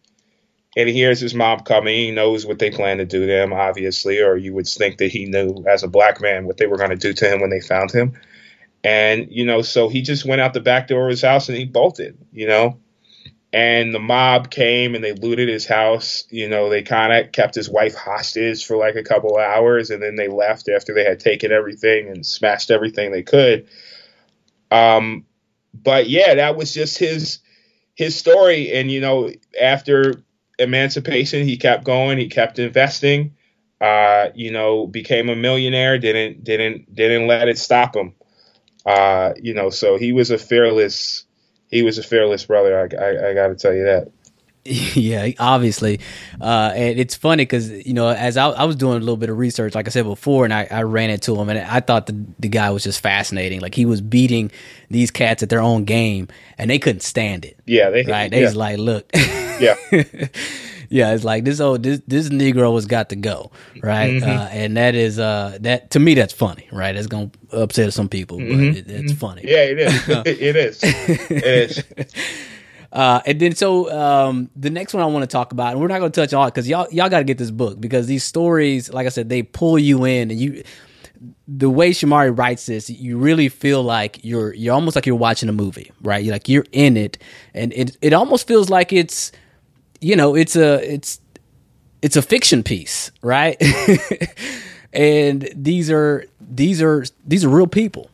and 0.76 0.88
he 0.88 0.94
hears 0.94 1.18
his 1.18 1.34
mom 1.34 1.60
coming. 1.60 1.94
He 1.94 2.10
knows 2.10 2.46
what 2.46 2.58
they 2.58 2.70
plan 2.70 2.98
to 2.98 3.04
do 3.04 3.26
to 3.26 3.42
him, 3.42 3.52
obviously, 3.52 4.20
or 4.20 4.36
you 4.36 4.54
would 4.54 4.68
think 4.68 4.98
that 4.98 5.10
he 5.10 5.24
knew 5.24 5.64
as 5.66 5.82
a 5.82 5.88
black 5.88 6.20
man 6.20 6.46
what 6.46 6.58
they 6.58 6.66
were 6.66 6.76
going 6.76 6.90
to 6.90 6.96
do 6.96 7.12
to 7.14 7.32
him 7.32 7.40
when 7.40 7.50
they 7.50 7.60
found 7.60 7.90
him. 7.90 8.18
And, 8.84 9.26
you 9.30 9.44
know, 9.44 9.62
so 9.62 9.88
he 9.88 10.02
just 10.02 10.24
went 10.24 10.40
out 10.40 10.54
the 10.54 10.60
back 10.60 10.86
door 10.88 11.06
of 11.06 11.10
his 11.10 11.22
house 11.22 11.48
and 11.48 11.58
he 11.58 11.64
bolted, 11.64 12.16
you 12.32 12.46
know. 12.46 12.78
And 13.50 13.94
the 13.94 13.98
mob 13.98 14.50
came 14.50 14.94
and 14.94 15.02
they 15.02 15.14
looted 15.14 15.48
his 15.48 15.66
house. 15.66 16.24
You 16.30 16.48
know, 16.48 16.68
they 16.68 16.82
kind 16.82 17.12
of 17.12 17.32
kept 17.32 17.54
his 17.54 17.70
wife 17.70 17.94
hostage 17.94 18.64
for 18.64 18.76
like 18.76 18.94
a 18.94 19.02
couple 19.02 19.36
of 19.36 19.42
hours 19.42 19.90
and 19.90 20.02
then 20.02 20.16
they 20.16 20.28
left 20.28 20.68
after 20.68 20.92
they 20.94 21.04
had 21.04 21.18
taken 21.18 21.50
everything 21.50 22.08
and 22.08 22.24
smashed 22.24 22.70
everything 22.70 23.10
they 23.10 23.22
could. 23.22 23.66
Um, 24.70 25.24
but 25.82 26.08
yeah, 26.08 26.34
that 26.34 26.56
was 26.56 26.72
just 26.72 26.98
his 26.98 27.40
his 27.94 28.16
story. 28.16 28.72
And, 28.72 28.90
you 28.90 29.00
know, 29.00 29.30
after 29.60 30.22
emancipation, 30.58 31.46
he 31.46 31.56
kept 31.56 31.84
going, 31.84 32.18
he 32.18 32.28
kept 32.28 32.58
investing. 32.58 33.34
Uh, 33.80 34.30
you 34.34 34.50
know, 34.50 34.88
became 34.88 35.28
a 35.28 35.36
millionaire, 35.36 35.98
didn't 35.98 36.42
didn't 36.42 36.92
didn't 36.92 37.28
let 37.28 37.48
it 37.48 37.58
stop 37.58 37.94
him. 37.94 38.14
Uh, 38.84 39.34
you 39.40 39.54
know, 39.54 39.70
so 39.70 39.96
he 39.96 40.12
was 40.12 40.30
a 40.30 40.38
fearless, 40.38 41.24
he 41.70 41.82
was 41.82 41.98
a 41.98 42.02
fearless 42.02 42.44
brother. 42.44 42.76
I, 42.76 42.96
I, 42.96 43.30
I 43.30 43.34
got 43.34 43.48
to 43.48 43.54
tell 43.54 43.74
you 43.74 43.84
that. 43.84 44.10
Yeah, 44.68 45.30
obviously, 45.38 46.00
uh, 46.40 46.72
and 46.74 46.98
it's 46.98 47.14
funny 47.14 47.42
because 47.42 47.70
you 47.70 47.94
know, 47.94 48.08
as 48.08 48.36
I, 48.36 48.48
I, 48.48 48.64
was 48.64 48.76
doing 48.76 48.96
a 48.96 49.00
little 49.00 49.16
bit 49.16 49.30
of 49.30 49.38
research, 49.38 49.74
like 49.74 49.86
I 49.86 49.90
said 49.90 50.04
before, 50.04 50.44
and 50.44 50.52
I, 50.52 50.66
I, 50.70 50.82
ran 50.82 51.10
into 51.10 51.36
him, 51.36 51.48
and 51.48 51.58
I 51.58 51.80
thought 51.80 52.06
the 52.06 52.24
the 52.38 52.48
guy 52.48 52.70
was 52.70 52.84
just 52.84 53.00
fascinating. 53.00 53.60
Like 53.60 53.74
he 53.74 53.86
was 53.86 54.00
beating 54.00 54.50
these 54.90 55.10
cats 55.10 55.42
at 55.42 55.48
their 55.48 55.60
own 55.60 55.84
game, 55.84 56.28
and 56.58 56.70
they 56.70 56.78
couldn't 56.78 57.00
stand 57.00 57.44
it. 57.44 57.58
Yeah, 57.66 57.90
they 57.90 58.02
right. 58.04 58.30
They 58.30 58.40
yeah. 58.40 58.46
was 58.46 58.56
like, 58.56 58.78
look, 58.78 59.10
yeah. 59.14 59.76
yeah, 60.90 61.12
it's 61.12 61.24
like 61.24 61.44
this 61.44 61.60
old 61.60 61.82
this 61.82 62.00
this 62.06 62.28
Negro 62.28 62.74
has 62.74 62.86
got 62.86 63.10
to 63.10 63.16
go, 63.16 63.50
right? 63.82 64.14
Mm-hmm. 64.14 64.28
Uh, 64.28 64.48
and 64.50 64.76
that 64.76 64.94
is 64.94 65.18
uh 65.18 65.58
that 65.60 65.90
to 65.92 65.98
me 65.98 66.14
that's 66.14 66.32
funny, 66.32 66.68
right? 66.72 66.92
That's 66.92 67.06
gonna 67.06 67.30
upset 67.52 67.92
some 67.92 68.08
people, 68.08 68.38
mm-hmm. 68.38 68.68
but 68.68 68.76
it, 68.78 68.90
it's 68.90 69.12
mm-hmm. 69.12 69.18
funny. 69.18 69.42
Yeah, 69.44 69.64
it 69.64 69.78
is. 69.78 70.08
it 70.08 70.56
is. 70.56 70.80
It 70.82 71.44
is. 71.44 71.84
Uh, 72.92 73.20
and 73.26 73.38
then 73.38 73.54
so 73.54 73.90
um, 73.92 74.50
the 74.56 74.70
next 74.70 74.94
one 74.94 75.02
I 75.02 75.06
want 75.06 75.22
to 75.22 75.26
talk 75.26 75.52
about, 75.52 75.72
and 75.72 75.80
we're 75.80 75.88
not 75.88 75.98
going 75.98 76.10
to 76.10 76.20
touch 76.20 76.32
on 76.32 76.48
it 76.48 76.54
because 76.54 76.68
y'all 76.68 76.86
y'all 76.90 77.08
got 77.08 77.18
to 77.18 77.24
get 77.24 77.38
this 77.38 77.50
book 77.50 77.80
because 77.80 78.06
these 78.06 78.24
stories, 78.24 78.92
like 78.92 79.06
I 79.06 79.10
said, 79.10 79.28
they 79.28 79.42
pull 79.42 79.78
you 79.78 80.04
in, 80.04 80.30
and 80.30 80.40
you 80.40 80.62
the 81.46 81.68
way 81.68 81.90
Shomari 81.90 82.36
writes 82.36 82.66
this, 82.66 82.88
you 82.88 83.18
really 83.18 83.48
feel 83.48 83.82
like 83.82 84.24
you're 84.24 84.54
you're 84.54 84.74
almost 84.74 84.96
like 84.96 85.06
you're 85.06 85.16
watching 85.16 85.48
a 85.48 85.52
movie, 85.52 85.92
right? 86.00 86.24
You're 86.24 86.32
like 86.32 86.48
you're 86.48 86.66
in 86.72 86.96
it, 86.96 87.18
and 87.54 87.72
it 87.74 87.96
it 88.00 88.12
almost 88.12 88.46
feels 88.46 88.70
like 88.70 88.92
it's 88.92 89.32
you 90.00 90.16
know, 90.16 90.34
it's 90.34 90.56
a 90.56 90.74
it's 90.92 91.20
it's 92.02 92.16
a 92.16 92.22
fiction 92.22 92.62
piece, 92.62 93.10
right? 93.22 93.60
and 94.92 95.48
these 95.54 95.90
are 95.90 96.24
these 96.40 96.80
are 96.82 97.04
these 97.26 97.44
are 97.44 97.48
real 97.48 97.66
people. 97.66 98.10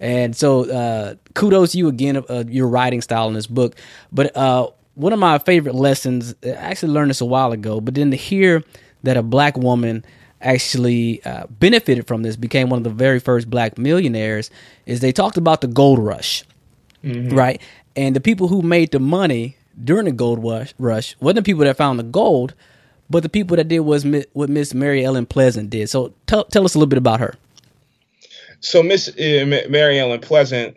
And 0.00 0.36
so 0.36 0.70
uh, 0.70 1.14
kudos 1.34 1.72
to 1.72 1.78
you 1.78 1.88
again 1.88 2.22
uh, 2.28 2.44
your 2.48 2.68
writing 2.68 3.02
style 3.02 3.28
in 3.28 3.34
this 3.34 3.46
book. 3.46 3.76
But 4.12 4.36
uh, 4.36 4.70
one 4.94 5.12
of 5.12 5.18
my 5.18 5.38
favorite 5.38 5.74
lessons, 5.74 6.34
I 6.44 6.50
actually 6.50 6.92
learned 6.92 7.10
this 7.10 7.20
a 7.20 7.24
while 7.26 7.52
ago, 7.52 7.80
but 7.80 7.94
then 7.94 8.10
to 8.10 8.16
hear 8.16 8.64
that 9.02 9.16
a 9.16 9.22
black 9.22 9.56
woman 9.56 10.04
actually 10.40 11.24
uh, 11.24 11.46
benefited 11.50 12.06
from 12.06 12.22
this, 12.22 12.36
became 12.36 12.70
one 12.70 12.78
of 12.78 12.84
the 12.84 12.90
very 12.90 13.18
first 13.18 13.50
black 13.50 13.78
millionaires, 13.78 14.50
is 14.86 15.00
they 15.00 15.12
talked 15.12 15.36
about 15.36 15.60
the 15.60 15.66
gold 15.66 15.98
rush, 15.98 16.44
mm-hmm. 17.02 17.34
right? 17.36 17.60
And 17.96 18.14
the 18.14 18.20
people 18.20 18.48
who 18.48 18.62
made 18.62 18.92
the 18.92 19.00
money 19.00 19.56
during 19.82 20.04
the 20.04 20.12
gold 20.12 20.42
rush, 20.42 20.74
rush 20.78 21.16
wasn't 21.20 21.36
the 21.36 21.42
people 21.42 21.64
that 21.64 21.76
found 21.76 21.98
the 21.98 22.04
gold, 22.04 22.54
but 23.10 23.22
the 23.22 23.28
people 23.28 23.56
that 23.56 23.68
did 23.68 23.80
was 23.80 24.04
what 24.32 24.48
Miss 24.48 24.74
Mary 24.74 25.04
Ellen 25.04 25.26
Pleasant 25.26 25.70
did. 25.70 25.88
So 25.88 26.12
tell 26.26 26.44
tell 26.44 26.64
us 26.64 26.74
a 26.74 26.78
little 26.78 26.88
bit 26.88 26.98
about 26.98 27.20
her. 27.20 27.34
So 28.60 28.82
Miss 28.82 29.08
uh, 29.08 29.64
Mary 29.68 29.98
Ellen 29.98 30.20
Pleasant, 30.20 30.76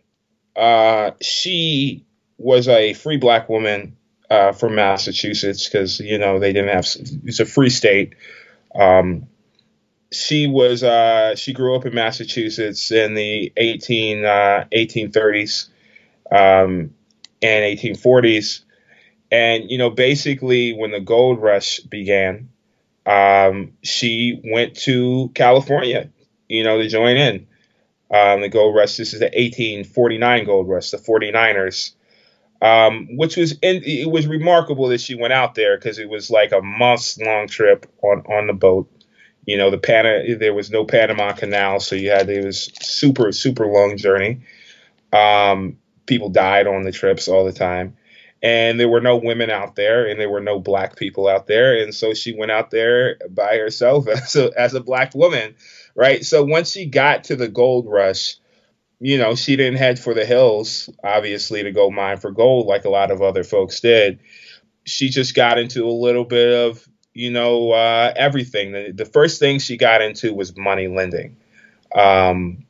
uh, 0.55 1.11
she 1.21 2.05
was 2.37 2.67
a 2.67 2.93
free 2.93 3.17
black 3.17 3.49
woman 3.49 3.97
uh, 4.29 4.51
from 4.51 4.75
Massachusetts 4.75 5.67
because 5.67 5.99
you 5.99 6.17
know 6.17 6.39
they 6.39 6.53
didn't 6.53 6.69
have 6.69 6.87
it's 7.25 7.39
a 7.39 7.45
free 7.45 7.69
state. 7.69 8.15
Um, 8.75 9.27
she 10.11 10.47
was 10.47 10.83
uh, 10.83 11.35
she 11.35 11.53
grew 11.53 11.75
up 11.75 11.85
in 11.85 11.93
Massachusetts 11.93 12.91
in 12.91 13.13
the 13.13 13.51
18 13.57 14.17
1830s 14.19 15.69
uh, 16.31 16.35
um, 16.35 16.93
and 17.41 17.79
1840s 17.79 18.63
and, 19.31 19.71
you 19.71 19.77
know, 19.77 19.89
basically 19.89 20.73
when 20.73 20.91
the 20.91 20.99
gold 20.99 21.41
rush 21.41 21.79
began, 21.79 22.49
um, 23.05 23.73
she 23.81 24.41
went 24.43 24.75
to 24.75 25.31
California, 25.33 26.09
you 26.49 26.63
know, 26.63 26.77
to 26.77 26.89
join 26.89 27.15
in. 27.15 27.47
Um, 28.11 28.41
the 28.41 28.49
gold 28.49 28.75
rush, 28.75 28.97
this 28.97 29.13
is 29.13 29.19
the 29.19 29.27
1849 29.27 30.45
gold 30.45 30.67
rush, 30.67 30.91
the 30.91 30.97
49ers. 30.97 31.93
Um, 32.61 33.17
which 33.17 33.37
was 33.37 33.53
in, 33.63 33.81
it 33.83 34.11
was 34.11 34.27
remarkable 34.27 34.89
that 34.89 35.01
she 35.01 35.15
went 35.15 35.33
out 35.33 35.55
there 35.55 35.77
because 35.77 35.97
it 35.97 36.07
was 36.07 36.29
like 36.29 36.51
a 36.51 36.61
month 36.61 37.17
long 37.19 37.47
trip 37.47 37.87
on 38.03 38.19
on 38.27 38.45
the 38.45 38.53
boat. 38.53 38.87
You 39.45 39.57
know, 39.57 39.71
the 39.71 39.79
Pana 39.79 40.35
there 40.37 40.53
was 40.53 40.69
no 40.69 40.85
Panama 40.85 41.31
Canal, 41.31 41.79
so 41.79 41.95
you 41.95 42.11
had 42.11 42.29
it 42.29 42.45
was 42.45 42.71
super 42.79 43.31
super 43.31 43.65
long 43.65 43.97
journey. 43.97 44.41
Um, 45.11 45.77
people 46.05 46.29
died 46.29 46.67
on 46.67 46.83
the 46.83 46.91
trips 46.91 47.27
all 47.27 47.45
the 47.45 47.51
time 47.51 47.97
and 48.43 48.79
there 48.79 48.89
were 48.89 49.01
no 49.01 49.17
women 49.17 49.49
out 49.49 49.75
there 49.75 50.07
and 50.07 50.19
there 50.19 50.29
were 50.29 50.41
no 50.41 50.59
black 50.59 50.95
people 50.95 51.27
out 51.27 51.47
there 51.47 51.81
and 51.81 51.93
so 51.93 52.13
she 52.13 52.33
went 52.33 52.51
out 52.51 52.71
there 52.71 53.17
by 53.29 53.57
herself 53.57 54.07
as 54.07 54.35
a, 54.35 54.51
as 54.57 54.73
a 54.73 54.81
black 54.81 55.13
woman 55.15 55.55
right 55.95 56.25
so 56.25 56.43
once 56.43 56.71
she 56.71 56.85
got 56.85 57.25
to 57.25 57.35
the 57.35 57.47
gold 57.47 57.85
rush 57.87 58.37
you 58.99 59.17
know 59.17 59.35
she 59.35 59.55
didn't 59.55 59.77
head 59.77 59.99
for 59.99 60.13
the 60.13 60.25
hills 60.25 60.89
obviously 61.03 61.63
to 61.63 61.71
go 61.71 61.89
mine 61.89 62.17
for 62.17 62.31
gold 62.31 62.67
like 62.67 62.85
a 62.85 62.89
lot 62.89 63.11
of 63.11 63.21
other 63.21 63.43
folks 63.43 63.79
did 63.79 64.19
she 64.85 65.09
just 65.09 65.35
got 65.35 65.57
into 65.59 65.85
a 65.85 65.91
little 65.91 66.25
bit 66.25 66.53
of 66.53 66.87
you 67.13 67.31
know 67.31 67.71
uh, 67.71 68.13
everything 68.15 68.71
the, 68.71 68.91
the 68.93 69.05
first 69.05 69.39
thing 69.39 69.59
she 69.59 69.77
got 69.77 70.01
into 70.01 70.33
was 70.33 70.55
money 70.57 70.87
lending 70.87 71.35
um, 71.93 72.65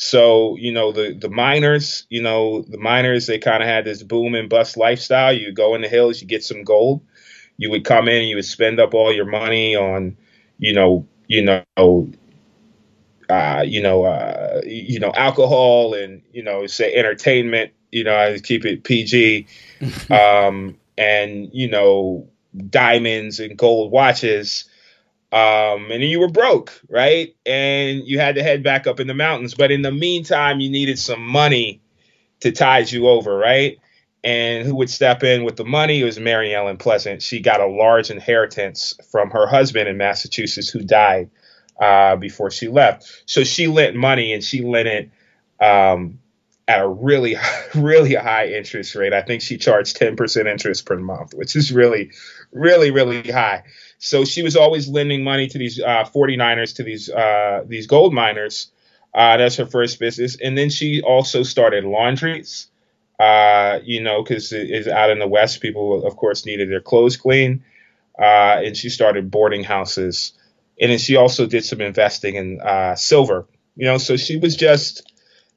so, 0.00 0.56
you 0.56 0.70
know, 0.70 0.92
the, 0.92 1.12
the 1.12 1.28
miners, 1.28 2.06
you 2.08 2.22
know, 2.22 2.62
the 2.62 2.78
miners, 2.78 3.26
they 3.26 3.38
kind 3.40 3.64
of 3.64 3.68
had 3.68 3.84
this 3.84 4.00
boom 4.04 4.36
and 4.36 4.48
bust 4.48 4.76
lifestyle. 4.76 5.32
You 5.32 5.50
go 5.52 5.74
in 5.74 5.82
the 5.82 5.88
hills, 5.88 6.20
you 6.20 6.28
get 6.28 6.44
some 6.44 6.62
gold. 6.62 7.00
You 7.56 7.68
would 7.72 7.84
come 7.84 8.06
in 8.06 8.28
you 8.28 8.36
would 8.36 8.44
spend 8.44 8.78
up 8.78 8.94
all 8.94 9.12
your 9.12 9.24
money 9.26 9.74
on, 9.74 10.16
you 10.58 10.72
know, 10.72 11.04
you 11.26 11.42
know, 11.42 12.12
uh, 13.28 13.62
you 13.66 13.82
know, 13.82 14.04
uh, 14.04 14.60
you 14.64 14.98
know, 14.98 15.12
alcohol 15.14 15.94
and, 15.94 16.22
you 16.32 16.42
know, 16.42 16.66
say 16.66 16.94
entertainment, 16.94 17.72
you 17.92 18.04
know, 18.04 18.16
I 18.16 18.38
keep 18.38 18.64
it 18.64 18.84
PG. 18.84 19.46
um, 20.10 20.76
and, 20.96 21.50
you 21.52 21.68
know, 21.68 22.28
diamonds 22.70 23.38
and 23.38 23.56
gold 23.56 23.92
watches. 23.92 24.64
Um, 25.30 25.90
and 25.90 26.02
you 26.02 26.20
were 26.20 26.30
broke, 26.30 26.80
right? 26.88 27.36
And 27.44 28.06
you 28.06 28.18
had 28.18 28.36
to 28.36 28.42
head 28.42 28.62
back 28.62 28.86
up 28.86 28.98
in 28.98 29.06
the 29.06 29.14
mountains. 29.14 29.54
But 29.54 29.70
in 29.70 29.82
the 29.82 29.92
meantime, 29.92 30.60
you 30.60 30.70
needed 30.70 30.98
some 30.98 31.24
money 31.24 31.82
to 32.40 32.50
tide 32.50 32.90
you 32.90 33.08
over, 33.08 33.36
right? 33.36 33.78
And 34.24 34.66
who 34.66 34.74
would 34.76 34.90
step 34.90 35.22
in 35.22 35.44
with 35.44 35.56
the 35.56 35.64
money? 35.64 36.00
It 36.00 36.04
was 36.04 36.18
Mary 36.18 36.54
Ellen 36.54 36.78
Pleasant. 36.78 37.22
She 37.22 37.40
got 37.40 37.60
a 37.60 37.66
large 37.66 38.10
inheritance 38.10 38.94
from 39.12 39.30
her 39.30 39.46
husband 39.46 39.88
in 39.88 39.98
Massachusetts 39.98 40.70
who 40.70 40.80
died 40.80 41.30
uh, 41.80 42.16
before 42.16 42.50
she 42.50 42.68
left. 42.68 43.22
So 43.26 43.44
she 43.44 43.66
lent 43.66 43.96
money 43.96 44.32
and 44.32 44.42
she 44.42 44.62
lent 44.62 44.88
it 44.88 45.10
um, 45.60 46.18
at 46.66 46.80
a 46.80 46.88
really, 46.88 47.36
really 47.74 48.14
high 48.14 48.48
interest 48.48 48.94
rate. 48.94 49.12
I 49.12 49.22
think 49.22 49.42
she 49.42 49.56
charged 49.56 49.98
10% 49.98 50.46
interest 50.46 50.86
per 50.86 50.96
month, 50.96 51.34
which 51.34 51.56
is 51.56 51.72
really, 51.72 52.10
really, 52.52 52.90
really 52.90 53.30
high. 53.30 53.64
So 53.98 54.24
she 54.24 54.42
was 54.42 54.56
always 54.56 54.88
lending 54.88 55.24
money 55.24 55.48
to 55.48 55.58
these 55.58 55.80
uh, 55.80 56.04
49ers, 56.14 56.76
to 56.76 56.82
these 56.84 57.10
uh, 57.10 57.64
these 57.66 57.86
gold 57.86 58.14
miners. 58.14 58.70
Uh, 59.14 59.36
that's 59.36 59.56
her 59.56 59.66
first 59.66 59.98
business. 59.98 60.36
And 60.40 60.56
then 60.56 60.70
she 60.70 61.02
also 61.02 61.42
started 61.42 61.84
laundries, 61.84 62.68
uh, 63.18 63.80
you 63.82 64.02
know, 64.02 64.22
because 64.22 64.52
it's 64.52 64.86
out 64.86 65.10
in 65.10 65.18
the 65.18 65.26
West, 65.26 65.60
people, 65.60 66.06
of 66.06 66.16
course, 66.16 66.46
needed 66.46 66.70
their 66.70 66.80
clothes 66.80 67.16
clean. 67.16 67.64
Uh, 68.18 68.60
and 68.64 68.76
she 68.76 68.88
started 68.88 69.30
boarding 69.30 69.64
houses. 69.64 70.32
And 70.80 70.90
then 70.90 70.98
she 70.98 71.16
also 71.16 71.46
did 71.46 71.64
some 71.64 71.80
investing 71.80 72.36
in 72.36 72.60
uh, 72.60 72.94
silver, 72.94 73.46
you 73.76 73.86
know, 73.86 73.98
so 73.98 74.16
she 74.16 74.36
was 74.36 74.56
just 74.56 75.12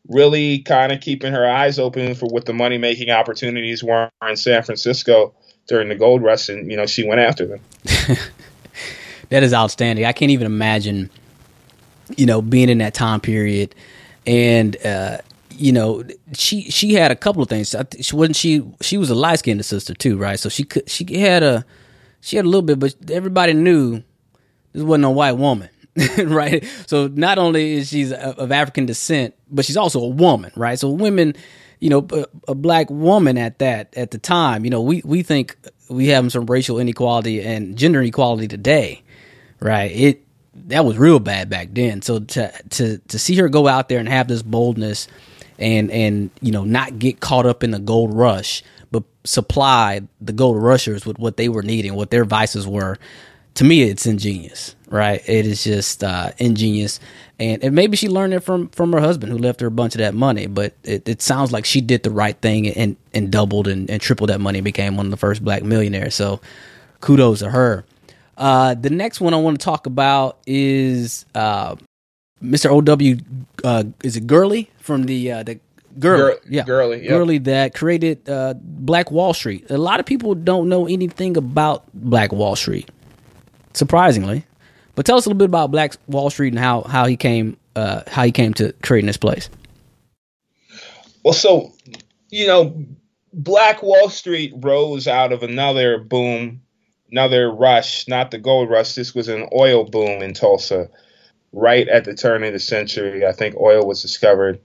really 0.07 0.59
kind 0.59 0.91
of 0.91 1.01
keeping 1.01 1.31
her 1.31 1.47
eyes 1.47 1.79
open 1.79 2.15
for 2.15 2.27
what 2.27 2.45
the 2.45 2.53
money 2.53 2.77
making 2.77 3.09
opportunities 3.09 3.83
were 3.83 4.09
in 4.27 4.35
San 4.35 4.63
Francisco 4.63 5.33
during 5.67 5.89
the 5.89 5.95
gold 5.95 6.23
rush, 6.23 6.49
and 6.49 6.69
you 6.69 6.77
know 6.77 6.85
she 6.85 7.07
went 7.07 7.21
after 7.21 7.45
them. 7.45 7.59
that 9.29 9.43
is 9.43 9.53
outstanding. 9.53 10.05
I 10.05 10.11
can't 10.11 10.31
even 10.31 10.45
imagine, 10.45 11.09
you 12.17 12.25
know, 12.25 12.41
being 12.41 12.69
in 12.69 12.79
that 12.79 12.93
time 12.93 13.19
period, 13.21 13.75
and 14.25 14.75
uh, 14.85 15.19
you 15.51 15.71
know, 15.71 16.03
she 16.33 16.69
she 16.69 16.93
had 16.93 17.11
a 17.11 17.15
couple 17.15 17.41
of 17.43 17.49
things. 17.49 17.75
She 18.01 18.15
wasn't 18.15 18.35
she 18.35 18.63
she 18.81 18.97
was 18.97 19.09
a 19.09 19.15
light 19.15 19.39
skinned 19.39 19.63
sister 19.65 19.93
too, 19.93 20.17
right? 20.17 20.39
So 20.39 20.49
she 20.49 20.63
could 20.63 20.89
she 20.89 21.05
had 21.19 21.43
a 21.43 21.65
she 22.21 22.35
had 22.35 22.45
a 22.45 22.49
little 22.49 22.61
bit, 22.61 22.79
but 22.79 22.95
everybody 23.09 23.53
knew 23.53 24.03
this 24.73 24.83
wasn't 24.83 25.05
a 25.05 25.09
white 25.09 25.33
woman. 25.33 25.69
right? 26.23 26.65
So 26.87 27.07
not 27.07 27.37
only 27.37 27.73
is 27.73 27.89
she 27.89 28.13
of 28.13 28.51
African 28.51 28.85
descent, 28.85 29.35
but 29.49 29.65
she's 29.65 29.77
also 29.77 30.01
a 30.01 30.07
woman, 30.07 30.51
right? 30.55 30.79
So 30.79 30.89
women, 30.89 31.35
you 31.79 31.89
know, 31.89 32.07
a, 32.47 32.55
black 32.55 32.89
woman 32.89 33.37
at 33.37 33.59
that 33.59 33.95
at 33.97 34.11
the 34.11 34.17
time, 34.17 34.63
you 34.63 34.71
know, 34.71 34.81
we 34.81 35.01
we 35.03 35.21
think 35.21 35.57
we 35.89 36.07
have 36.07 36.31
some 36.31 36.45
racial 36.45 36.79
inequality 36.79 37.41
and 37.41 37.77
gender 37.77 38.01
inequality 38.01 38.47
today, 38.47 39.03
right? 39.59 39.91
It 39.91 40.25
that 40.53 40.85
was 40.85 40.97
real 40.97 41.19
bad 41.19 41.49
back 41.49 41.69
then. 41.71 42.01
So 42.01 42.19
to 42.19 42.53
to 42.69 42.97
to 42.99 43.19
see 43.19 43.35
her 43.35 43.49
go 43.49 43.67
out 43.67 43.89
there 43.89 43.99
and 43.99 44.07
have 44.07 44.27
this 44.27 44.41
boldness 44.43 45.07
and 45.59 45.91
and 45.91 46.29
you 46.41 46.51
know 46.51 46.63
not 46.63 46.99
get 46.99 47.19
caught 47.19 47.45
up 47.45 47.63
in 47.63 47.71
the 47.71 47.79
gold 47.79 48.13
rush, 48.13 48.63
but 48.91 49.03
supply 49.25 50.01
the 50.19 50.33
gold 50.33 50.61
rushers 50.61 51.05
with 51.05 51.19
what 51.19 51.37
they 51.37 51.49
were 51.49 51.63
needing, 51.63 51.95
what 51.95 52.11
their 52.11 52.25
vices 52.25 52.67
were. 52.67 52.97
To 53.55 53.63
me, 53.63 53.83
it's 53.83 54.05
ingenious 54.05 54.75
right? 54.91 55.27
It 55.27 55.47
is 55.47 55.63
just 55.63 56.03
uh, 56.03 56.31
ingenious, 56.37 56.99
and, 57.39 57.63
and 57.63 57.73
maybe 57.73 57.97
she 57.97 58.09
learned 58.09 58.33
it 58.33 58.41
from 58.41 58.67
from 58.69 58.93
her 58.93 58.99
husband 58.99 59.31
who 59.31 59.37
left 59.39 59.61
her 59.61 59.67
a 59.67 59.71
bunch 59.71 59.95
of 59.95 59.99
that 59.99 60.13
money. 60.13 60.45
But 60.45 60.75
it, 60.83 61.07
it 61.09 61.21
sounds 61.21 61.51
like 61.51 61.65
she 61.65 61.81
did 61.81 62.03
the 62.03 62.11
right 62.11 62.37
thing 62.39 62.67
and 62.67 62.95
and 63.13 63.31
doubled 63.31 63.67
and, 63.67 63.89
and 63.89 63.99
tripled 63.99 64.29
that 64.29 64.41
money, 64.41 64.59
and 64.59 64.65
became 64.65 64.97
one 64.97 65.07
of 65.07 65.11
the 65.11 65.17
first 65.17 65.43
black 65.43 65.63
millionaires. 65.63 66.13
So 66.13 66.41
kudos 66.99 67.39
to 67.39 67.49
her. 67.49 67.85
Uh, 68.37 68.75
the 68.75 68.89
next 68.89 69.21
one 69.21 69.33
I 69.33 69.37
want 69.37 69.59
to 69.59 69.63
talk 69.63 69.85
about 69.85 70.39
is 70.45 71.25
uh, 71.35 71.75
Mr. 72.43 72.71
O.W. 72.71 73.17
Uh, 73.63 73.83
is 74.03 74.17
it 74.17 74.27
Gurley 74.27 74.69
from 74.79 75.03
the 75.03 75.31
uh, 75.31 75.43
the 75.43 75.59
Gurley, 75.99 76.35
yeah, 76.49 76.63
Gurley, 76.63 77.01
yep. 77.01 77.09
Gurley 77.09 77.37
that 77.39 77.75
created 77.75 78.27
uh, 78.29 78.53
Black 78.57 79.11
Wall 79.11 79.33
Street. 79.33 79.69
A 79.69 79.77
lot 79.77 79.99
of 79.99 80.05
people 80.05 80.35
don't 80.35 80.69
know 80.69 80.87
anything 80.87 81.35
about 81.35 81.83
Black 81.93 82.31
Wall 82.31 82.55
Street, 82.55 82.89
surprisingly. 83.73 84.45
But 84.95 85.05
tell 85.05 85.17
us 85.17 85.25
a 85.25 85.29
little 85.29 85.39
bit 85.39 85.45
about 85.45 85.71
Black 85.71 85.93
Wall 86.07 86.29
Street 86.29 86.53
and 86.53 86.59
how 86.59 86.81
how 86.81 87.05
he 87.05 87.15
came 87.15 87.57
uh, 87.75 88.01
how 88.07 88.23
he 88.23 88.31
came 88.31 88.53
to 88.55 88.73
creating 88.81 89.07
this 89.07 89.17
place. 89.17 89.49
Well, 91.23 91.33
so 91.33 91.73
you 92.29 92.47
know, 92.47 92.85
Black 93.33 93.81
Wall 93.83 94.09
Street 94.09 94.53
rose 94.57 95.07
out 95.07 95.31
of 95.31 95.43
another 95.43 95.99
boom, 95.99 96.61
another 97.09 97.51
rush, 97.51 98.07
not 98.07 98.31
the 98.31 98.37
gold 98.37 98.69
rush. 98.69 98.95
This 98.95 99.15
was 99.15 99.27
an 99.27 99.47
oil 99.53 99.85
boom 99.85 100.21
in 100.21 100.33
Tulsa, 100.33 100.89
right 101.53 101.87
at 101.87 102.05
the 102.05 102.13
turn 102.13 102.43
of 102.43 102.53
the 102.53 102.59
century. 102.59 103.25
I 103.25 103.31
think 103.31 103.55
oil 103.55 103.85
was 103.85 104.01
discovered. 104.01 104.59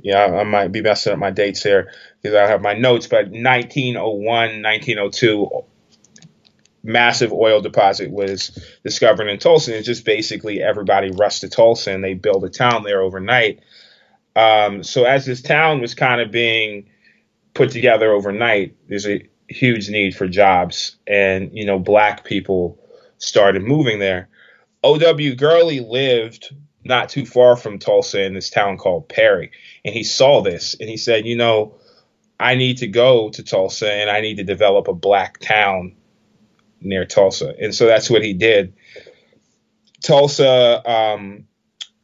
Yeah, 0.00 0.18
I, 0.18 0.40
I 0.40 0.44
might 0.44 0.70
be 0.70 0.82
messing 0.82 1.12
up 1.12 1.18
my 1.18 1.32
dates 1.32 1.62
here 1.62 1.92
because 2.22 2.36
I 2.36 2.46
have 2.46 2.62
my 2.62 2.74
notes, 2.74 3.08
but 3.08 3.30
1901, 3.30 4.22
1902, 4.62 5.64
massive 6.88 7.32
oil 7.32 7.60
deposit 7.60 8.10
was 8.10 8.58
discovered 8.82 9.28
in 9.28 9.38
Tulsa. 9.38 9.76
And 9.76 9.84
just 9.84 10.04
basically 10.04 10.62
everybody 10.62 11.10
rushed 11.10 11.42
to 11.42 11.48
Tulsa 11.48 11.92
and 11.92 12.02
they 12.02 12.14
built 12.14 12.42
a 12.42 12.48
town 12.48 12.82
there 12.82 13.02
overnight. 13.02 13.60
Um, 14.34 14.82
so 14.82 15.04
as 15.04 15.26
this 15.26 15.42
town 15.42 15.80
was 15.80 15.94
kind 15.94 16.20
of 16.20 16.30
being 16.30 16.88
put 17.54 17.70
together 17.70 18.10
overnight, 18.10 18.76
there's 18.88 19.06
a 19.06 19.28
huge 19.48 19.90
need 19.90 20.14
for 20.14 20.28
jobs, 20.28 20.96
and 21.06 21.50
you 21.52 21.64
know, 21.64 21.78
black 21.78 22.24
people 22.24 22.78
started 23.18 23.62
moving 23.62 23.98
there. 23.98 24.28
O.W. 24.84 25.34
Gurley 25.34 25.80
lived 25.80 26.54
not 26.84 27.08
too 27.08 27.26
far 27.26 27.56
from 27.56 27.80
Tulsa 27.80 28.22
in 28.22 28.34
this 28.34 28.48
town 28.48 28.78
called 28.78 29.08
Perry, 29.08 29.50
and 29.84 29.92
he 29.92 30.04
saw 30.04 30.40
this 30.40 30.76
and 30.78 30.88
he 30.88 30.96
said, 30.96 31.26
you 31.26 31.36
know. 31.36 31.74
I 32.40 32.54
need 32.54 32.78
to 32.78 32.86
go 32.86 33.30
to 33.30 33.42
Tulsa 33.42 33.92
and 33.92 34.08
I 34.08 34.20
need 34.20 34.36
to 34.36 34.44
develop 34.44 34.86
a 34.86 34.94
black 34.94 35.40
town 35.40 35.96
near 36.80 37.04
Tulsa, 37.04 37.54
and 37.60 37.74
so 37.74 37.86
that's 37.86 38.10
what 38.10 38.22
he 38.22 38.34
did. 38.34 38.74
Tulsa 40.02 40.82
um, 40.88 41.46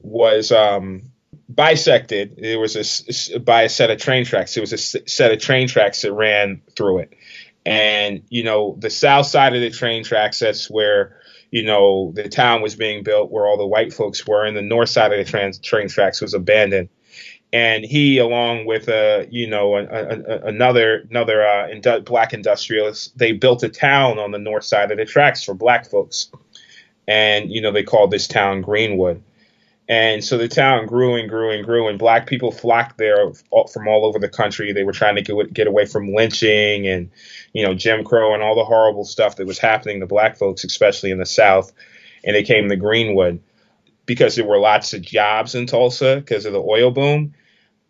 was 0.01 0.53
um, 0.53 1.13
bisected. 1.53 2.37
There 2.41 2.59
was 2.59 2.77
a 2.77 3.39
by 3.41 3.63
a 3.63 3.69
set 3.69 3.91
of 3.91 3.99
train 3.99 4.25
tracks. 4.25 4.55
There 4.55 4.63
was 4.63 4.73
a 4.73 4.79
set 4.79 5.33
of 5.33 5.41
train 5.41 5.69
tracks 5.69 6.03
that 6.03 6.13
ran 6.13 6.63
through 6.77 7.01
it, 7.01 7.15
and 7.65 8.23
you 8.29 8.45
know 8.45 8.77
the 8.79 8.91
south 8.91 9.27
side 9.27 9.55
of 9.55 9.61
the 9.61 9.71
train 9.71 10.05
tracks. 10.05 10.39
That's 10.41 10.71
where 10.71 11.21
you 11.51 11.65
know 11.65 12.13
the 12.15 12.29
town 12.29 12.63
was 12.63 12.77
being 12.77 13.05
built, 13.05 13.31
where 13.31 13.47
all 13.47 13.59
the 13.59 13.67
white 13.67 13.93
folks 13.93 14.27
were, 14.27 14.45
and 14.45 14.57
the 14.57 14.63
north 14.63 14.89
side 14.89 15.13
of 15.13 15.25
the 15.25 15.31
train 15.31 15.53
train 15.63 15.89
tracks 15.89 16.21
was 16.21 16.35
abandoned 16.35 16.89
and 17.55 17.85
he, 17.85 18.19
along 18.19 18.67
with 18.67 18.89
a 18.89 19.21
uh, 19.21 19.27
you 19.31 19.47
know 19.47 19.77
a, 19.77 19.85
a, 19.85 20.41
another 20.49 21.07
another 21.09 21.47
uh, 21.47 21.69
indu- 21.69 22.05
black 22.05 22.35
industrialist, 22.35 23.17
they 23.17 23.31
built 23.31 23.63
a 23.63 23.69
town 23.69 24.19
on 24.19 24.33
the 24.33 24.39
north 24.39 24.65
side 24.65 24.91
of 24.91 24.99
the 24.99 25.05
tracks 25.05 25.45
for 25.45 25.55
black 25.55 25.89
folks, 25.89 26.33
and 27.07 27.53
you 27.53 27.63
know 27.63 27.71
they 27.71 27.85
called 27.85 28.11
this 28.11 28.27
town 28.27 28.61
Greenwood, 28.61 29.23
and 29.89 30.25
so 30.25 30.37
the 30.37 30.49
town 30.49 30.87
grew 30.87 31.15
and 31.15 31.29
grew 31.29 31.51
and 31.51 31.65
grew, 31.65 31.87
and 31.87 31.97
black 31.97 32.27
people 32.27 32.51
flocked 32.51 32.99
there 32.99 33.33
from 33.73 33.87
all 33.87 34.05
over 34.05 34.19
the 34.19 34.29
country. 34.29 34.73
They 34.73 34.83
were 34.83 34.91
trying 34.91 35.15
to 35.15 35.23
get 35.23 35.55
get 35.55 35.69
away 35.69 35.87
from 35.87 36.13
lynching 36.13 36.89
and 36.89 37.09
you 37.53 37.65
know 37.65 37.73
Jim 37.73 38.03
Crow 38.03 38.35
and 38.35 38.43
all 38.43 38.57
the 38.57 38.65
horrible 38.65 39.05
stuff 39.05 39.37
that 39.37 39.47
was 39.47 39.61
happening 39.61 40.01
to 40.01 40.07
black 40.07 40.37
folks, 40.39 40.65
especially 40.65 41.13
in 41.13 41.19
the 41.19 41.27
South, 41.27 41.73
and 42.25 42.35
they 42.35 42.43
came 42.43 42.69
to 42.69 42.75
Greenwood 42.75 43.41
because 44.07 44.35
there 44.35 44.45
were 44.45 44.59
lots 44.59 44.93
of 44.93 45.03
jobs 45.03 45.55
in 45.55 45.67
Tulsa 45.67 46.17
because 46.17 46.47
of 46.47 46.53
the 46.53 46.61
oil 46.61 46.91
boom 46.91 47.33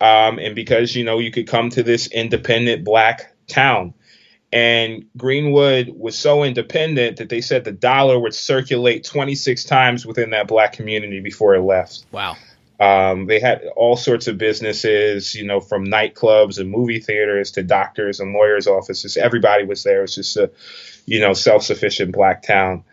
um, 0.05 0.39
and 0.39 0.55
because 0.55 0.95
you 0.95 1.03
know 1.03 1.19
you 1.19 1.31
could 1.31 1.47
come 1.47 1.71
to 1.71 1.83
this 1.83 2.09
independent 2.09 2.85
black 2.85 3.35
town. 3.47 3.95
And 4.53 5.07
Greenwood 5.17 5.89
was 5.89 6.17
so 6.17 6.45
independent 6.45 7.17
that 7.17 7.29
they 7.29 7.41
said 7.41 7.65
the 7.65 7.73
dollar 7.73 8.21
would 8.21 8.35
circulate 8.35 9.05
26 9.05 9.65
times 9.65 10.07
within 10.07 10.31
that 10.31 10.47
black 10.47 10.75
community 10.75 11.21
before 11.21 11.57
it 11.57 11.63
left. 11.63 12.05
Wow. 12.13 12.37
Um, 12.79 13.27
they 13.27 13.41
had 13.41 13.65
all 13.77 13.97
sorts 13.97 14.29
of 14.29 14.39
businesses, 14.39 15.35
you 15.35 15.45
know, 15.45 15.59
from 15.59 15.87
nightclubs 15.87 16.59
and 16.59 16.71
movie 16.71 17.01
theaters 17.01 17.53
to 17.53 17.63
doctors 17.65 18.21
and 18.21 18.33
lawyers' 18.33 18.69
offices. 18.69 19.17
Everybody 19.17 19.65
was 19.65 19.83
there. 19.83 20.01
It 20.01 20.03
was 20.03 20.15
just 20.15 20.37
a, 20.37 20.53
you 21.07 21.19
know, 21.19 21.33
self-sufficient 21.33 22.13
black 22.13 22.43
town. 22.43 22.85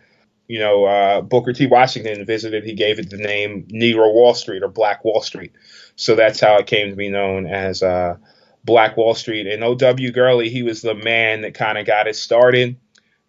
You 0.48 0.58
know, 0.58 0.84
uh, 0.86 1.20
Booker 1.20 1.52
T. 1.52 1.66
Washington 1.66 2.24
visited. 2.24 2.64
He 2.64 2.74
gave 2.74 2.98
it 2.98 3.10
the 3.10 3.18
name 3.18 3.68
Negro 3.70 4.12
Wall 4.12 4.34
Street 4.34 4.62
or 4.62 4.68
Black 4.68 5.04
Wall 5.04 5.20
Street 5.20 5.52
so 5.96 6.14
that's 6.14 6.40
how 6.40 6.56
it 6.56 6.66
came 6.66 6.90
to 6.90 6.96
be 6.96 7.08
known 7.08 7.46
as 7.46 7.82
uh, 7.82 8.16
Black 8.64 8.96
Wall 8.96 9.14
Street. 9.14 9.46
And 9.46 9.62
O.W. 9.62 10.12
Gurley, 10.12 10.48
he 10.48 10.62
was 10.62 10.82
the 10.82 10.94
man 10.94 11.42
that 11.42 11.54
kind 11.54 11.78
of 11.78 11.86
got 11.86 12.06
it 12.06 12.16
started. 12.16 12.76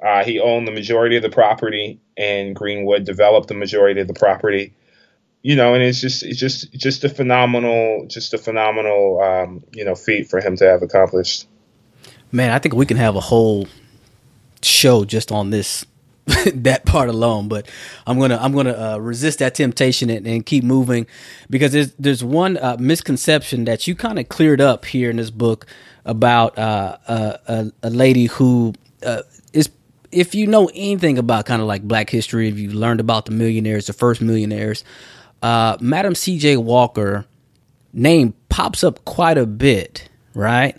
Uh, 0.03 0.23
he 0.23 0.39
owned 0.39 0.67
the 0.67 0.71
majority 0.71 1.15
of 1.15 1.23
the 1.23 1.29
property, 1.29 2.01
and 2.17 2.55
Greenwood 2.55 3.05
developed 3.05 3.47
the 3.47 3.53
majority 3.53 4.01
of 4.01 4.07
the 4.07 4.13
property. 4.13 4.73
You 5.41 5.55
know, 5.55 5.73
and 5.73 5.83
it's 5.83 5.99
just 5.99 6.23
it's 6.23 6.39
just 6.39 6.71
just 6.73 7.03
a 7.03 7.09
phenomenal, 7.09 8.05
just 8.07 8.33
a 8.33 8.37
phenomenal, 8.37 9.21
um, 9.21 9.63
you 9.73 9.83
know, 9.83 9.95
feat 9.95 10.29
for 10.29 10.39
him 10.39 10.55
to 10.57 10.65
have 10.65 10.81
accomplished. 10.81 11.47
Man, 12.31 12.51
I 12.51 12.59
think 12.59 12.75
we 12.75 12.85
can 12.85 12.97
have 12.97 13.15
a 13.15 13.19
whole 13.19 13.67
show 14.61 15.03
just 15.03 15.31
on 15.31 15.49
this 15.49 15.85
that 16.53 16.85
part 16.85 17.09
alone. 17.09 17.47
But 17.47 17.67
I'm 18.07 18.19
gonna 18.19 18.37
I'm 18.39 18.53
gonna 18.53 18.93
uh, 18.93 18.97
resist 18.97 19.39
that 19.39 19.55
temptation 19.55 20.09
and, 20.09 20.25
and, 20.25 20.45
keep 20.45 20.63
moving 20.63 21.05
because 21.49 21.73
there's 21.73 21.93
there's 21.95 22.23
one 22.23 22.57
uh, 22.57 22.77
misconception 22.79 23.65
that 23.65 23.87
you 23.87 23.95
kind 23.95 24.19
of 24.19 24.29
cleared 24.29 24.61
up 24.61 24.85
here 24.85 25.09
in 25.09 25.17
this 25.17 25.29
book 25.29 25.65
about 26.05 26.57
uh, 26.57 26.97
uh 27.07 27.37
a, 27.47 27.71
a, 27.83 27.89
lady 27.89 28.25
who 28.25 28.73
uh, 29.05 29.21
is 29.51 29.69
if 30.11 30.33
you 30.33 30.47
know 30.47 30.69
anything 30.73 31.17
about 31.17 31.45
kind 31.45 31.61
of 31.61 31.67
like 31.67 31.83
Black 31.83 32.09
history, 32.09 32.47
if 32.47 32.57
you 32.57 32.71
learned 32.71 32.99
about 32.99 33.25
the 33.25 33.31
millionaires, 33.31 33.87
the 33.87 33.93
first 33.93 34.21
millionaires, 34.21 34.85
uh, 35.41 35.77
Madam 35.81 36.15
C.J. 36.15 36.57
Walker 36.57 37.25
name 37.91 38.33
pops 38.47 38.83
up 38.83 39.03
quite 39.05 39.37
a 39.37 39.45
bit, 39.45 40.07
right? 40.33 40.77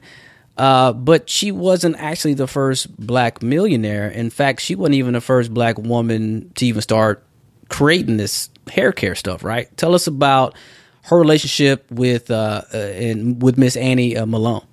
Uh, 0.56 0.92
but 0.92 1.28
she 1.28 1.50
wasn't 1.50 1.96
actually 1.96 2.34
the 2.34 2.46
first 2.46 2.96
black 2.96 3.42
millionaire. 3.42 4.08
In 4.08 4.30
fact, 4.30 4.60
she 4.60 4.74
wasn't 4.74 4.94
even 4.94 5.14
the 5.14 5.20
first 5.20 5.52
black 5.52 5.78
woman 5.78 6.52
to 6.54 6.66
even 6.66 6.80
start 6.80 7.24
creating 7.68 8.18
this 8.18 8.50
hair 8.70 8.92
care 8.92 9.14
stuff, 9.14 9.42
right? 9.42 9.74
Tell 9.76 9.94
us 9.94 10.06
about 10.06 10.54
her 11.02 11.18
relationship 11.18 11.90
with 11.90 12.30
uh, 12.30 12.62
uh 12.72 12.76
and 12.76 13.42
with 13.42 13.58
Miss 13.58 13.76
Annie 13.76 14.16
uh, 14.16 14.26
Malone. 14.26 14.64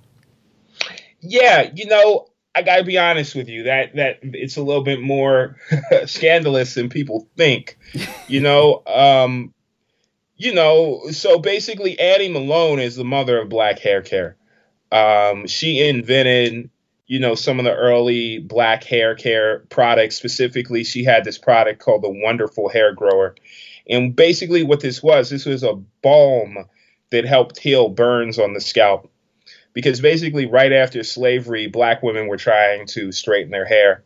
Yeah, 1.20 1.70
you 1.74 1.86
know, 1.86 2.26
I 2.54 2.62
gotta 2.62 2.84
be 2.84 2.98
honest 2.98 3.34
with 3.34 3.48
you 3.48 3.64
that 3.64 3.96
that 3.96 4.18
it's 4.22 4.56
a 4.56 4.62
little 4.62 4.84
bit 4.84 5.00
more 5.00 5.56
scandalous 6.06 6.74
than 6.74 6.90
people 6.90 7.28
think. 7.36 7.78
You 8.28 8.40
know, 8.42 8.82
um, 8.86 9.52
you 10.36 10.54
know, 10.54 11.02
so 11.10 11.38
basically, 11.38 11.98
Annie 11.98 12.28
Malone 12.28 12.78
is 12.78 12.96
the 12.96 13.04
mother 13.04 13.40
of 13.40 13.48
black 13.48 13.78
hair 13.78 14.02
care. 14.02 14.36
Um, 14.92 15.46
she 15.46 15.86
invented, 15.88 16.70
you 17.06 17.18
know, 17.18 17.34
some 17.34 17.58
of 17.58 17.64
the 17.64 17.74
early 17.74 18.38
black 18.38 18.84
hair 18.84 19.14
care 19.14 19.60
products. 19.70 20.16
Specifically, 20.16 20.84
she 20.84 21.02
had 21.02 21.24
this 21.24 21.38
product 21.38 21.80
called 21.80 22.02
the 22.02 22.10
Wonderful 22.10 22.68
Hair 22.68 22.94
Grower. 22.94 23.34
And 23.88 24.14
basically, 24.14 24.62
what 24.62 24.80
this 24.80 25.02
was, 25.02 25.30
this 25.30 25.46
was 25.46 25.62
a 25.62 25.74
balm 26.02 26.58
that 27.10 27.24
helped 27.24 27.58
heal 27.58 27.88
burns 27.88 28.38
on 28.38 28.52
the 28.52 28.60
scalp. 28.60 29.10
Because 29.72 30.02
basically, 30.02 30.46
right 30.46 30.72
after 30.72 31.02
slavery, 31.02 31.66
black 31.66 32.02
women 32.02 32.28
were 32.28 32.36
trying 32.36 32.86
to 32.88 33.10
straighten 33.10 33.50
their 33.50 33.64
hair. 33.64 34.04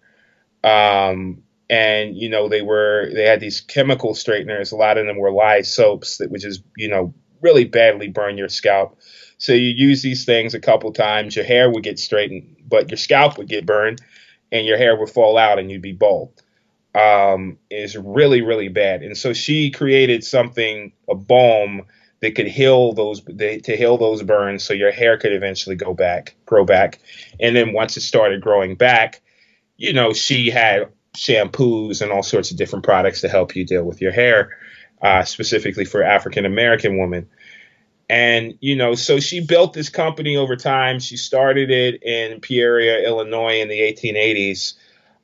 Um, 0.63 1.43
and 1.69 2.17
you 2.17 2.29
know 2.29 2.49
they 2.49 2.63
were 2.63 3.11
they 3.13 3.25
had 3.25 3.41
these 3.41 3.61
chemical 3.61 4.15
straighteners 4.15 4.71
a 4.71 4.77
lot 4.77 4.99
of 4.99 5.07
them 5.07 5.19
were 5.19 5.33
lye 5.33 5.63
soaps 5.63 6.19
that 6.19 6.31
would 6.31 6.41
just 6.41 6.63
you 6.77 6.89
know 6.89 7.13
really 7.41 7.65
badly 7.65 8.09
burn 8.09 8.39
your 8.39 8.49
scalp 8.49 8.97
so 9.39 9.53
you 9.53 9.71
use 9.71 10.03
these 10.03 10.25
things 10.25 10.55
a 10.55 10.61
couple 10.61 10.93
times, 10.93 11.37
your 11.37 11.45
hair 11.45 11.71
would 11.71 11.83
get 11.83 11.99
straightened, 11.99 12.57
but 12.69 12.91
your 12.91 12.99
scalp 12.99 13.39
would 13.39 13.49
get 13.49 13.67
burned, 13.67 14.01
and 14.51 14.67
your 14.67 14.79
hair 14.79 14.97
would 14.97 15.11
fall 15.11 15.37
out, 15.37 15.59
and 15.59 15.71
you'd 15.71 15.83
be 15.83 15.93
bald. 15.93 16.43
Um, 16.95 17.59
is 17.71 17.95
really 17.95 18.41
really 18.41 18.69
bad. 18.69 19.03
And 19.03 19.19
so 19.19 19.35
she 19.35 19.71
created 19.71 20.25
something, 20.25 20.93
a 21.11 21.15
balm 21.15 21.83
that 22.21 22.35
could 22.35 22.47
heal 22.47 22.95
those 22.95 23.21
to 23.21 23.77
heal 23.77 23.99
those 23.99 24.23
burns, 24.23 24.65
so 24.65 24.73
your 24.73 24.93
hair 24.93 25.19
could 25.19 25.33
eventually 25.33 25.77
go 25.77 25.93
back, 25.93 26.35
grow 26.47 26.65
back. 26.65 26.99
And 27.39 27.55
then 27.55 27.75
once 27.75 27.97
it 27.99 28.01
started 28.01 28.41
growing 28.41 28.77
back, 28.77 29.21
you 29.77 29.93
know, 29.93 30.15
she 30.15 30.51
had 30.51 30.89
shampoos 31.15 32.01
and 32.01 32.11
all 32.11 32.23
sorts 32.23 32.51
of 32.51 32.57
different 32.57 32.85
products 32.85 33.21
to 33.23 33.29
help 33.29 33.55
you 33.57 33.67
deal 33.67 33.85
with 33.85 34.01
your 34.01 34.13
hair, 34.13 34.57
uh, 35.03 35.25
specifically 35.25 35.85
for 35.85 36.03
African 36.03 36.47
American 36.47 36.99
women. 36.99 37.29
And, 38.09 38.55
you 38.61 38.77
know, 38.77 38.95
so 38.95 39.19
she 39.19 39.41
built 39.41 39.73
this 39.73 39.89
company 39.89 40.37
over 40.37 40.55
time. 40.55 41.01
She 41.01 41.17
started 41.17 41.71
it 41.71 42.03
in 42.03 42.41
Peoria, 42.41 43.05
Illinois 43.05 43.61
in 43.61 43.69
the 43.69 43.81
1880s. 43.81 44.75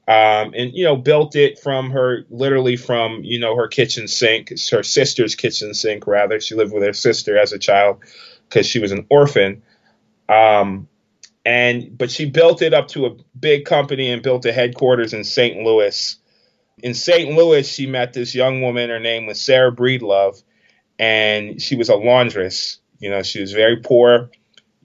Um, 0.08 0.52
and, 0.56 0.72
you 0.74 0.84
know, 0.84 0.96
built 0.96 1.36
it 1.36 1.60
from 1.60 1.90
her, 1.90 2.24
literally 2.28 2.76
from, 2.76 3.22
you 3.22 3.38
know, 3.38 3.54
her 3.54 3.68
kitchen 3.68 4.08
sink, 4.08 4.50
her 4.70 4.82
sister's 4.82 5.36
kitchen 5.36 5.74
sink, 5.74 6.08
rather. 6.08 6.40
She 6.40 6.56
lived 6.56 6.72
with 6.72 6.82
her 6.82 6.92
sister 6.92 7.38
as 7.38 7.52
a 7.52 7.58
child 7.58 7.98
because 8.48 8.66
she 8.66 8.80
was 8.80 8.90
an 8.90 9.06
orphan. 9.10 9.62
Um, 10.28 10.88
and, 11.44 11.96
but 11.96 12.10
she 12.10 12.24
built 12.24 12.62
it 12.62 12.74
up 12.74 12.88
to 12.88 13.06
a 13.06 13.16
big 13.38 13.64
company 13.64 14.10
and 14.10 14.22
built 14.22 14.44
a 14.44 14.52
headquarters 14.52 15.14
in 15.14 15.22
St. 15.22 15.56
Louis. 15.62 16.16
In 16.82 16.94
St. 16.94 17.30
Louis, 17.30 17.68
she 17.68 17.86
met 17.86 18.12
this 18.12 18.34
young 18.34 18.60
woman. 18.60 18.90
Her 18.90 18.98
name 18.98 19.26
was 19.26 19.40
Sarah 19.40 19.72
Breedlove 19.72 20.42
and 21.02 21.60
she 21.60 21.74
was 21.74 21.88
a 21.88 21.96
laundress. 21.96 22.78
You 23.00 23.10
know, 23.10 23.24
she 23.24 23.40
was 23.40 23.52
very 23.52 23.78
poor. 23.78 24.30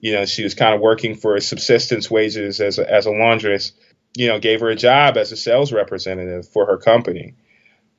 You 0.00 0.14
know, 0.14 0.24
she 0.24 0.42
was 0.42 0.54
kind 0.54 0.74
of 0.74 0.80
working 0.80 1.14
for 1.14 1.38
subsistence 1.38 2.10
wages 2.10 2.60
as 2.60 2.80
a, 2.80 2.92
as 2.92 3.06
a 3.06 3.12
laundress. 3.12 3.70
You 4.16 4.26
know, 4.26 4.40
gave 4.40 4.58
her 4.58 4.68
a 4.68 4.74
job 4.74 5.16
as 5.16 5.30
a 5.30 5.36
sales 5.36 5.72
representative 5.72 6.48
for 6.48 6.66
her 6.66 6.76
company. 6.76 7.34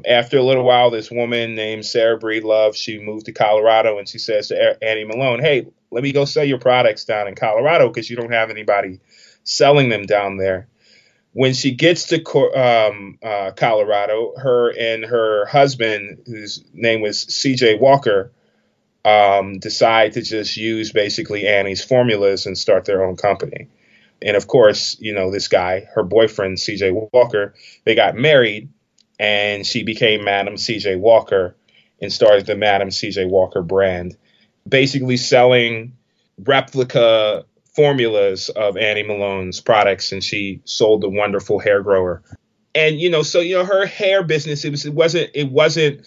After 0.06 0.38
a 0.38 0.44
little 0.44 0.66
while, 0.66 0.92
this 0.92 1.10
woman 1.10 1.56
named 1.56 1.86
Sarah 1.86 2.20
Breedlove, 2.20 2.76
she 2.76 3.00
moved 3.00 3.28
to 3.28 3.32
Colorado 3.32 4.00
and 4.00 4.08
she 4.08 4.18
says 4.18 4.50
to 4.50 4.78
Annie 4.84 5.06
Malone, 5.06 5.40
"Hey, 5.40 5.68
let 5.90 6.04
me 6.04 6.12
go 6.12 6.26
sell 6.26 6.44
your 6.44 6.60
products 6.60 7.06
down 7.06 7.30
in 7.30 7.36
Colorado 7.36 7.88
because 7.88 8.10
you 8.10 8.18
don't 8.18 8.34
have 8.34 8.50
anybody 8.50 9.00
selling 9.44 9.88
them 9.88 10.06
down 10.06 10.36
there." 10.36 10.68
When 11.34 11.54
she 11.54 11.72
gets 11.72 12.08
to 12.08 12.18
um, 12.56 13.20
uh, 13.24 13.52
Colorado, 13.56 14.34
her 14.38 14.72
and 14.78 15.06
her 15.06 15.46
husband, 15.46 16.24
whose 16.26 16.64
name 16.74 17.02
was 17.02 17.22
C.J. 17.22 17.76
Walker, 17.76 18.32
um, 19.06 19.60
decide 19.60 20.14
to 20.14 20.22
just 20.22 20.58
use 20.58 20.92
basically 20.92 21.48
Annie's 21.48 21.84
formulas 21.84 22.46
and 22.46 22.58
start 22.58 22.86
their 22.86 23.04
own 23.04 23.16
company. 23.16 23.68
And 24.22 24.36
of 24.36 24.48
course, 24.48 24.98
you 25.00 25.14
know, 25.14 25.32
this 25.32 25.48
guy, 25.48 25.88
her 25.94 26.04
boyfriend, 26.04 26.60
C.J. 26.60 26.92
Walker, 27.14 27.54
they 27.86 27.96
got 27.96 28.16
married 28.16 28.70
and 29.20 29.66
she 29.66 29.84
became 29.84 30.24
Madam 30.24 30.58
C.J. 30.58 30.96
Walker 30.96 31.56
and 32.02 32.12
started 32.12 32.46
the 32.46 32.56
Madam 32.56 32.92
C.J. 32.92 33.26
Walker 33.26 33.62
brand, 33.62 34.18
basically 34.68 35.18
selling 35.18 35.94
replica 36.46 37.46
formulas 37.80 38.50
of 38.50 38.76
Annie 38.76 39.04
Malone's 39.04 39.62
products, 39.62 40.12
and 40.12 40.22
she 40.22 40.60
sold 40.66 41.00
the 41.00 41.08
wonderful 41.08 41.60
hair 41.60 41.82
grower. 41.82 42.22
And 42.76 43.00
you 43.00 43.10
know, 43.10 43.24
so 43.24 43.40
you 43.40 43.56
know, 43.56 43.64
her 43.64 43.86
hair 43.86 44.22
business 44.22 44.66
it 44.66 44.72
was 44.72 44.86
it 44.86 44.94
wasn't 44.94 45.30
it 45.34 45.50
wasn't 45.50 46.06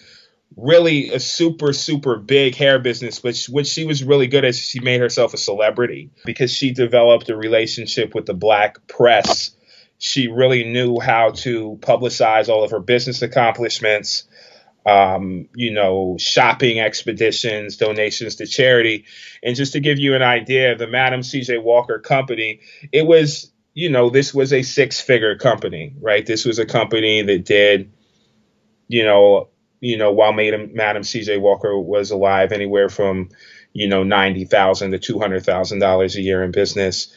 really 0.55 1.09
a 1.09 1.19
super 1.19 1.73
super 1.73 2.17
big 2.17 2.53
hair 2.53 2.77
business, 2.77 3.17
but 3.17 3.35
what 3.49 3.65
she 3.65 3.85
was 3.85 4.03
really 4.03 4.27
good 4.27 4.45
at, 4.45 4.53
she 4.53 4.81
made 4.81 5.01
herself 5.01 5.33
a 5.33 5.37
celebrity 5.37 6.11
because 6.25 6.53
she 6.53 6.71
developed 6.71 7.27
a 7.29 7.35
relationship 7.35 8.13
with 8.13 8.27
the 8.27 8.35
black 8.35 8.85
press. 8.85 9.49
She 9.97 10.27
really 10.27 10.65
knew 10.65 10.99
how 10.99 11.31
to 11.31 11.79
publicize 11.81 12.49
all 12.49 12.63
of 12.63 12.69
her 12.69 12.81
business 12.81 13.23
accomplishments 13.23 14.25
um, 14.85 15.47
you 15.55 15.71
know, 15.71 16.17
shopping 16.19 16.79
expeditions, 16.79 17.77
donations 17.77 18.35
to 18.35 18.47
charity. 18.47 19.05
And 19.41 19.55
just 19.55 19.73
to 19.73 19.79
give 19.79 19.99
you 19.99 20.15
an 20.15 20.21
idea, 20.21 20.75
the 20.75 20.87
Madam 20.87 21.21
CJ 21.21 21.63
Walker 21.63 21.99
company, 21.99 22.61
it 22.91 23.05
was, 23.05 23.51
you 23.73 23.89
know, 23.89 24.09
this 24.09 24.33
was 24.33 24.51
a 24.53 24.61
six 24.63 24.99
figure 24.99 25.37
company, 25.37 25.93
right? 26.01 26.25
This 26.25 26.45
was 26.45 26.59
a 26.59 26.65
company 26.65 27.21
that 27.21 27.45
did, 27.45 27.91
you 28.87 29.03
know, 29.03 29.49
you 29.79 29.97
know, 29.97 30.11
while 30.11 30.33
Madam, 30.33 30.71
Madam 30.73 31.03
CJ 31.03 31.41
Walker 31.41 31.77
was 31.77 32.11
alive, 32.11 32.51
anywhere 32.51 32.89
from, 32.89 33.29
you 33.73 33.87
know, 33.87 34.03
ninety 34.03 34.45
thousand 34.45 34.91
to 34.91 34.99
two 34.99 35.19
hundred 35.19 35.45
thousand 35.45 35.79
dollars 35.79 36.15
a 36.15 36.21
year 36.21 36.43
in 36.43 36.51
business. 36.51 37.13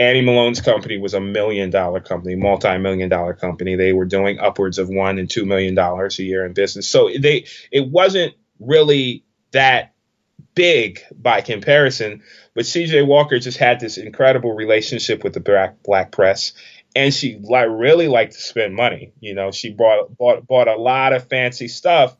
Annie 0.00 0.22
Malone's 0.22 0.62
company 0.62 0.96
was 0.96 1.12
a 1.12 1.20
million 1.20 1.68
dollar 1.68 2.00
company, 2.00 2.34
multi 2.34 2.78
million 2.78 3.10
dollar 3.10 3.34
company. 3.34 3.76
They 3.76 3.92
were 3.92 4.06
doing 4.06 4.38
upwards 4.38 4.78
of 4.78 4.88
one 4.88 5.18
and 5.18 5.28
two 5.28 5.44
million 5.44 5.74
dollars 5.74 6.18
a 6.18 6.22
year 6.22 6.46
in 6.46 6.54
business. 6.54 6.88
So 6.88 7.10
they 7.18 7.44
it 7.70 7.86
wasn't 7.86 8.32
really 8.58 9.26
that 9.52 9.92
big 10.54 11.00
by 11.14 11.42
comparison. 11.42 12.22
But 12.54 12.64
CJ 12.64 13.06
Walker 13.06 13.38
just 13.38 13.58
had 13.58 13.78
this 13.78 13.98
incredible 13.98 14.54
relationship 14.54 15.22
with 15.22 15.34
the 15.34 15.40
black 15.40 15.82
black 15.82 16.12
press, 16.12 16.54
and 16.96 17.12
she 17.12 17.38
like 17.42 17.68
really 17.70 18.08
liked 18.08 18.32
to 18.32 18.40
spend 18.40 18.74
money. 18.74 19.12
You 19.20 19.34
know, 19.34 19.50
she 19.50 19.70
bought 19.70 20.16
bought 20.16 20.46
bought 20.46 20.68
a 20.68 20.76
lot 20.76 21.12
of 21.12 21.28
fancy 21.28 21.68
stuff. 21.68 22.16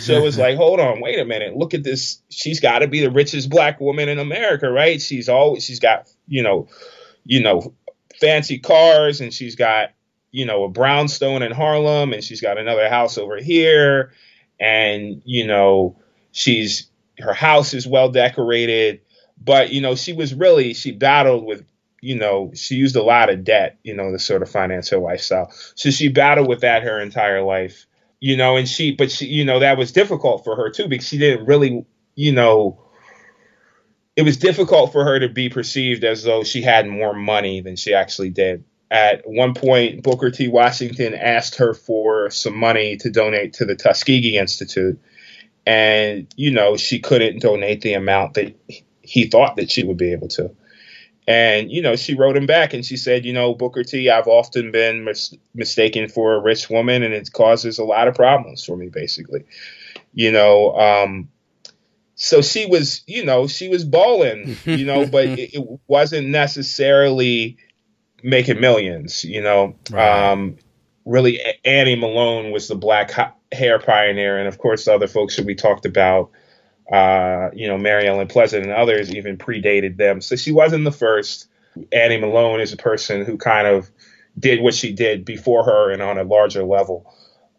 So 0.00 0.12
it 0.12 0.22
was 0.22 0.36
like, 0.44 0.58
hold 0.58 0.80
on, 0.80 1.00
wait 1.00 1.18
a 1.18 1.24
minute, 1.24 1.56
look 1.56 1.72
at 1.72 1.82
this. 1.82 2.20
She's 2.28 2.60
got 2.60 2.80
to 2.80 2.88
be 2.88 3.00
the 3.00 3.10
richest 3.10 3.48
black 3.48 3.80
woman 3.80 4.10
in 4.10 4.18
America, 4.18 4.70
right? 4.70 5.00
She's 5.00 5.30
always 5.30 5.64
she's 5.64 5.80
got 5.80 6.12
you 6.28 6.42
know 6.42 6.68
you 7.24 7.42
know, 7.42 7.74
fancy 8.20 8.58
cars 8.58 9.20
and 9.20 9.32
she's 9.32 9.56
got, 9.56 9.90
you 10.30 10.46
know, 10.46 10.64
a 10.64 10.68
brownstone 10.68 11.42
in 11.42 11.52
Harlem 11.52 12.12
and 12.12 12.22
she's 12.24 12.40
got 12.40 12.58
another 12.58 12.88
house 12.88 13.18
over 13.18 13.36
here. 13.36 14.12
And, 14.58 15.22
you 15.24 15.46
know, 15.46 15.98
she's, 16.30 16.90
her 17.18 17.34
house 17.34 17.74
is 17.74 17.86
well 17.86 18.10
decorated. 18.10 19.00
But, 19.44 19.70
you 19.70 19.80
know, 19.80 19.94
she 19.94 20.12
was 20.12 20.34
really, 20.34 20.72
she 20.74 20.92
battled 20.92 21.44
with, 21.44 21.64
you 22.00 22.16
know, 22.16 22.52
she 22.54 22.76
used 22.76 22.96
a 22.96 23.02
lot 23.02 23.30
of 23.30 23.44
debt, 23.44 23.78
you 23.82 23.94
know, 23.94 24.10
to 24.12 24.18
sort 24.18 24.42
of 24.42 24.50
finance 24.50 24.88
her 24.90 24.98
lifestyle. 24.98 25.52
So 25.74 25.90
she 25.90 26.08
battled 26.08 26.48
with 26.48 26.60
that 26.60 26.82
her 26.82 27.00
entire 27.00 27.42
life, 27.42 27.86
you 28.20 28.36
know, 28.36 28.56
and 28.56 28.68
she, 28.68 28.92
but 28.92 29.10
she, 29.10 29.26
you 29.26 29.44
know, 29.44 29.60
that 29.60 29.78
was 29.78 29.92
difficult 29.92 30.44
for 30.44 30.56
her 30.56 30.70
too 30.70 30.88
because 30.88 31.06
she 31.06 31.18
didn't 31.18 31.46
really, 31.46 31.84
you 32.14 32.32
know, 32.32 32.81
it 34.16 34.22
was 34.22 34.36
difficult 34.36 34.92
for 34.92 35.04
her 35.04 35.20
to 35.20 35.28
be 35.28 35.48
perceived 35.48 36.04
as 36.04 36.22
though 36.22 36.44
she 36.44 36.62
had 36.62 36.86
more 36.86 37.14
money 37.14 37.60
than 37.60 37.76
she 37.76 37.94
actually 37.94 38.30
did. 38.30 38.64
at 38.90 39.22
one 39.24 39.54
point, 39.54 40.02
Booker 40.02 40.30
T. 40.30 40.48
Washington 40.48 41.14
asked 41.14 41.54
her 41.56 41.72
for 41.72 42.30
some 42.30 42.54
money 42.54 42.98
to 42.98 43.10
donate 43.10 43.54
to 43.54 43.64
the 43.64 43.74
Tuskegee 43.74 44.36
Institute. 44.36 45.00
And, 45.64 46.26
you 46.36 46.50
know, 46.50 46.76
she 46.76 46.98
couldn't 47.00 47.40
donate 47.40 47.80
the 47.80 47.94
amount 47.94 48.34
that 48.34 48.54
he 49.00 49.28
thought 49.28 49.56
that 49.56 49.70
she 49.70 49.82
would 49.82 49.96
be 49.96 50.12
able 50.12 50.28
to. 50.28 50.54
And, 51.26 51.70
you 51.70 51.80
know, 51.80 51.96
she 51.96 52.14
wrote 52.14 52.36
him 52.36 52.46
back 52.46 52.74
and 52.74 52.84
she 52.84 52.98
said, 52.98 53.24
you 53.24 53.32
know, 53.32 53.54
Booker 53.54 53.84
T, 53.84 54.10
I've 54.10 54.26
often 54.26 54.72
been 54.72 55.04
mis- 55.04 55.34
mistaken 55.54 56.08
for 56.08 56.34
a 56.34 56.40
rich 56.40 56.68
woman 56.68 57.02
and 57.02 57.14
it 57.14 57.32
causes 57.32 57.78
a 57.78 57.84
lot 57.84 58.08
of 58.08 58.14
problems 58.14 58.64
for 58.64 58.76
me, 58.76 58.88
basically. 58.88 59.44
You 60.12 60.32
know, 60.32 60.76
um, 60.76 61.28
so 62.14 62.42
she 62.42 62.66
was, 62.66 63.02
you 63.06 63.24
know, 63.24 63.46
she 63.46 63.68
was 63.68 63.84
balling, 63.84 64.56
you 64.64 64.84
know, 64.84 65.06
but 65.06 65.26
it, 65.26 65.54
it 65.54 65.80
wasn't 65.86 66.28
necessarily 66.28 67.56
making 68.22 68.60
millions, 68.60 69.24
you 69.24 69.42
know. 69.42 69.74
Right. 69.90 70.30
Um, 70.30 70.56
really, 71.04 71.40
Annie 71.64 71.96
Malone 71.96 72.52
was 72.52 72.68
the 72.68 72.74
black 72.74 73.12
hair 73.52 73.78
pioneer, 73.78 74.38
and 74.38 74.48
of 74.48 74.58
course, 74.58 74.84
the 74.84 74.94
other 74.94 75.08
folks 75.08 75.36
that 75.36 75.46
we 75.46 75.54
talked 75.54 75.86
about, 75.86 76.30
uh, 76.92 77.50
you 77.52 77.68
know, 77.68 77.78
Mary 77.78 78.06
Ellen 78.06 78.28
Pleasant 78.28 78.64
and 78.64 78.72
others 78.72 79.14
even 79.14 79.38
predated 79.38 79.96
them. 79.96 80.20
So 80.20 80.36
she 80.36 80.52
wasn't 80.52 80.84
the 80.84 80.92
first. 80.92 81.48
Annie 81.90 82.18
Malone 82.18 82.60
is 82.60 82.74
a 82.74 82.76
person 82.76 83.24
who 83.24 83.38
kind 83.38 83.66
of 83.66 83.90
did 84.38 84.60
what 84.60 84.74
she 84.74 84.92
did 84.92 85.24
before 85.24 85.64
her 85.64 85.90
and 85.90 86.02
on 86.02 86.18
a 86.18 86.24
larger 86.24 86.64
level, 86.64 87.10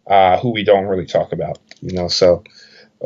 uh, 0.06 0.38
who 0.38 0.52
we 0.52 0.64
don't 0.64 0.86
really 0.86 1.08
talk 1.08 1.32
about, 1.32 1.58
you 1.82 1.96
know. 1.96 2.08
So 2.08 2.44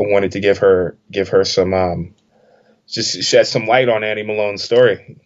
wanted 0.03 0.31
to 0.33 0.39
give 0.39 0.59
her 0.59 0.97
give 1.11 1.29
her 1.29 1.43
some 1.43 1.73
um, 1.73 2.13
just 2.87 3.23
shed 3.23 3.47
some 3.47 3.65
light 3.65 3.89
on 3.89 4.03
Annie 4.03 4.23
Malone's 4.23 4.63
story. 4.63 5.17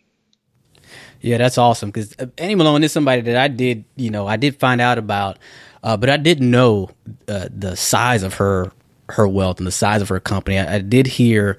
Yeah, 1.21 1.37
that's 1.37 1.57
awesome 1.57 1.91
because 1.91 2.15
uh, 2.17 2.27
Annie 2.37 2.55
Malone 2.55 2.83
is 2.83 2.91
somebody 2.91 3.21
that 3.21 3.37
I 3.37 3.47
did, 3.47 3.85
you 3.95 4.09
know, 4.09 4.25
I 4.25 4.37
did 4.37 4.55
find 4.59 4.81
out 4.81 4.97
about, 4.97 5.37
uh, 5.83 5.95
but 5.95 6.09
I 6.09 6.17
didn't 6.17 6.49
know 6.49 6.89
uh, 7.27 7.47
the 7.55 7.75
size 7.75 8.23
of 8.23 8.35
her 8.35 8.71
her 9.09 9.27
wealth 9.27 9.59
and 9.59 9.67
the 9.67 9.71
size 9.71 10.01
of 10.01 10.09
her 10.09 10.19
company. 10.19 10.57
I, 10.57 10.75
I 10.75 10.79
did 10.79 11.05
hear 11.05 11.57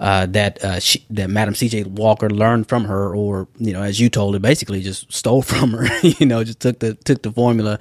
uh, 0.00 0.24
that 0.24 0.64
uh, 0.64 0.80
she, 0.80 1.04
that 1.10 1.28
Madam 1.28 1.54
C.J. 1.54 1.84
Walker 1.84 2.30
learned 2.30 2.68
from 2.68 2.84
her, 2.86 3.14
or 3.14 3.46
you 3.58 3.72
know, 3.72 3.82
as 3.82 4.00
you 4.00 4.08
told 4.08 4.34
it, 4.34 4.40
basically 4.40 4.80
just 4.80 5.12
stole 5.12 5.42
from 5.52 5.72
her. 5.72 5.86
you 6.02 6.26
know, 6.26 6.42
just 6.42 6.60
took 6.60 6.78
the 6.78 6.94
took 6.94 7.22
the 7.22 7.30
formula, 7.30 7.78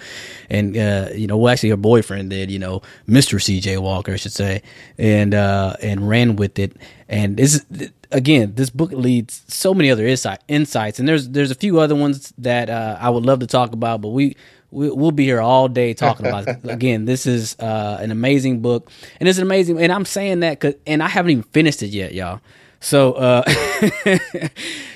and 0.50 0.76
uh, 0.78 1.10
you 1.16 1.28
know, 1.28 1.38
well, 1.38 1.54
actually, 1.54 1.70
her 1.70 1.78
boyfriend 1.78 2.30
did. 2.30 2.52
You 2.52 2.60
know, 2.60 2.82
Mister 3.08 3.40
C.J. 3.40 3.78
Walker, 3.78 4.14
I 4.14 4.18
should 4.18 4.34
say, 4.34 4.62
and 4.98 5.34
uh, 5.34 5.76
and 5.82 6.08
ran 6.08 6.36
with 6.36 6.60
it. 6.60 6.76
And 7.08 7.38
this 7.38 7.66
again, 8.12 8.54
this 8.56 8.70
book 8.70 8.92
leads 8.92 9.44
so 9.48 9.74
many 9.74 9.90
other 9.90 10.06
insight, 10.06 10.42
insights, 10.50 11.00
and 11.00 11.08
there's 11.08 11.30
there's 11.30 11.52
a 11.52 11.56
few 11.56 11.80
other 11.80 11.96
ones 11.96 12.34
that 12.38 12.70
uh, 12.70 12.98
I 13.00 13.10
would 13.10 13.26
love 13.26 13.40
to 13.40 13.48
talk 13.48 13.72
about, 13.72 14.02
but 14.02 14.10
we 14.10 14.36
we, 14.72 14.90
will 14.90 15.12
be 15.12 15.26
here 15.26 15.42
all 15.42 15.68
day 15.68 15.94
talking 15.94 16.26
about 16.26 16.48
it. 16.48 16.60
Again, 16.64 17.06
this 17.06 17.26
is 17.26 17.58
uh, 17.60 17.98
an 18.00 18.12
amazing 18.12 18.62
book, 18.62 18.92
and 19.20 19.28
it's 19.28 19.38
an 19.38 19.44
amazing. 19.44 19.80
And 19.80 19.92
I'm 19.92 20.06
saying 20.06 20.42
that 20.42 20.60
because, 20.60 20.76
and 20.86 21.02
I 21.02 21.08
haven't 21.08 21.32
even 21.32 21.44
finished 21.44 21.82
it 21.84 21.88
yet, 21.88 22.14
y'all. 22.14 22.42
So, 22.82 23.14
uh, 23.14 23.44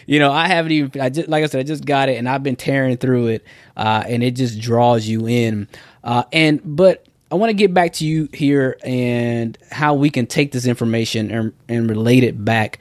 you 0.05 0.19
know, 0.19 0.32
I 0.32 0.47
haven't 0.47 0.71
even. 0.71 1.01
I 1.01 1.09
just 1.09 1.28
like 1.28 1.43
I 1.43 1.47
said, 1.47 1.59
I 1.59 1.63
just 1.63 1.86
got 1.86 2.09
it, 2.09 2.17
and 2.17 2.30
I've 2.30 2.43
been 2.43 2.55
tearing 2.55 2.97
through 2.97 3.28
it, 3.28 3.45
uh, 3.76 4.03
and 4.07 4.24
it 4.24 4.32
just 4.32 4.59
draws 4.59 5.07
you 5.07 5.28
in. 5.28 5.67
Uh, 6.03 6.24
and 6.32 6.61
but 6.63 7.05
I 7.32 7.36
want 7.36 7.49
to 7.49 7.55
get 7.55 7.74
back 7.74 7.93
to 7.93 8.05
you 8.05 8.30
here 8.32 8.78
and 8.84 9.57
how 9.71 9.95
we 9.95 10.09
can 10.09 10.28
take 10.28 10.51
this 10.51 10.65
information 10.65 11.32
and, 11.32 11.53
and 11.67 11.89
relate 11.89 12.24
it 12.24 12.43
back 12.45 12.80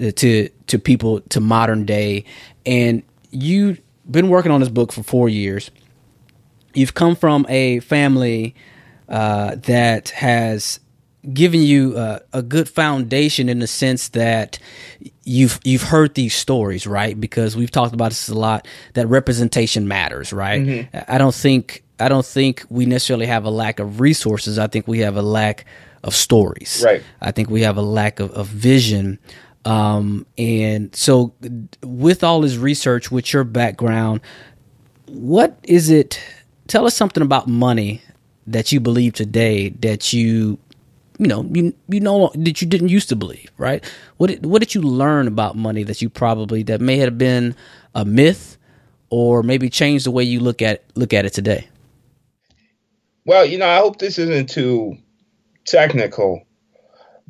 uh, 0.00 0.10
to 0.16 0.50
to 0.66 0.78
people 0.78 1.20
to 1.20 1.40
modern 1.40 1.84
day. 1.84 2.24
And 2.66 3.02
you've 3.30 3.80
been 4.10 4.28
working 4.28 4.52
on 4.52 4.60
this 4.60 4.68
book 4.68 4.92
for 4.92 5.02
four 5.02 5.28
years 5.28 5.70
you've 6.74 6.94
come 6.94 7.16
from 7.16 7.46
a 7.48 7.80
family 7.80 8.54
uh, 9.08 9.56
that 9.56 10.10
has 10.10 10.80
given 11.32 11.62
you 11.62 11.96
uh, 11.96 12.18
a 12.32 12.42
good 12.42 12.68
foundation 12.68 13.48
in 13.48 13.58
the 13.58 13.66
sense 13.66 14.08
that 14.10 14.58
you've 15.24 15.58
you've 15.64 15.82
heard 15.82 16.14
these 16.14 16.34
stories, 16.34 16.86
right? 16.86 17.18
Because 17.18 17.56
we've 17.56 17.70
talked 17.70 17.94
about 17.94 18.10
this 18.10 18.28
a 18.28 18.34
lot. 18.34 18.66
That 18.94 19.08
representation 19.08 19.88
matters, 19.88 20.32
right? 20.32 20.62
Mm-hmm. 20.62 20.98
I 21.08 21.18
don't 21.18 21.34
think 21.34 21.82
I 21.98 22.08
don't 22.08 22.26
think 22.26 22.64
we 22.68 22.86
necessarily 22.86 23.26
have 23.26 23.44
a 23.44 23.50
lack 23.50 23.78
of 23.78 24.00
resources. 24.00 24.58
I 24.58 24.66
think 24.66 24.86
we 24.88 25.00
have 25.00 25.16
a 25.16 25.22
lack 25.22 25.64
of 26.02 26.14
stories. 26.14 26.82
Right. 26.84 27.02
I 27.20 27.30
think 27.30 27.48
we 27.48 27.62
have 27.62 27.76
a 27.76 27.82
lack 27.82 28.20
of, 28.20 28.30
of 28.32 28.46
vision. 28.46 29.18
Um, 29.64 30.26
and 30.36 30.94
so, 30.94 31.32
with 31.82 32.22
all 32.22 32.42
this 32.42 32.56
research, 32.56 33.10
with 33.10 33.32
your 33.32 33.44
background, 33.44 34.20
what 35.06 35.58
is 35.62 35.88
it 35.88 36.20
tell 36.68 36.86
us 36.86 36.94
something 36.94 37.22
about 37.22 37.48
money 37.48 38.02
that 38.46 38.72
you 38.72 38.80
believe 38.80 39.14
today 39.14 39.70
that 39.80 40.12
you 40.12 40.58
you 41.18 41.26
know 41.26 41.48
you 41.52 41.74
you 41.88 42.00
know 42.00 42.30
that 42.34 42.60
you 42.60 42.68
didn't 42.68 42.88
used 42.88 43.08
to 43.08 43.16
believe 43.16 43.50
right? 43.56 43.84
What 44.16 44.28
did, 44.28 44.46
what 44.46 44.60
did 44.60 44.74
you 44.74 44.82
learn 44.82 45.28
about 45.28 45.56
money 45.56 45.82
that 45.84 46.02
you 46.02 46.08
probably 46.08 46.62
that 46.64 46.80
may 46.80 46.98
have 46.98 47.16
been 47.16 47.54
a 47.94 48.04
myth 48.04 48.58
or 49.10 49.42
maybe 49.42 49.70
changed 49.70 50.06
the 50.06 50.10
way 50.10 50.24
you 50.24 50.40
look 50.40 50.60
at 50.62 50.84
look 50.94 51.12
at 51.12 51.24
it 51.24 51.32
today? 51.32 51.68
Well 53.24 53.44
you 53.44 53.58
know 53.58 53.68
i 53.68 53.78
hope 53.78 53.98
this 53.98 54.18
isn't 54.18 54.50
too 54.50 54.98
technical 55.64 56.42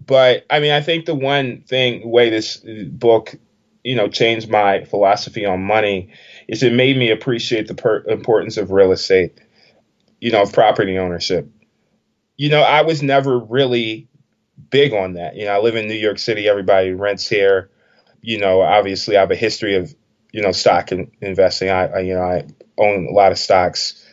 but 0.07 0.45
i 0.51 0.59
mean 0.59 0.73
i 0.73 0.81
think 0.81 1.07
the 1.07 1.15
one 1.15 1.63
thing 1.69 2.09
way 2.11 2.31
this 2.31 2.57
book 2.89 3.37
you 3.85 3.95
know 3.95 4.09
changed 4.09 4.49
my 4.49 4.85
philosophy 4.85 5.47
on 5.47 5.63
money 5.63 6.11
is 6.49 6.63
it 6.63 6.73
made 6.73 6.97
me 6.97 7.11
appreciate 7.11 7.69
the 7.69 7.75
per- 7.75 8.05
importance 8.05 8.57
of 8.57 8.71
real 8.71 8.93
estate, 8.93 9.39
you 10.21 10.31
know, 10.31 10.43
of 10.43 10.53
property 10.53 10.99
ownership. 10.99 11.49
You 12.37 12.49
know, 12.49 12.63
I 12.63 12.83
was 12.83 13.03
never 13.03 13.39
really 13.39 14.09
big 14.71 14.93
on 14.93 15.15
that. 15.15 15.37
You 15.37 15.47
know, 15.47 15.53
I 15.53 15.61
live 15.61 15.77
in 15.77 15.89
New 15.89 15.95
York 15.95 16.19
City. 16.19 16.49
Everybody 16.49 16.93
rents 16.93 17.29
here. 17.29 17.71
You 18.21 18.39
know, 18.39 18.61
obviously, 18.61 19.17
I 19.17 19.21
have 19.21 19.31
a 19.31 19.37
history 19.37 19.77
of 19.77 19.95
you 20.33 20.43
know 20.43 20.53
stock 20.53 20.93
in, 20.93 21.11
investing. 21.21 21.71
I, 21.71 21.87
I, 21.87 21.99
you 22.01 22.15
know 22.15 22.23
I 22.23 22.47
own 22.79 23.07
a 23.09 23.13
lot 23.13 23.33
of 23.33 23.39
stocks. 23.39 24.05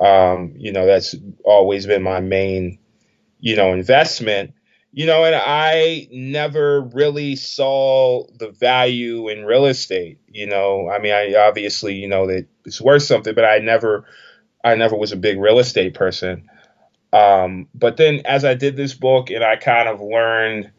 Um, 0.00 0.54
you 0.56 0.72
know, 0.72 0.86
that's 0.86 1.14
always 1.44 1.86
been 1.86 2.02
my 2.02 2.20
main 2.20 2.78
you 3.40 3.56
know 3.56 3.72
investment 3.72 4.52
you 4.98 5.06
know, 5.06 5.22
and 5.22 5.36
I 5.36 6.08
never 6.10 6.80
really 6.80 7.36
saw 7.36 8.26
the 8.36 8.50
value 8.50 9.28
in 9.28 9.44
real 9.44 9.66
estate. 9.66 10.18
You 10.26 10.48
know, 10.48 10.90
I 10.90 10.98
mean, 10.98 11.12
I 11.12 11.36
obviously, 11.36 11.94
you 11.94 12.08
know, 12.08 12.26
that 12.26 12.48
it's 12.64 12.80
worth 12.80 13.04
something, 13.04 13.32
but 13.32 13.44
I 13.44 13.60
never, 13.60 14.06
I 14.64 14.74
never 14.74 14.96
was 14.96 15.12
a 15.12 15.16
big 15.16 15.38
real 15.38 15.60
estate 15.60 15.94
person. 15.94 16.50
Um, 17.12 17.68
but 17.76 17.96
then 17.96 18.22
as 18.24 18.44
I 18.44 18.54
did 18.54 18.76
this 18.76 18.92
book 18.92 19.30
and 19.30 19.44
I 19.44 19.54
kind 19.54 19.88
of 19.88 20.00
learned 20.00 20.72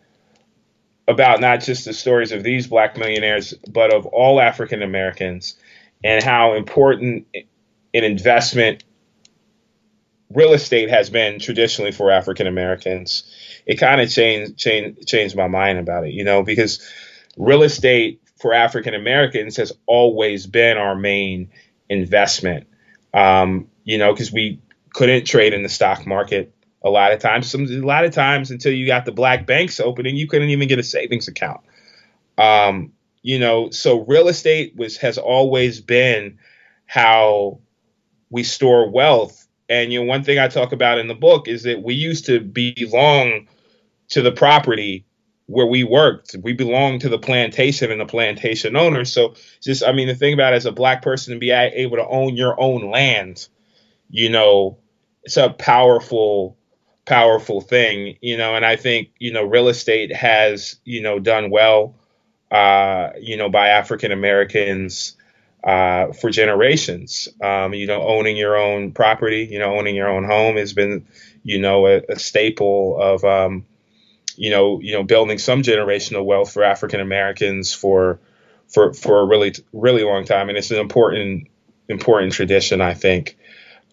about 1.08 1.40
not 1.40 1.62
just 1.62 1.86
the 1.86 1.94
stories 1.94 2.34
of 2.34 2.44
these 2.44 2.68
black 2.68 2.98
millionaires, 2.98 3.54
but 3.72 3.94
of 3.94 4.06
all 4.06 4.42
African 4.42 4.82
Americans 4.84 5.56
and 6.04 6.22
how 6.22 6.56
important 6.56 7.26
an 7.34 8.04
investment 8.04 8.84
real 10.30 10.52
estate 10.52 10.90
has 10.90 11.10
been 11.10 11.40
traditionally 11.40 11.94
for 11.94 12.12
African 12.12 12.48
Americans 12.48 13.24
it 13.66 13.76
kind 13.76 14.02
of 14.02 14.10
changed 14.10 14.58
changed 14.58 15.08
changed 15.08 15.36
my 15.36 15.48
mind 15.48 15.80
about 15.80 16.06
it, 16.06 16.14
you 16.14 16.24
know, 16.24 16.44
because 16.44 16.86
real 17.38 17.64
estate 17.64 18.22
for 18.38 18.54
African 18.54 18.94
Americans 18.94 19.58
has 19.58 19.74
always 19.86 20.48
been 20.48 20.78
our 20.78 20.96
main 20.96 21.50
investment. 21.90 22.68
Um, 23.14 23.68
you 23.84 23.98
know, 23.98 24.14
because 24.14 24.32
we 24.32 24.62
couldn't 24.94 25.26
trade 25.26 25.54
in 25.54 25.64
the 25.64 25.70
stock 25.70 26.06
market 26.06 26.54
a 26.84 26.90
lot 26.90 27.12
of 27.12 27.20
times. 27.20 27.50
Some 27.50 27.66
a 27.66 27.86
lot 27.86 28.06
of 28.06 28.14
times 28.14 28.52
until 28.52 28.72
you 28.72 28.86
got 28.86 29.06
the 29.06 29.12
black 29.12 29.46
banks 29.46 29.80
opening, 29.80 30.16
you 30.16 30.28
couldn't 30.28 30.50
even 30.50 30.68
get 30.68 30.80
a 30.80 30.84
savings 30.84 31.28
account. 31.28 31.62
Um, 32.38 32.94
you 33.22 33.40
know, 33.40 33.70
so 33.70 34.06
real 34.06 34.28
estate 34.28 34.76
was 34.76 34.98
has 34.98 35.18
always 35.18 35.82
been 35.82 36.38
how 36.86 37.60
we 38.30 38.44
store 38.44 38.90
wealth. 38.90 39.48
And 39.70 39.94
you 39.94 40.00
know, 40.00 40.06
one 40.06 40.24
thing 40.24 40.40
I 40.40 40.48
talk 40.48 40.72
about 40.72 40.98
in 40.98 41.08
the 41.08 41.16
book 41.16 41.48
is 41.48 41.64
that 41.64 41.84
we 41.84 41.94
used 41.94 42.26
to 42.26 42.40
belong 42.40 43.48
to 44.10 44.22
the 44.22 44.32
property 44.32 45.06
where 45.46 45.66
we 45.66 45.84
worked. 45.84 46.36
We 46.44 46.54
belonged 46.54 47.02
to 47.02 47.10
the 47.10 47.18
plantation 47.18 47.92
and 47.92 48.00
the 48.02 48.06
plantation 48.06 48.76
owner. 48.76 49.04
So 49.06 49.36
just, 49.62 49.84
I 49.84 49.92
mean, 49.94 50.08
the 50.08 50.16
thing 50.16 50.34
about 50.34 50.54
it, 50.54 50.58
as 50.58 50.66
a 50.68 50.72
black 50.72 51.02
person 51.02 51.34
to 51.34 51.40
be 51.40 51.52
able 51.52 51.98
to 51.98 52.08
own 52.08 52.36
your 52.36 52.60
own 52.60 52.92
land, 52.92 53.48
you 54.10 54.30
know, 54.30 54.78
it's 55.24 55.38
a 55.38 55.50
powerful, 55.50 56.56
powerful 57.06 57.62
thing, 57.62 58.18
you 58.22 58.38
know, 58.38 58.56
and 58.56 58.66
I 58.66 58.76
think, 58.76 59.10
you 59.18 59.34
know, 59.34 59.44
real 59.44 59.70
estate 59.70 60.16
has, 60.16 60.80
you 60.86 61.02
know, 61.02 61.20
done 61.20 61.50
well, 61.50 61.96
uh, 62.52 63.10
you 63.20 63.36
know, 63.36 63.50
by 63.50 63.70
African 63.70 64.12
Americans, 64.12 65.18
uh, 65.64 66.14
for 66.14 66.30
generations. 66.30 67.28
Um, 67.42 67.74
you 67.74 67.88
know, 67.88 68.02
owning 68.02 68.38
your 68.38 68.58
own 68.58 68.92
property, 68.92 69.48
you 69.52 69.60
know, 69.60 69.78
owning 69.78 69.96
your 69.96 70.10
own 70.10 70.26
home 70.26 70.56
has 70.58 70.74
been, 70.74 71.06
you 71.44 71.60
know, 71.60 71.88
a, 71.88 72.02
a 72.10 72.20
staple 72.20 72.98
of, 73.00 73.24
um, 73.24 73.66
you 74.36 74.50
know, 74.50 74.80
you 74.80 74.94
know, 74.94 75.04
building 75.04 75.38
some 75.38 75.62
generational 75.62 76.24
wealth 76.26 76.54
for 76.54 76.64
African 76.64 77.02
Americans 77.02 77.74
for 77.74 78.20
for 78.68 78.94
for 78.94 79.20
a 79.20 79.26
really 79.26 79.54
really 79.74 80.04
long 80.04 80.26
time, 80.26 80.50
and 80.50 80.58
it's 80.58 80.72
an 80.72 80.80
important 80.80 81.48
important 81.90 82.34
tradition, 82.34 82.82
I 82.82 82.94
think. 82.94 83.38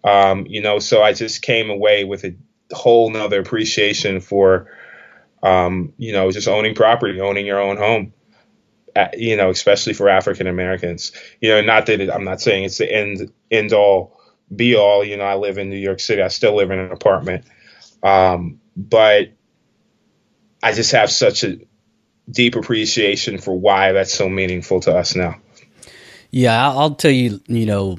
Um, 0.04 0.46
you 0.46 0.60
know, 0.60 0.78
so 0.78 1.02
I 1.02 1.12
just 1.12 1.42
came 1.42 1.68
away 1.70 2.04
with 2.04 2.24
a 2.24 2.36
whole 2.72 3.10
nother 3.10 3.40
appreciation 3.40 4.20
for, 4.20 4.70
um, 5.42 5.92
you 5.96 6.12
know, 6.12 6.30
just 6.30 6.46
owning 6.46 6.74
property, 6.74 7.20
owning 7.20 7.46
your 7.46 7.60
own 7.60 7.76
home. 7.76 8.12
You 9.16 9.36
know, 9.36 9.51
especially 9.51 9.92
for 9.92 10.09
African 10.09 10.47
Americans. 10.47 11.12
You 11.40 11.51
know, 11.51 11.61
not 11.62 11.86
that 11.86 12.01
it, 12.01 12.11
I'm 12.11 12.24
not 12.24 12.40
saying 12.40 12.64
it's 12.64 12.78
the 12.78 12.90
end 12.90 13.32
end 13.51 13.72
all 13.72 14.18
be 14.55 14.76
all. 14.76 15.05
You 15.05 15.16
know, 15.16 15.24
I 15.24 15.34
live 15.34 15.59
in 15.59 15.70
New 15.70 15.78
York 15.78 16.01
City. 16.01 16.22
I 16.22 16.28
still 16.28 16.55
live 16.55 16.70
in 16.70 16.78
an 16.78 16.92
apartment, 16.92 17.44
um, 18.03 18.61
but 18.76 19.32
I 20.62 20.72
just 20.72 20.92
have 20.92 21.11
such 21.11 21.44
a 21.44 21.59
deep 22.30 22.57
appreciation 22.57 23.38
for 23.38 23.59
why 23.59 23.92
that's 23.92 24.12
so 24.12 24.28
meaningful 24.28 24.80
to 24.80 24.97
us 24.97 25.14
now. 25.14 25.36
Yeah, 26.30 26.68
I'll 26.68 26.94
tell 26.94 27.11
you. 27.11 27.40
You 27.47 27.66
know, 27.66 27.99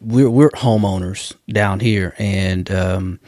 we're 0.00 0.30
we're 0.30 0.50
homeowners 0.50 1.34
down 1.48 1.80
here, 1.80 2.14
and 2.18 2.70
um, 2.70 3.20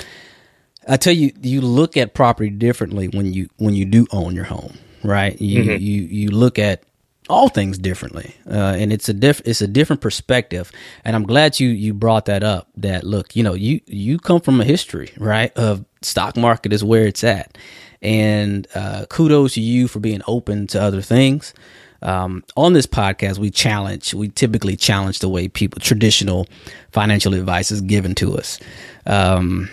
I 0.88 0.96
tell 0.96 1.14
you, 1.14 1.32
you 1.40 1.60
look 1.60 1.96
at 1.96 2.14
property 2.14 2.50
differently 2.50 3.08
when 3.08 3.32
you 3.32 3.48
when 3.56 3.74
you 3.74 3.84
do 3.84 4.06
own 4.12 4.34
your 4.34 4.44
home, 4.44 4.76
right? 5.04 5.40
You 5.40 5.62
mm-hmm. 5.62 5.82
you 5.82 6.02
you 6.02 6.30
look 6.30 6.58
at 6.58 6.82
all 7.28 7.48
things 7.48 7.78
differently, 7.78 8.34
uh, 8.50 8.74
and 8.76 8.92
it's 8.92 9.08
a 9.08 9.14
diff 9.14 9.40
it's 9.44 9.60
a 9.60 9.68
different 9.68 10.02
perspective. 10.02 10.72
And 11.04 11.14
I'm 11.14 11.24
glad 11.24 11.60
you 11.60 11.68
you 11.68 11.94
brought 11.94 12.26
that 12.26 12.42
up. 12.42 12.68
That 12.76 13.04
look, 13.04 13.36
you 13.36 13.42
know, 13.42 13.54
you 13.54 13.80
you 13.86 14.18
come 14.18 14.40
from 14.40 14.60
a 14.60 14.64
history, 14.64 15.12
right? 15.18 15.52
Of 15.56 15.84
stock 16.02 16.36
market 16.36 16.72
is 16.72 16.82
where 16.82 17.06
it's 17.06 17.24
at, 17.24 17.56
and 18.02 18.66
uh, 18.74 19.06
kudos 19.08 19.54
to 19.54 19.60
you 19.60 19.88
for 19.88 20.00
being 20.00 20.22
open 20.26 20.66
to 20.68 20.82
other 20.82 21.02
things. 21.02 21.54
Um, 22.02 22.44
on 22.54 22.74
this 22.74 22.86
podcast, 22.86 23.38
we 23.38 23.50
challenge, 23.50 24.12
we 24.12 24.28
typically 24.28 24.76
challenge 24.76 25.20
the 25.20 25.28
way 25.28 25.48
people, 25.48 25.80
traditional 25.80 26.46
financial 26.92 27.32
advice 27.32 27.70
is 27.70 27.80
given 27.80 28.14
to 28.16 28.36
us. 28.36 28.60
Um, 29.06 29.70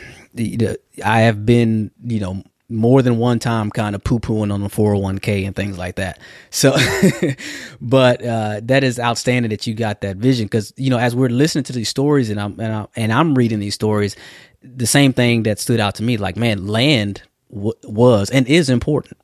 I 1.04 1.20
have 1.22 1.46
been, 1.46 1.92
you 2.06 2.22
know, 2.22 2.42
more 2.72 3.02
than 3.02 3.18
one 3.18 3.40
time 3.40 3.70
kind 3.70 3.96
of 3.96 4.04
poo 4.04 4.20
pooing 4.20 4.54
on 4.54 4.62
the 4.62 4.68
401k 4.68 5.46
and 5.46 5.56
things 5.56 5.78
like 5.78 5.96
that. 5.96 6.20
So, 6.50 6.76
but 7.82 8.24
uh, 8.26 8.62
that 8.64 8.84
is 8.84 9.00
outstanding 9.00 9.50
that 9.50 9.68
you 9.68 9.74
got 9.74 10.02
that 10.02 10.18
vision 10.18 10.46
because, 10.46 10.74
you 10.78 10.90
know, 10.90 10.98
as 10.98 11.16
we're 11.16 11.30
listening 11.30 11.64
to 11.66 11.74
these 11.74 11.90
stories 11.90 12.30
and 12.30 12.40
I'm, 12.40 12.60
and, 12.60 12.74
I, 12.74 12.88
and 12.96 13.14
I'm 13.14 13.36
reading 13.36 13.60
these 13.60 13.76
stories, 13.76 14.16
the 14.64 14.88
same 14.88 15.14
thing 15.14 15.44
that 15.44 15.60
stood 15.60 15.80
out 15.80 15.96
to 15.96 16.04
me 16.04 16.18
like, 16.18 16.38
man, 16.38 16.68
land 16.68 17.24
w- 17.52 17.74
was 17.84 18.30
and 18.30 18.48
is 18.48 18.70
important, 18.70 19.18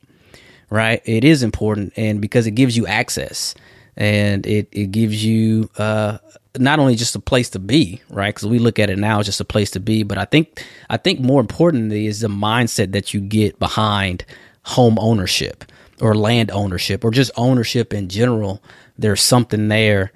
right? 0.70 1.02
It 1.06 1.24
is 1.24 1.44
important. 1.44 1.94
And 1.96 2.20
because 2.22 2.48
it 2.48 2.52
gives 2.52 2.76
you 2.76 2.86
access 2.88 3.56
and 3.96 4.46
it, 4.46 4.68
it 4.72 4.92
gives 4.92 5.24
you 5.24 5.70
uh, 5.78 6.18
not 6.60 6.80
only 6.80 6.96
just 6.96 7.16
a 7.16 7.20
place 7.20 7.50
to 7.52 7.60
be, 7.60 8.02
right? 8.10 8.34
Because 8.34 8.48
we 8.48 8.60
look 8.60 8.80
at 8.80 8.90
it 8.90 8.98
now 8.98 9.20
as 9.20 9.26
just 9.26 9.42
a 9.42 9.46
place 9.46 9.72
to 9.72 9.80
be, 9.80 10.04
but 10.04 10.18
I 10.18 10.26
think 10.26 10.64
I 10.90 10.98
think 10.98 11.20
more 11.20 11.42
importantly 11.42 12.08
is 12.08 12.22
the 12.22 12.28
mindset 12.28 12.92
that 12.92 13.14
you 13.14 13.22
get 13.22 13.60
behind 13.60 14.26
home 14.64 14.98
ownership 15.00 15.64
or 16.02 16.16
land 16.16 16.52
ownership 16.52 17.04
or 17.04 17.12
just 17.12 17.32
ownership 17.38 17.94
in 17.94 18.10
general. 18.10 18.62
There's 18.98 19.22
something 19.22 19.68
there 19.68 20.12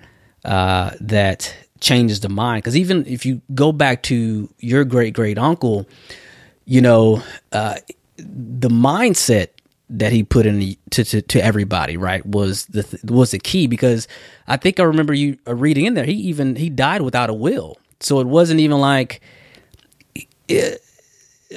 uh, 0.45 0.91
that 0.99 1.53
changes 1.79 2.19
the 2.19 2.29
mind. 2.29 2.63
Because 2.63 2.77
even 2.77 3.05
if 3.07 3.25
you 3.25 3.41
go 3.53 3.71
back 3.71 4.03
to 4.03 4.49
your 4.59 4.83
great 4.85 5.13
great 5.13 5.37
uncle, 5.37 5.87
you 6.65 6.81
know, 6.81 7.23
uh, 7.51 7.75
the 8.17 8.69
mindset 8.69 9.49
that 9.91 10.11
he 10.11 10.23
put 10.23 10.45
in 10.45 10.59
the, 10.59 10.77
to, 10.91 11.03
to, 11.03 11.21
to 11.21 11.43
everybody, 11.43 11.97
right, 11.97 12.25
was 12.25 12.65
the 12.67 12.99
was 13.03 13.31
the 13.31 13.39
key 13.39 13.67
because 13.67 14.07
I 14.47 14.57
think 14.57 14.79
I 14.79 14.83
remember 14.83 15.13
you 15.13 15.37
uh, 15.47 15.55
reading 15.55 15.85
in 15.85 15.93
there. 15.93 16.05
He 16.05 16.13
even 16.13 16.55
he 16.55 16.69
died 16.69 17.01
without 17.01 17.29
a 17.29 17.33
will, 17.33 17.77
so 17.99 18.19
it 18.19 18.27
wasn't 18.27 18.59
even 18.59 18.79
like. 18.79 19.21
It, 20.47 20.81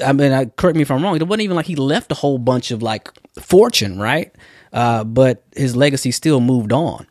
I 0.05 0.13
mean, 0.13 0.33
I, 0.33 0.47
correct 0.47 0.77
me 0.77 0.83
if 0.83 0.91
I'm 0.91 1.03
wrong. 1.03 1.15
It 1.15 1.23
wasn't 1.23 1.43
even 1.43 1.57
like 1.57 1.67
he 1.67 1.77
left 1.77 2.11
a 2.11 2.17
whole 2.17 2.39
bunch 2.39 2.73
of 2.73 2.83
like 2.83 3.09
fortune, 3.41 3.99
right? 3.99 4.35
Uh, 4.73 5.05
but 5.05 5.45
his 5.57 5.77
legacy 5.77 6.11
still 6.11 6.41
moved 6.41 6.73
on. 6.73 7.07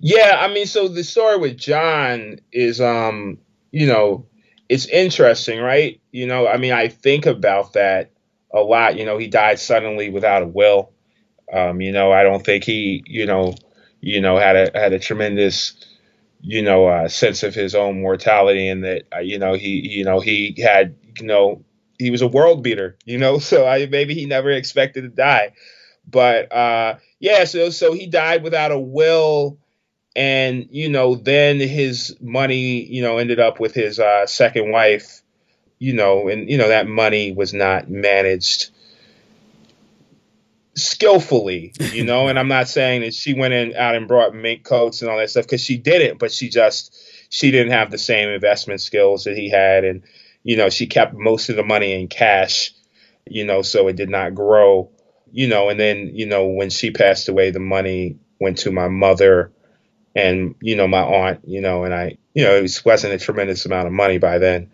Yeah, 0.00 0.36
I 0.40 0.52
mean, 0.52 0.66
so 0.66 0.88
the 0.88 1.04
story 1.04 1.38
with 1.38 1.56
John 1.56 2.40
is, 2.52 2.80
um, 2.80 3.38
you 3.70 3.86
know, 3.86 4.26
it's 4.68 4.86
interesting, 4.86 5.60
right? 5.60 6.00
You 6.10 6.26
know, 6.26 6.46
I 6.46 6.56
mean, 6.56 6.72
I 6.72 6.88
think 6.88 7.24
about 7.24 7.72
that 7.74 8.11
a 8.52 8.60
lot. 8.60 8.96
You 8.96 9.04
know, 9.04 9.18
he 9.18 9.28
died 9.28 9.58
suddenly 9.58 10.10
without 10.10 10.42
a 10.42 10.46
will. 10.46 10.92
Um, 11.52 11.80
you 11.80 11.92
know, 11.92 12.12
I 12.12 12.22
don't 12.22 12.44
think 12.44 12.64
he, 12.64 13.02
you 13.06 13.26
know, 13.26 13.54
you 14.00 14.20
know, 14.20 14.38
had 14.38 14.56
a 14.56 14.70
had 14.78 14.92
a 14.92 14.98
tremendous, 14.98 15.74
you 16.40 16.62
know, 16.62 16.86
uh, 16.86 17.08
sense 17.08 17.42
of 17.42 17.54
his 17.54 17.74
own 17.74 18.00
mortality, 18.00 18.68
and 18.68 18.84
that 18.84 19.02
uh, 19.14 19.20
you 19.20 19.38
know 19.38 19.54
he, 19.54 19.88
you 19.88 20.04
know, 20.04 20.20
he 20.20 20.54
had, 20.62 20.96
you 21.20 21.26
know, 21.26 21.64
he 21.98 22.10
was 22.10 22.22
a 22.22 22.28
world 22.28 22.62
beater. 22.62 22.96
You 23.04 23.18
know, 23.18 23.38
so 23.38 23.66
I 23.66 23.86
maybe 23.86 24.14
he 24.14 24.26
never 24.26 24.50
expected 24.50 25.02
to 25.02 25.08
die, 25.08 25.52
but 26.08 26.52
uh, 26.52 26.96
yeah, 27.20 27.44
so 27.44 27.70
so 27.70 27.92
he 27.92 28.06
died 28.06 28.42
without 28.42 28.72
a 28.72 28.78
will. 28.78 29.58
And 30.14 30.68
you 30.70 30.90
know, 30.90 31.14
then 31.14 31.58
his 31.58 32.16
money, 32.20 32.84
you 32.84 33.00
know, 33.00 33.16
ended 33.16 33.40
up 33.40 33.60
with 33.60 33.72
his 33.72 33.98
uh, 33.98 34.26
second 34.26 34.70
wife, 34.70 35.21
you 35.82 35.92
know, 35.92 36.28
and 36.28 36.48
you 36.48 36.56
know 36.56 36.68
that 36.68 36.86
money 36.86 37.32
was 37.32 37.52
not 37.52 37.90
managed 37.90 38.70
skillfully, 40.76 41.72
you 41.92 42.04
know, 42.04 42.28
and 42.28 42.38
I'm 42.38 42.46
not 42.46 42.68
saying 42.68 43.00
that 43.00 43.14
she 43.14 43.34
went 43.34 43.52
in 43.52 43.74
out 43.74 43.96
and 43.96 44.06
brought 44.06 44.32
mink 44.32 44.62
coats 44.62 45.02
and 45.02 45.10
all 45.10 45.18
that 45.18 45.30
stuff 45.30 45.44
because 45.44 45.60
she 45.60 45.76
didn't, 45.76 46.18
but 46.18 46.30
she 46.30 46.50
just 46.50 46.96
she 47.30 47.50
didn't 47.50 47.72
have 47.72 47.90
the 47.90 47.98
same 47.98 48.28
investment 48.28 48.80
skills 48.80 49.24
that 49.24 49.36
he 49.36 49.50
had. 49.50 49.82
And 49.82 50.04
you 50.44 50.56
know, 50.56 50.70
she 50.70 50.86
kept 50.86 51.14
most 51.14 51.48
of 51.48 51.56
the 51.56 51.64
money 51.64 52.00
in 52.00 52.06
cash, 52.06 52.72
you 53.26 53.44
know, 53.44 53.62
so 53.62 53.88
it 53.88 53.96
did 53.96 54.08
not 54.08 54.36
grow, 54.36 54.88
you 55.32 55.48
know, 55.48 55.68
and 55.68 55.80
then, 55.80 56.12
you 56.14 56.26
know, 56.26 56.46
when 56.46 56.70
she 56.70 56.92
passed 56.92 57.28
away, 57.28 57.50
the 57.50 57.58
money 57.58 58.20
went 58.40 58.58
to 58.58 58.70
my 58.70 58.86
mother 58.86 59.50
and, 60.14 60.54
you 60.60 60.76
know, 60.76 60.86
my 60.86 61.02
aunt, 61.02 61.40
you 61.44 61.60
know, 61.60 61.82
and 61.82 61.92
I, 61.92 62.18
you 62.34 62.44
know, 62.44 62.54
it 62.54 62.82
wasn't 62.84 63.14
a 63.14 63.18
tremendous 63.18 63.66
amount 63.66 63.88
of 63.88 63.92
money 63.92 64.18
by 64.18 64.38
then 64.38 64.70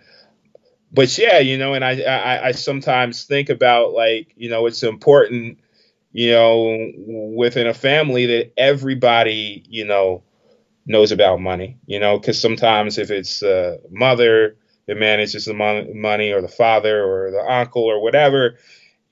but 0.92 1.16
yeah, 1.18 1.38
you 1.38 1.58
know, 1.58 1.74
and 1.74 1.84
I, 1.84 2.00
I, 2.00 2.46
I 2.48 2.52
sometimes 2.52 3.24
think 3.24 3.50
about 3.50 3.92
like, 3.92 4.32
you 4.36 4.48
know, 4.48 4.66
it's 4.66 4.82
important, 4.82 5.58
you 6.12 6.32
know, 6.32 6.92
within 7.36 7.66
a 7.66 7.74
family 7.74 8.26
that 8.26 8.52
everybody, 8.56 9.64
you 9.68 9.84
know, 9.84 10.22
knows 10.86 11.12
about 11.12 11.40
money, 11.40 11.78
you 11.86 12.00
know, 12.00 12.18
because 12.18 12.40
sometimes 12.40 12.98
if 12.98 13.10
it's 13.10 13.40
the 13.40 13.80
mother 13.90 14.56
that 14.86 14.96
manages 14.96 15.44
the 15.44 15.54
mon- 15.54 16.00
money 16.00 16.32
or 16.32 16.40
the 16.40 16.48
father 16.48 17.04
or 17.04 17.30
the 17.30 17.40
uncle 17.40 17.84
or 17.84 18.02
whatever, 18.02 18.56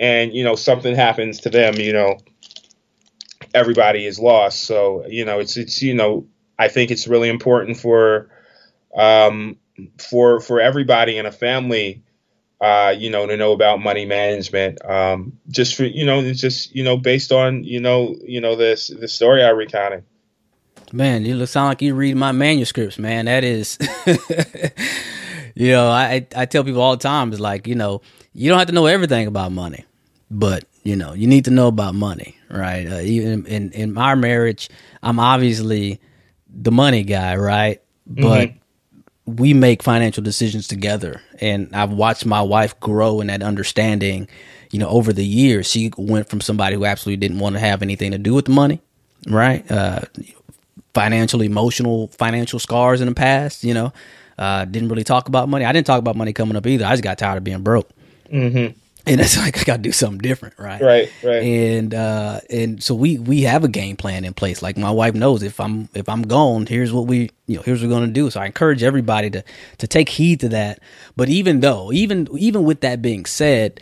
and, 0.00 0.32
you 0.32 0.44
know, 0.44 0.54
something 0.56 0.94
happens 0.94 1.40
to 1.40 1.50
them, 1.50 1.74
you 1.74 1.92
know, 1.92 2.18
everybody 3.54 4.06
is 4.06 4.18
lost. 4.18 4.62
So, 4.62 5.06
you 5.06 5.24
know, 5.24 5.38
it's, 5.40 5.56
it's, 5.56 5.82
you 5.82 5.94
know, 5.94 6.26
I 6.58 6.68
think 6.68 6.90
it's 6.90 7.06
really 7.06 7.28
important 7.28 7.76
for, 7.78 8.30
um, 8.96 9.58
for 9.98 10.40
for 10.40 10.60
everybody 10.60 11.18
in 11.18 11.26
a 11.26 11.32
family, 11.32 12.02
uh, 12.60 12.94
you 12.96 13.10
know, 13.10 13.26
to 13.26 13.36
know 13.36 13.52
about 13.52 13.80
money 13.80 14.04
management. 14.04 14.84
Um, 14.84 15.38
just 15.48 15.74
for 15.74 15.84
you 15.84 16.04
know, 16.04 16.20
it's 16.20 16.40
just 16.40 16.74
you 16.74 16.84
know, 16.84 16.96
based 16.96 17.32
on 17.32 17.64
you 17.64 17.80
know, 17.80 18.16
you 18.22 18.40
know, 18.40 18.56
this 18.56 18.88
the 18.88 19.08
story 19.08 19.44
I 19.44 19.50
recounted. 19.50 20.04
Man, 20.92 21.24
you 21.24 21.34
look 21.34 21.48
sound 21.48 21.68
like 21.68 21.82
you 21.82 21.94
read 21.94 22.16
my 22.16 22.32
manuscripts, 22.32 22.98
man. 22.98 23.24
That 23.24 23.42
is, 23.42 23.76
you 25.54 25.72
know, 25.72 25.88
I 25.88 26.26
I 26.34 26.46
tell 26.46 26.64
people 26.64 26.80
all 26.80 26.96
the 26.96 27.02
time 27.02 27.32
is 27.32 27.40
like, 27.40 27.66
you 27.66 27.74
know, 27.74 28.02
you 28.32 28.48
don't 28.48 28.58
have 28.58 28.68
to 28.68 28.74
know 28.74 28.86
everything 28.86 29.26
about 29.26 29.52
money, 29.52 29.84
but 30.30 30.64
you 30.84 30.94
know, 30.94 31.12
you 31.12 31.26
need 31.26 31.46
to 31.46 31.50
know 31.50 31.66
about 31.66 31.94
money, 31.94 32.36
right? 32.48 32.86
Uh, 32.86 33.00
even 33.00 33.46
in 33.46 33.72
in 33.72 33.98
our 33.98 34.14
marriage, 34.14 34.70
I'm 35.02 35.18
obviously 35.18 36.00
the 36.48 36.70
money 36.70 37.02
guy, 37.02 37.36
right? 37.36 37.82
But 38.06 38.48
mm-hmm 38.48 38.58
we 39.26 39.52
make 39.52 39.82
financial 39.82 40.22
decisions 40.22 40.68
together 40.68 41.20
and 41.40 41.74
I've 41.74 41.90
watched 41.90 42.24
my 42.24 42.40
wife 42.40 42.78
grow 42.80 43.20
in 43.20 43.26
that 43.26 43.42
understanding, 43.42 44.28
you 44.70 44.78
know, 44.78 44.88
over 44.88 45.12
the 45.12 45.24
years. 45.24 45.68
She 45.68 45.92
went 45.96 46.28
from 46.28 46.40
somebody 46.40 46.76
who 46.76 46.84
absolutely 46.84 47.18
didn't 47.18 47.40
want 47.40 47.54
to 47.54 47.60
have 47.60 47.82
anything 47.82 48.12
to 48.12 48.18
do 48.18 48.34
with 48.34 48.44
the 48.44 48.52
money, 48.52 48.80
right? 49.28 49.68
Uh, 49.70 50.02
financial, 50.94 51.42
emotional, 51.42 52.08
financial 52.08 52.58
scars 52.58 53.00
in 53.00 53.08
the 53.08 53.14
past, 53.14 53.64
you 53.64 53.74
know, 53.74 53.92
uh, 54.38 54.64
didn't 54.64 54.88
really 54.88 55.04
talk 55.04 55.28
about 55.28 55.48
money. 55.48 55.64
I 55.64 55.72
didn't 55.72 55.86
talk 55.86 55.98
about 55.98 56.16
money 56.16 56.32
coming 56.32 56.56
up 56.56 56.66
either. 56.66 56.86
I 56.86 56.92
just 56.92 57.02
got 57.02 57.18
tired 57.18 57.38
of 57.38 57.44
being 57.44 57.62
broke. 57.62 57.90
Mm-hmm 58.32 58.78
and 59.06 59.20
it's 59.20 59.36
like 59.38 59.58
I 59.58 59.64
got 59.64 59.76
to 59.76 59.82
do 59.82 59.92
something 59.92 60.18
different, 60.18 60.58
right? 60.58 60.80
Right, 60.80 61.12
right. 61.22 61.42
And 61.42 61.94
uh, 61.94 62.40
and 62.50 62.82
so 62.82 62.94
we 62.94 63.18
we 63.18 63.42
have 63.42 63.64
a 63.64 63.68
game 63.68 63.96
plan 63.96 64.24
in 64.24 64.34
place. 64.34 64.62
Like 64.62 64.76
my 64.76 64.90
wife 64.90 65.14
knows 65.14 65.42
if 65.42 65.60
I'm 65.60 65.88
if 65.94 66.08
I'm 66.08 66.22
gone, 66.22 66.66
here's 66.66 66.92
what 66.92 67.06
we 67.06 67.30
you 67.46 67.56
know 67.56 67.62
here's 67.62 67.82
what 67.82 67.88
we're 67.88 67.94
gonna 67.94 68.12
do. 68.12 68.30
So 68.30 68.40
I 68.40 68.46
encourage 68.46 68.82
everybody 68.82 69.30
to 69.30 69.44
to 69.78 69.86
take 69.86 70.08
heed 70.08 70.40
to 70.40 70.48
that. 70.50 70.80
But 71.16 71.28
even 71.28 71.60
though 71.60 71.92
even 71.92 72.28
even 72.36 72.64
with 72.64 72.80
that 72.80 73.00
being 73.02 73.26
said, 73.26 73.80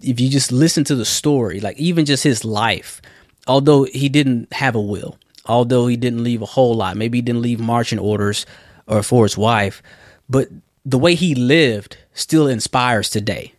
if 0.00 0.20
you 0.20 0.28
just 0.28 0.52
listen 0.52 0.84
to 0.84 0.94
the 0.94 1.04
story, 1.04 1.60
like 1.60 1.78
even 1.78 2.04
just 2.04 2.24
his 2.24 2.44
life, 2.44 3.02
although 3.46 3.84
he 3.84 4.08
didn't 4.08 4.52
have 4.54 4.74
a 4.74 4.80
will, 4.80 5.18
although 5.46 5.86
he 5.86 5.96
didn't 5.96 6.24
leave 6.24 6.42
a 6.42 6.46
whole 6.46 6.74
lot. 6.74 6.96
Maybe 6.96 7.18
he 7.18 7.22
didn't 7.22 7.42
leave 7.42 7.60
marching 7.60 7.98
orders 7.98 8.46
or 8.86 9.02
for 9.02 9.24
his 9.24 9.36
wife, 9.36 9.82
but 10.28 10.48
the 10.84 10.98
way 10.98 11.14
he 11.14 11.34
lived 11.34 11.96
still 12.14 12.48
inspires 12.48 13.08
today, 13.08 13.52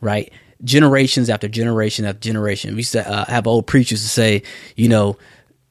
right? 0.00 0.32
Generations 0.62 1.30
after 1.30 1.48
generation 1.48 2.04
after 2.04 2.20
generation. 2.20 2.72
We 2.74 2.78
used 2.78 2.92
to 2.92 3.08
uh, 3.08 3.24
have 3.26 3.46
old 3.46 3.66
preachers 3.66 4.02
to 4.02 4.08
say, 4.08 4.42
you 4.76 4.88
know, 4.88 5.16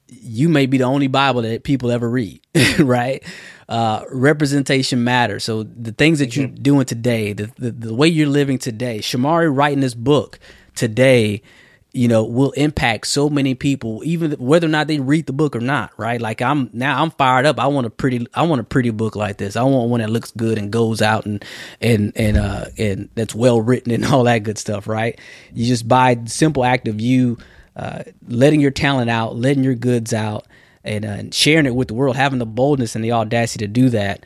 you 0.07 0.49
may 0.49 0.65
be 0.65 0.77
the 0.77 0.85
only 0.85 1.07
Bible 1.07 1.43
that 1.43 1.63
people 1.63 1.91
ever 1.91 2.09
read, 2.09 2.41
right? 2.79 3.23
Uh, 3.67 4.03
representation 4.09 5.03
matters. 5.03 5.43
So 5.43 5.63
the 5.63 5.91
things 5.91 6.19
that 6.19 6.35
you're 6.35 6.47
mm-hmm. 6.47 6.63
doing 6.63 6.85
today, 6.85 7.33
the, 7.33 7.51
the, 7.57 7.71
the 7.71 7.93
way 7.93 8.07
you're 8.07 8.27
living 8.27 8.57
today, 8.57 8.99
Shomari 8.99 9.55
writing 9.55 9.81
this 9.81 9.93
book 9.93 10.39
today, 10.75 11.43
you 11.91 12.07
know, 12.07 12.23
will 12.23 12.51
impact 12.51 13.07
so 13.07 13.29
many 13.29 13.55
people, 13.55 14.01
even 14.05 14.31
whether 14.33 14.67
or 14.67 14.69
not 14.69 14.87
they 14.87 14.99
read 14.99 15.25
the 15.25 15.33
book 15.33 15.55
or 15.55 15.59
not, 15.59 15.91
right? 15.97 16.21
Like 16.21 16.41
I'm 16.41 16.69
now 16.71 17.01
I'm 17.01 17.11
fired 17.11 17.45
up. 17.45 17.59
I 17.59 17.67
want 17.67 17.87
a 17.87 17.89
pretty 17.89 18.27
I 18.33 18.43
want 18.43 18.61
a 18.61 18.63
pretty 18.63 18.91
book 18.91 19.15
like 19.15 19.37
this. 19.37 19.55
I 19.55 19.63
want 19.63 19.89
one 19.89 20.01
that 20.01 20.09
looks 20.09 20.31
good 20.31 20.57
and 20.57 20.71
goes 20.71 21.01
out 21.01 21.25
and 21.25 21.43
and 21.81 22.13
and 22.15 22.37
uh 22.37 22.65
and 22.77 23.09
that's 23.15 23.33
well 23.33 23.59
written 23.59 23.91
and 23.91 24.05
all 24.13 24.23
that 24.25 24.43
good 24.43 24.57
stuff, 24.57 24.87
right? 24.87 25.19
You 25.53 25.65
just 25.65 25.87
buy 25.87 26.17
simple 26.25 26.63
act 26.63 26.87
of 26.87 27.01
you 27.01 27.37
uh, 27.79 28.03
letting 28.27 28.59
your 28.59 28.71
talent 28.71 29.09
out, 29.09 29.37
letting 29.37 29.63
your 29.63 29.75
goods 29.75 30.13
out, 30.13 30.45
and, 30.83 31.05
uh, 31.05 31.09
and 31.09 31.33
sharing 31.33 31.65
it 31.65 31.73
with 31.73 31.87
the 31.87 31.93
world, 31.93 32.17
having 32.17 32.39
the 32.39 32.45
boldness 32.45 32.93
and 32.93 33.05
the 33.05 33.13
audacity 33.13 33.65
to 33.65 33.71
do 33.71 33.89
that, 33.89 34.25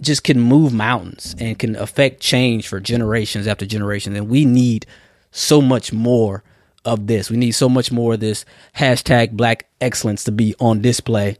just 0.00 0.24
can 0.24 0.40
move 0.40 0.72
mountains 0.72 1.34
and 1.38 1.58
can 1.58 1.76
affect 1.76 2.20
change 2.20 2.66
for 2.66 2.80
generations 2.80 3.46
after 3.46 3.66
generations. 3.66 4.16
And 4.16 4.30
we 4.30 4.46
need 4.46 4.86
so 5.30 5.60
much 5.60 5.92
more 5.92 6.42
of 6.86 7.06
this. 7.06 7.30
We 7.30 7.36
need 7.36 7.50
so 7.50 7.68
much 7.68 7.92
more 7.92 8.14
of 8.14 8.20
this 8.20 8.46
hashtag 8.76 9.32
Black 9.32 9.66
Excellence 9.80 10.24
to 10.24 10.32
be 10.32 10.54
on 10.58 10.80
display, 10.80 11.36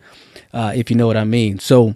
uh, 0.53 0.73
if 0.75 0.91
you 0.91 0.97
know 0.97 1.07
what 1.07 1.17
I 1.17 1.25
mean. 1.25 1.59
So, 1.59 1.95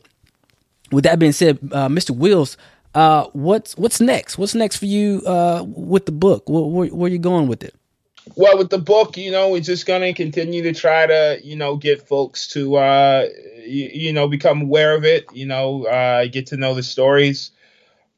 with 0.90 1.04
that 1.04 1.18
being 1.18 1.32
said, 1.32 1.58
uh, 1.72 1.88
Mr. 1.88 2.10
Wills, 2.10 2.56
uh, 2.94 3.26
what's 3.32 3.76
what's 3.76 4.00
next? 4.00 4.38
What's 4.38 4.54
next 4.54 4.76
for 4.76 4.86
you 4.86 5.22
uh, 5.26 5.64
with 5.66 6.06
the 6.06 6.12
book? 6.12 6.48
Where, 6.48 6.62
where, 6.62 6.88
where 6.88 7.08
are 7.08 7.12
you 7.12 7.18
going 7.18 7.48
with 7.48 7.62
it? 7.62 7.74
Well, 8.36 8.56
with 8.58 8.70
the 8.70 8.78
book, 8.78 9.16
you 9.16 9.30
know, 9.30 9.50
we're 9.50 9.60
just 9.60 9.86
going 9.86 10.02
to 10.02 10.12
continue 10.12 10.62
to 10.62 10.72
try 10.72 11.06
to, 11.06 11.40
you 11.42 11.56
know, 11.56 11.76
get 11.76 12.06
folks 12.06 12.48
to, 12.48 12.76
uh, 12.76 13.28
you, 13.56 13.90
you 13.92 14.12
know, 14.12 14.28
become 14.28 14.62
aware 14.62 14.94
of 14.94 15.04
it, 15.04 15.24
you 15.32 15.46
know, 15.46 15.86
uh, 15.86 16.26
get 16.26 16.46
to 16.48 16.56
know 16.56 16.74
the 16.74 16.82
stories. 16.82 17.50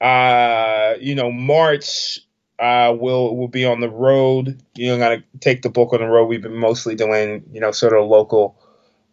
You 0.01 1.15
know, 1.15 1.31
March, 1.33 2.21
uh, 2.63 2.97
we'll, 2.97 3.35
we'll 3.37 3.49
be 3.49 3.65
on 3.65 3.81
the 3.81 3.91
road. 3.91 4.63
You 4.77 4.97
know, 4.97 5.17
to 5.17 5.23
take 5.41 5.63
the 5.63 5.69
book 5.69 5.93
on 5.93 5.99
the 5.99 6.07
road. 6.07 6.27
We've 6.27 6.41
been 6.41 6.57
mostly 6.57 6.95
doing, 6.95 7.45
you 7.53 7.61
know, 7.61 7.73
sort 7.73 7.93
of 7.93 8.09
local, 8.09 8.57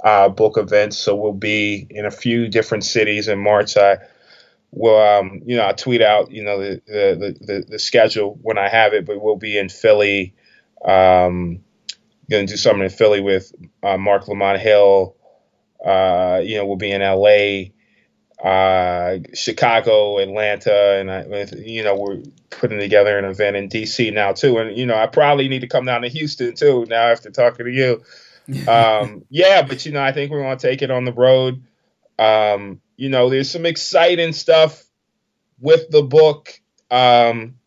uh, 0.03 0.29
book 0.29 0.57
events. 0.57 0.97
So 0.99 1.15
we'll 1.15 1.33
be 1.33 1.87
in 1.89 2.05
a 2.05 2.11
few 2.11 2.47
different 2.47 2.83
cities 2.83 3.27
in 3.27 3.39
March. 3.39 3.75
I 3.75 3.97
will, 4.71 5.01
um, 5.01 5.41
you 5.47 5.57
know, 5.57 5.67
I 5.67 5.73
tweet 5.73 6.03
out, 6.03 6.29
you 6.29 6.43
know, 6.43 6.59
the, 6.59 6.81
the, 6.85 7.37
the, 7.41 7.65
the 7.67 7.79
schedule 7.79 8.37
when 8.43 8.59
I 8.59 8.69
have 8.69 8.93
it, 8.93 9.05
but 9.05 9.19
we'll 9.19 9.35
be 9.35 9.57
in 9.57 9.67
Philly, 9.67 10.35
um, 10.85 11.63
to 12.29 12.45
do 12.45 12.55
something 12.55 12.83
in 12.83 12.89
Philly 12.91 13.19
with 13.19 13.51
uh, 13.81 13.97
Marc 13.97 14.27
Lamont 14.27 14.59
Hill. 14.59 15.15
Uh, 15.83 16.39
you 16.43 16.57
know, 16.57 16.67
we'll 16.67 16.75
be 16.75 16.91
in 16.91 17.01
LA, 17.01 17.71
uh, 18.43 19.17
Chicago, 19.33 20.19
Atlanta, 20.19 20.99
and 20.99 21.11
I, 21.11 21.45
you 21.57 21.83
know, 21.83 21.95
we're 21.95 22.21
putting 22.49 22.79
together 22.79 23.17
an 23.17 23.25
event 23.25 23.57
in 23.57 23.69
DC 23.69 24.13
now 24.13 24.31
too. 24.31 24.57
And 24.57 24.77
you 24.77 24.85
know, 24.85 24.95
I 24.95 25.07
probably 25.07 25.47
need 25.47 25.59
to 25.59 25.67
come 25.67 25.85
down 25.85 26.01
to 26.03 26.07
Houston 26.07 26.55
too 26.55 26.85
now 26.87 27.07
after 27.07 27.29
talking 27.29 27.65
to 27.65 27.71
you. 27.71 28.03
Um, 28.67 29.25
yeah, 29.29 29.61
but 29.61 29.85
you 29.85 29.91
know, 29.91 30.01
I 30.01 30.11
think 30.11 30.31
we're 30.31 30.41
going 30.41 30.57
to 30.57 30.67
take 30.67 30.81
it 30.81 30.89
on 30.89 31.05
the 31.05 31.13
road. 31.13 31.61
Um, 32.17 32.81
you 32.97 33.09
know, 33.09 33.29
there's 33.29 33.51
some 33.51 33.67
exciting 33.67 34.33
stuff 34.33 34.83
with 35.59 35.91
the 35.91 36.01
book. 36.01 36.59
Um, 36.89 37.58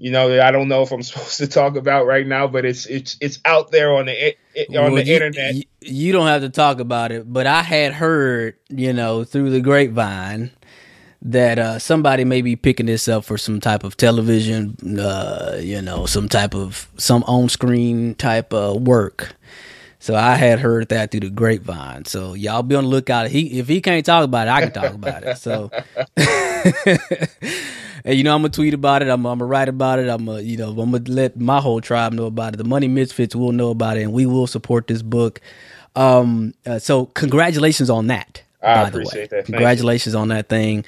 you 0.00 0.10
know 0.10 0.40
I 0.40 0.50
don't 0.50 0.68
know 0.68 0.82
if 0.82 0.90
I'm 0.90 1.02
supposed 1.04 1.36
to 1.36 1.46
talk 1.46 1.76
about 1.76 2.06
right 2.06 2.26
now, 2.26 2.46
but 2.48 2.64
it's 2.64 2.86
it's 2.86 3.16
it's 3.20 3.38
out 3.44 3.70
there 3.70 3.94
on 3.94 4.06
the 4.06 4.34
on 4.56 4.66
well, 4.68 4.94
the 4.96 5.04
you, 5.04 5.14
internet. 5.14 5.54
You 5.82 6.12
don't 6.12 6.26
have 6.26 6.40
to 6.40 6.48
talk 6.48 6.80
about 6.80 7.12
it, 7.12 7.30
but 7.30 7.46
I 7.46 7.62
had 7.62 7.92
heard, 7.92 8.56
you 8.68 8.92
know, 8.92 9.24
through 9.24 9.50
the 9.50 9.60
grapevine 9.60 10.50
that 11.22 11.58
uh, 11.58 11.78
somebody 11.78 12.24
may 12.24 12.40
be 12.40 12.56
picking 12.56 12.86
this 12.86 13.06
up 13.06 13.26
for 13.26 13.36
some 13.36 13.60
type 13.60 13.84
of 13.84 13.98
television, 13.98 14.98
uh, 14.98 15.58
you 15.60 15.82
know, 15.82 16.06
some 16.06 16.30
type 16.30 16.54
of 16.54 16.88
some 16.96 17.22
on 17.24 17.50
screen 17.50 18.14
type 18.14 18.54
of 18.54 18.80
work. 18.82 19.36
So 19.98 20.14
I 20.16 20.36
had 20.36 20.60
heard 20.60 20.88
that 20.88 21.10
through 21.10 21.20
the 21.20 21.28
grapevine. 21.28 22.06
So 22.06 22.32
y'all 22.32 22.62
be 22.62 22.74
on 22.74 22.84
the 22.84 22.90
lookout. 22.90 23.28
He 23.28 23.58
if 23.58 23.68
he 23.68 23.82
can't 23.82 24.04
talk 24.06 24.24
about 24.24 24.48
it, 24.48 24.50
I 24.50 24.62
can 24.62 24.72
talk 24.72 24.94
about 24.94 25.24
it. 25.24 25.36
So 25.36 25.70
and 28.04 28.16
you 28.16 28.24
know 28.24 28.34
I'm 28.34 28.42
gonna 28.42 28.50
tweet 28.50 28.74
about 28.74 29.02
it. 29.02 29.08
I'm, 29.08 29.24
I'm 29.26 29.38
gonna 29.38 29.46
write 29.46 29.68
about 29.68 29.98
it. 29.98 30.08
I'm 30.08 30.24
gonna 30.26 30.40
you 30.40 30.56
know 30.56 30.70
I'm 30.70 30.90
gonna 30.92 31.04
let 31.08 31.38
my 31.38 31.60
whole 31.60 31.80
tribe 31.80 32.12
know 32.12 32.26
about 32.26 32.54
it. 32.54 32.56
The 32.56 32.64
Money 32.64 32.88
Misfits 32.88 33.34
will 33.36 33.52
know 33.52 33.70
about 33.70 33.96
it, 33.96 34.02
and 34.02 34.12
we 34.12 34.26
will 34.26 34.46
support 34.46 34.86
this 34.86 35.02
book. 35.02 35.40
Um, 35.96 36.54
uh, 36.66 36.78
so 36.78 37.06
congratulations 37.06 37.90
on 37.90 38.06
that. 38.08 38.42
I 38.62 38.82
appreciate 38.88 39.30
that. 39.30 39.46
Congratulations 39.46 40.14
on 40.14 40.28
that 40.28 40.48
thing. 40.48 40.84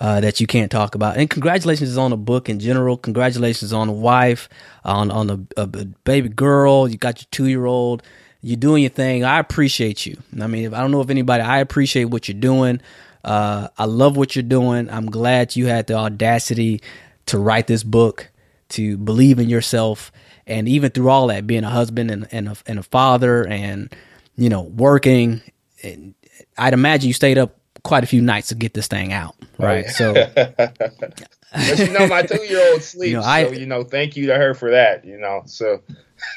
Uh, 0.00 0.20
that 0.20 0.40
you 0.40 0.46
can't 0.46 0.70
talk 0.70 0.94
about. 0.94 1.16
And 1.16 1.28
congratulations 1.28 1.98
on 1.98 2.12
the 2.12 2.16
book 2.16 2.48
in 2.48 2.60
general. 2.60 2.96
Congratulations 2.96 3.72
on 3.72 3.88
the 3.88 3.92
wife, 3.92 4.48
on 4.84 5.10
on 5.10 5.28
a, 5.56 5.60
a 5.60 5.66
baby 5.66 6.28
girl. 6.28 6.86
You 6.86 6.96
got 6.96 7.20
your 7.20 7.26
two 7.32 7.46
year 7.46 7.66
old. 7.66 8.04
You're 8.40 8.56
doing 8.56 8.84
your 8.84 8.90
thing. 8.90 9.24
I 9.24 9.40
appreciate 9.40 10.06
you. 10.06 10.16
I 10.40 10.46
mean, 10.46 10.72
I 10.72 10.80
don't 10.80 10.92
know 10.92 11.00
if 11.00 11.10
anybody. 11.10 11.42
I 11.42 11.58
appreciate 11.58 12.04
what 12.04 12.28
you're 12.28 12.38
doing. 12.38 12.80
Uh, 13.24 13.68
I 13.76 13.84
love 13.84 14.16
what 14.16 14.36
you're 14.36 14.42
doing. 14.42 14.88
I'm 14.90 15.10
glad 15.10 15.56
you 15.56 15.66
had 15.66 15.86
the 15.86 15.94
audacity 15.94 16.80
to 17.26 17.38
write 17.38 17.66
this 17.66 17.82
book, 17.82 18.30
to 18.70 18.96
believe 18.96 19.38
in 19.38 19.48
yourself, 19.48 20.12
and 20.46 20.68
even 20.68 20.90
through 20.90 21.10
all 21.10 21.26
that, 21.28 21.46
being 21.46 21.64
a 21.64 21.70
husband 21.70 22.10
and, 22.10 22.26
and, 22.32 22.48
a, 22.48 22.56
and 22.66 22.78
a 22.78 22.82
father, 22.82 23.46
and 23.46 23.94
you 24.36 24.48
know, 24.48 24.62
working. 24.62 25.42
And 25.82 26.14
I'd 26.56 26.72
imagine 26.72 27.08
you 27.08 27.14
stayed 27.14 27.38
up 27.38 27.58
quite 27.82 28.04
a 28.04 28.06
few 28.06 28.20
nights 28.20 28.48
to 28.48 28.54
get 28.54 28.74
this 28.74 28.86
thing 28.86 29.12
out, 29.12 29.34
right? 29.58 29.84
right. 29.84 29.90
So, 29.90 30.12
but 30.34 31.78
you 31.78 31.90
know, 31.90 32.06
my 32.06 32.22
two 32.22 32.42
year 32.44 32.72
old 32.72 32.82
sleeps, 32.82 33.10
you 33.10 33.16
know, 33.16 33.22
I, 33.22 33.46
so 33.46 33.52
you 33.52 33.66
know, 33.66 33.82
thank 33.84 34.16
you 34.16 34.26
to 34.28 34.36
her 34.36 34.54
for 34.54 34.70
that. 34.70 35.04
You 35.04 35.18
know, 35.18 35.42
so 35.46 35.82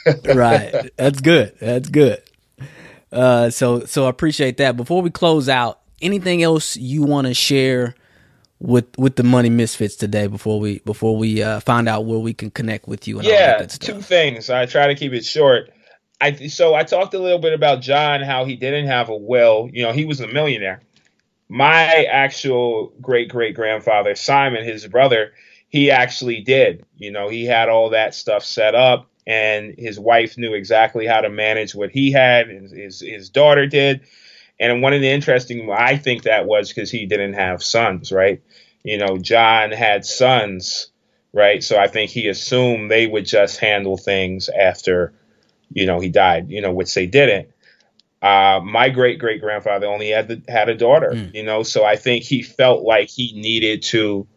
right, 0.26 0.90
that's 0.98 1.22
good. 1.22 1.56
That's 1.60 1.90
good. 1.90 2.22
Uh, 3.12 3.50
so 3.50 3.86
so 3.86 4.06
I 4.06 4.10
appreciate 4.10 4.58
that. 4.58 4.78
Before 4.78 5.02
we 5.02 5.10
close 5.10 5.50
out, 5.50 5.81
anything 6.02 6.44
else 6.44 6.76
you 6.78 7.04
want 7.04 7.28
to 7.28 7.34
share 7.34 7.96
with 8.62 8.86
with 8.98 9.16
the 9.16 9.24
money 9.24 9.50
misfits 9.50 9.96
today 9.96 10.28
before 10.28 10.60
we 10.60 10.80
before 10.80 11.18
we 11.18 11.42
uh, 11.42 11.60
find 11.60 11.90
out 11.90 12.06
where 12.06 12.20
we 12.20 12.34
can 12.34 12.52
connect 12.52 12.88
with 12.88 13.08
you? 13.08 13.22
yeah, 13.22 13.66
two 13.66 14.02
things. 14.02 14.50
I 14.50 14.66
try 14.66 14.88
to 14.88 14.96
keep 14.96 15.14
it 15.14 15.26
short. 15.26 15.72
I 16.22 16.48
so 16.48 16.76
I 16.76 16.84
talked 16.84 17.14
a 17.14 17.20
little 17.20 17.40
bit 17.40 17.54
about 17.54 17.82
John, 17.82 18.22
how 18.22 18.46
he 18.46 18.56
didn't 18.56 18.88
have 18.88 19.10
a 19.10 19.18
will. 19.18 19.70
You 19.74 19.84
know, 19.84 19.92
he 19.92 20.06
was 20.06 20.20
a 20.20 20.28
millionaire. 20.28 20.82
My 21.50 22.06
actual 22.06 22.94
great 23.02 23.30
great 23.30 23.56
grandfather 23.56 24.16
Simon, 24.16 24.64
his 24.64 24.88
brother, 24.88 25.34
he 25.70 25.90
actually 25.90 26.42
did. 26.42 26.86
You 26.98 27.12
know, 27.12 27.28
he 27.28 27.46
had 27.46 27.68
all 27.68 27.90
that 27.90 28.14
stuff 28.14 28.46
set 28.46 28.76
up, 28.76 29.10
and 29.26 29.74
his 29.78 30.00
wife 30.00 30.38
knew 30.38 30.54
exactly 30.54 31.08
how 31.08 31.22
to 31.22 31.30
manage 31.30 31.74
what 31.74 31.90
he 31.90 32.12
had, 32.12 32.50
and 32.50 32.70
his 32.70 33.02
his 33.02 33.30
daughter 33.30 33.66
did 33.66 34.02
and 34.62 34.84
one 34.84 34.94
of 34.94 35.02
the 35.02 35.10
interesting, 35.10 35.70
I 35.72 35.98
think 35.98 36.24
that 36.24 36.46
was 36.46 36.70
because 36.70 36.92
he 36.92 37.08
didn't 37.08 37.34
have 37.34 37.64
sons, 37.64 38.12
right? 38.12 38.44
You 38.84 39.00
know, 39.00 39.18
John 39.18 39.72
had 39.72 40.06
sons, 40.06 40.92
right? 41.34 41.64
So 41.64 41.80
I 41.80 41.88
think 41.88 42.12
he 42.12 42.28
assumed 42.28 42.92
they 42.92 43.08
would 43.08 43.26
just 43.26 43.58
handle 43.58 43.98
things 43.98 44.50
after, 44.50 45.14
you 45.74 45.88
know, 45.88 46.00
he 46.00 46.10
died, 46.10 46.52
you 46.52 46.62
know, 46.62 46.72
which 46.72 46.94
they 46.94 47.08
didn't. 47.08 47.50
Uh, 48.22 48.60
my 48.64 48.90
great 48.90 49.18
great 49.18 49.42
grandfather 49.42 49.88
only 49.88 50.10
had 50.10 50.28
the, 50.28 50.44
had 50.48 50.70
a 50.70 50.76
daughter, 50.76 51.10
mm. 51.10 51.34
you 51.34 51.42
know, 51.42 51.64
so 51.64 51.84
I 51.84 51.96
think 51.96 52.24
he 52.24 52.44
felt 52.44 52.84
like 52.84 53.10
he 53.10 53.34
needed 53.34 53.82
to 53.84 54.28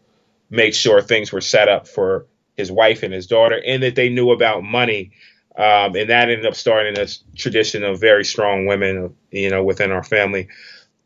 make 0.49 0.73
sure 0.73 1.01
things 1.01 1.31
were 1.31 1.41
set 1.41 1.69
up 1.69 1.87
for 1.87 2.25
his 2.57 2.71
wife 2.71 3.03
and 3.03 3.13
his 3.13 3.27
daughter, 3.27 3.61
and 3.63 3.83
that 3.83 3.93
they 3.93 4.09
knew 4.09 4.31
about 4.31 4.63
money 4.63 5.11
um, 5.57 5.95
and 5.95 6.09
that 6.09 6.29
ended 6.29 6.45
up 6.45 6.55
starting 6.55 6.97
a 6.99 7.07
tradition 7.35 7.83
of 7.83 7.99
very 7.99 8.25
strong 8.25 8.65
women, 8.65 9.15
you 9.31 9.49
know, 9.49 9.63
within 9.63 9.91
our 9.91 10.03
family. 10.03 10.49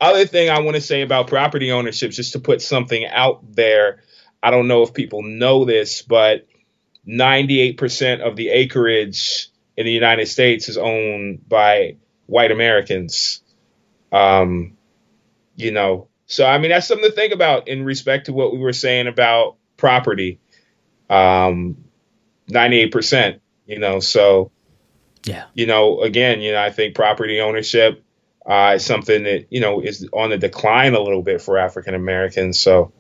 Other 0.02 0.26
thing 0.26 0.50
I 0.50 0.60
want 0.60 0.76
to 0.76 0.82
say 0.82 1.02
about 1.02 1.28
property 1.28 1.72
ownership, 1.72 2.12
just 2.12 2.34
to 2.34 2.40
put 2.40 2.62
something 2.62 3.06
out 3.06 3.56
there. 3.56 4.02
I 4.42 4.52
don't 4.52 4.68
know 4.68 4.84
if 4.84 4.94
people 4.94 5.22
know 5.22 5.66
this, 5.66 6.02
but 6.02 6.48
98% 7.08 8.22
of 8.22 8.36
the 8.36 8.50
acreage 8.50 9.50
in 9.76 9.86
the 9.86 9.92
United 9.92 10.28
States 10.28 10.70
is 10.70 10.78
owned 10.78 11.48
by 11.48 11.98
white 12.26 12.52
Americans. 12.52 13.44
Um, 14.12 14.78
you 15.56 15.72
know, 15.72 16.08
so 16.26 16.46
I 16.46 16.58
mean 16.58 16.72
that's 16.72 16.88
something 16.88 17.10
to 17.10 17.16
think 17.16 17.34
about 17.34 17.68
in 17.68 17.84
respect 17.84 18.28
to 18.28 18.34
what 18.34 18.54
we 18.54 18.60
were 18.60 18.74
saying 18.74 19.08
about 19.08 19.58
property. 19.78 20.40
Um, 21.10 21.84
98% 22.50 23.40
you 23.70 23.78
know, 23.78 24.00
so 24.00 24.52
yeah, 25.24 25.46
you 25.54 25.68
know, 25.68 26.02
again, 26.02 26.42
you 26.42 26.52
know, 26.52 26.62
I 26.62 26.72
think 26.72 26.96
property 26.96 27.40
ownership 27.40 28.04
uh, 28.46 28.74
is 28.76 28.86
something 28.86 29.24
that 29.24 29.46
you 29.52 29.62
know 29.62 29.80
is 29.80 30.10
on 30.12 30.32
the 30.32 30.38
decline 30.38 30.96
a 30.96 31.00
little 31.00 31.22
bit 31.22 31.40
for 31.40 31.58
African 31.58 31.94
Americans. 31.94 32.60
So 32.60 32.92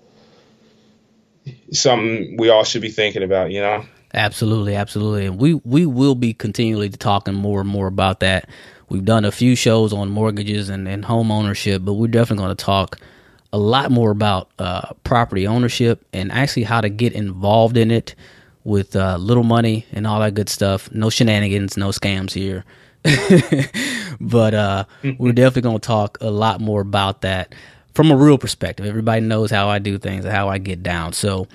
something 1.72 2.38
we 2.38 2.50
all 2.50 2.64
should 2.64 2.84
be 2.84 2.92
thinking 2.92 3.24
about, 3.24 3.50
you 3.50 3.62
know. 3.62 3.84
Absolutely, 4.14 4.76
absolutely, 4.76 5.26
and 5.26 5.40
we 5.40 5.56
we 5.56 5.88
will 5.88 6.16
be 6.16 6.34
continually 6.34 6.90
talking 6.90 7.34
more 7.34 7.62
and 7.62 7.70
more 7.70 7.88
about 7.88 8.20
that. 8.20 8.48
We've 8.90 9.06
done 9.06 9.26
a 9.26 9.32
few 9.32 9.56
shows 9.56 9.92
on 9.92 10.10
mortgages 10.10 10.70
and, 10.70 10.88
and 10.88 11.06
home 11.06 11.32
ownership, 11.32 11.84
but 11.84 11.94
we're 11.94 12.08
definitely 12.08 12.44
going 12.44 12.56
to 12.56 12.64
talk 12.64 13.00
a 13.54 13.58
lot 13.58 13.92
more 13.92 14.12
about 14.12 14.50
uh, 14.60 14.94
property 15.04 15.48
ownership 15.48 16.06
and 16.14 16.32
actually 16.32 16.64
how 16.64 16.82
to 16.82 16.90
get 16.90 17.14
involved 17.14 17.78
in 17.78 17.90
it 17.90 18.16
with 18.64 18.96
uh, 18.96 19.18
little 19.18 19.44
money 19.44 19.86
and 19.92 20.06
all 20.06 20.20
that 20.20 20.34
good 20.34 20.50
stuff. 20.50 20.92
No 20.92 21.10
shenanigans, 21.10 21.78
no 21.78 21.90
scams 21.90 22.32
here. 22.32 22.66
but 24.20 24.54
uh, 24.54 24.86
we're 25.18 25.32
definitely 25.32 25.62
going 25.62 25.80
to 25.80 25.88
talk 25.88 26.18
a 26.22 26.30
lot 26.30 26.60
more 26.60 26.82
about 26.82 27.22
that 27.22 27.56
from 27.94 28.12
a 28.12 28.16
real 28.16 28.38
perspective. 28.38 28.86
Everybody 28.86 29.22
knows 29.22 29.52
how 29.52 29.70
I 29.70 29.80
do 29.80 29.98
things 29.98 30.26
how 30.26 30.50
I 30.50 30.58
get 30.58 30.84
down. 30.84 31.14
So, 31.14 31.48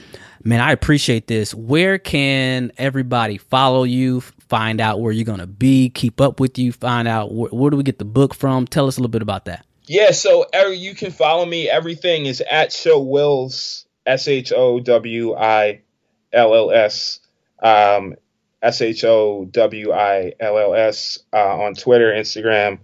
man, 0.43 0.61
I 0.61 0.73
appreciate 0.73 1.27
this. 1.27 1.55
Where 1.55 1.99
can 1.99 2.73
everybody 2.79 3.39
follow 3.39 3.85
you, 3.85 4.23
find 4.23 4.81
out 4.81 5.01
where 5.01 5.13
you're 5.13 5.25
going 5.25 5.39
to 5.39 5.47
be, 5.47 5.91
keep 5.91 6.21
up 6.21 6.41
with 6.41 6.59
you, 6.59 6.73
find 6.73 7.07
out 7.07 7.33
where, 7.33 7.51
where 7.51 7.71
do 7.71 7.77
we 7.77 7.83
get 7.83 7.99
the 7.99 8.05
book 8.05 8.35
from? 8.35 8.67
Tell 8.67 8.87
us 8.87 8.97
a 8.97 9.01
little 9.01 9.11
bit 9.11 9.23
about 9.23 9.45
that. 9.45 9.67
Yeah, 9.87 10.13
so 10.13 10.47
you 10.71 10.95
can 10.95 11.11
follow 11.11 11.45
me. 11.45 11.69
Everything 11.69 12.25
is 12.25 12.43
at 12.51 12.73
Show 12.73 13.01
Wills, 13.01 13.85
S 14.07 14.29
H 14.29 14.51
O 14.51 14.81
W 14.81 15.35
I 15.35 15.83
L 16.35 16.55
L 16.55 16.71
S, 16.71 17.21
um, 17.63 18.17
S 18.63 18.81
H 18.81 19.05
O 19.05 19.45
W 19.47 19.93
I 19.93 20.33
L 20.41 20.59
L 20.59 20.75
S 20.75 21.21
uh, 21.33 21.63
on 21.63 21.75
Twitter, 21.75 22.13
Instagram. 22.13 22.81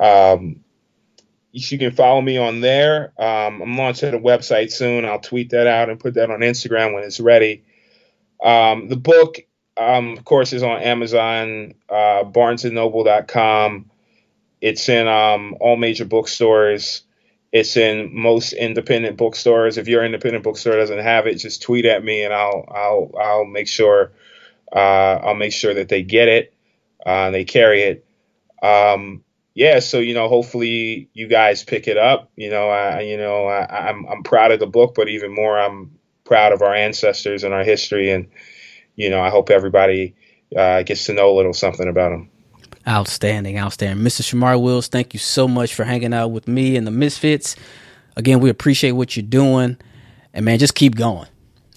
Um, 0.00 0.62
you 1.52 1.78
can 1.78 1.92
follow 1.92 2.20
me 2.20 2.38
on 2.38 2.60
there. 2.60 3.12
Um, 3.18 3.60
I'm 3.60 3.76
launching 3.76 4.14
a 4.14 4.18
website 4.18 4.72
soon. 4.72 5.04
I'll 5.04 5.20
tweet 5.20 5.50
that 5.50 5.66
out 5.66 5.90
and 5.90 6.00
put 6.00 6.14
that 6.14 6.30
on 6.30 6.40
Instagram 6.40 6.94
when 6.94 7.04
it's 7.04 7.20
ready. 7.20 7.62
Um, 8.42 8.88
the 8.88 8.96
book, 8.96 9.36
um, 9.76 10.12
of 10.12 10.24
course, 10.24 10.52
is 10.52 10.62
on 10.62 10.80
Amazon, 10.80 11.74
uh, 11.88 12.24
BarnesandNoble.com. 12.24 13.90
It's 14.60 14.88
in 14.88 15.06
um, 15.08 15.56
all 15.60 15.76
major 15.76 16.06
bookstores. 16.06 17.02
It's 17.52 17.76
in 17.76 18.10
most 18.18 18.54
independent 18.54 19.18
bookstores. 19.18 19.78
If 19.78 19.88
your 19.88 20.04
independent 20.04 20.44
bookstore 20.44 20.76
doesn't 20.76 20.98
have 21.00 21.26
it, 21.26 21.36
just 21.36 21.62
tweet 21.62 21.84
at 21.84 22.02
me 22.04 22.24
and 22.24 22.32
I'll 22.32 22.64
I'll 22.68 23.12
I'll 23.20 23.44
make 23.44 23.68
sure 23.68 24.12
uh, 24.74 24.78
I'll 25.22 25.34
make 25.34 25.52
sure 25.52 25.74
that 25.74 25.88
they 25.88 26.02
get 26.02 26.28
it. 26.28 26.54
Uh, 27.04 27.30
they 27.30 27.44
carry 27.44 27.82
it. 27.82 28.06
Um, 28.62 29.24
yeah, 29.54 29.80
so 29.80 29.98
you 29.98 30.14
know, 30.14 30.28
hopefully 30.28 31.10
you 31.14 31.28
guys 31.28 31.64
pick 31.64 31.88
it 31.88 31.98
up. 31.98 32.30
You 32.36 32.50
know, 32.50 32.68
I 32.70 33.00
you 33.02 33.18
know 33.18 33.46
I, 33.46 33.88
I'm 33.90 34.06
I'm 34.06 34.22
proud 34.24 34.52
of 34.52 34.60
the 34.60 34.66
book, 34.66 34.94
but 34.96 35.08
even 35.08 35.34
more, 35.34 35.58
I'm 35.58 35.98
proud 36.24 36.52
of 36.52 36.62
our 36.62 36.74
ancestors 36.74 37.44
and 37.44 37.54
our 37.54 37.64
history, 37.64 38.10
and 38.10 38.28
you 38.96 39.10
know, 39.10 39.22
I 39.22 39.30
hope 39.30 39.50
everybody 39.50 40.16
uh, 40.56 40.84
gets 40.84 41.06
to 41.06 41.14
know 41.14 41.30
a 41.32 41.36
little 41.36 41.54
something 41.54 41.88
about 41.88 42.10
them. 42.10 42.31
Outstanding, 42.86 43.58
outstanding. 43.58 44.04
Mr. 44.04 44.22
Shomari 44.22 44.60
Wills, 44.60 44.88
thank 44.88 45.14
you 45.14 45.20
so 45.20 45.46
much 45.46 45.74
for 45.74 45.84
hanging 45.84 46.12
out 46.12 46.28
with 46.28 46.48
me 46.48 46.76
and 46.76 46.86
the 46.86 46.90
Misfits. 46.90 47.54
Again, 48.16 48.40
we 48.40 48.50
appreciate 48.50 48.92
what 48.92 49.16
you're 49.16 49.26
doing. 49.26 49.76
And 50.34 50.44
man, 50.44 50.58
just 50.58 50.74
keep 50.74 50.96
going. 50.96 51.28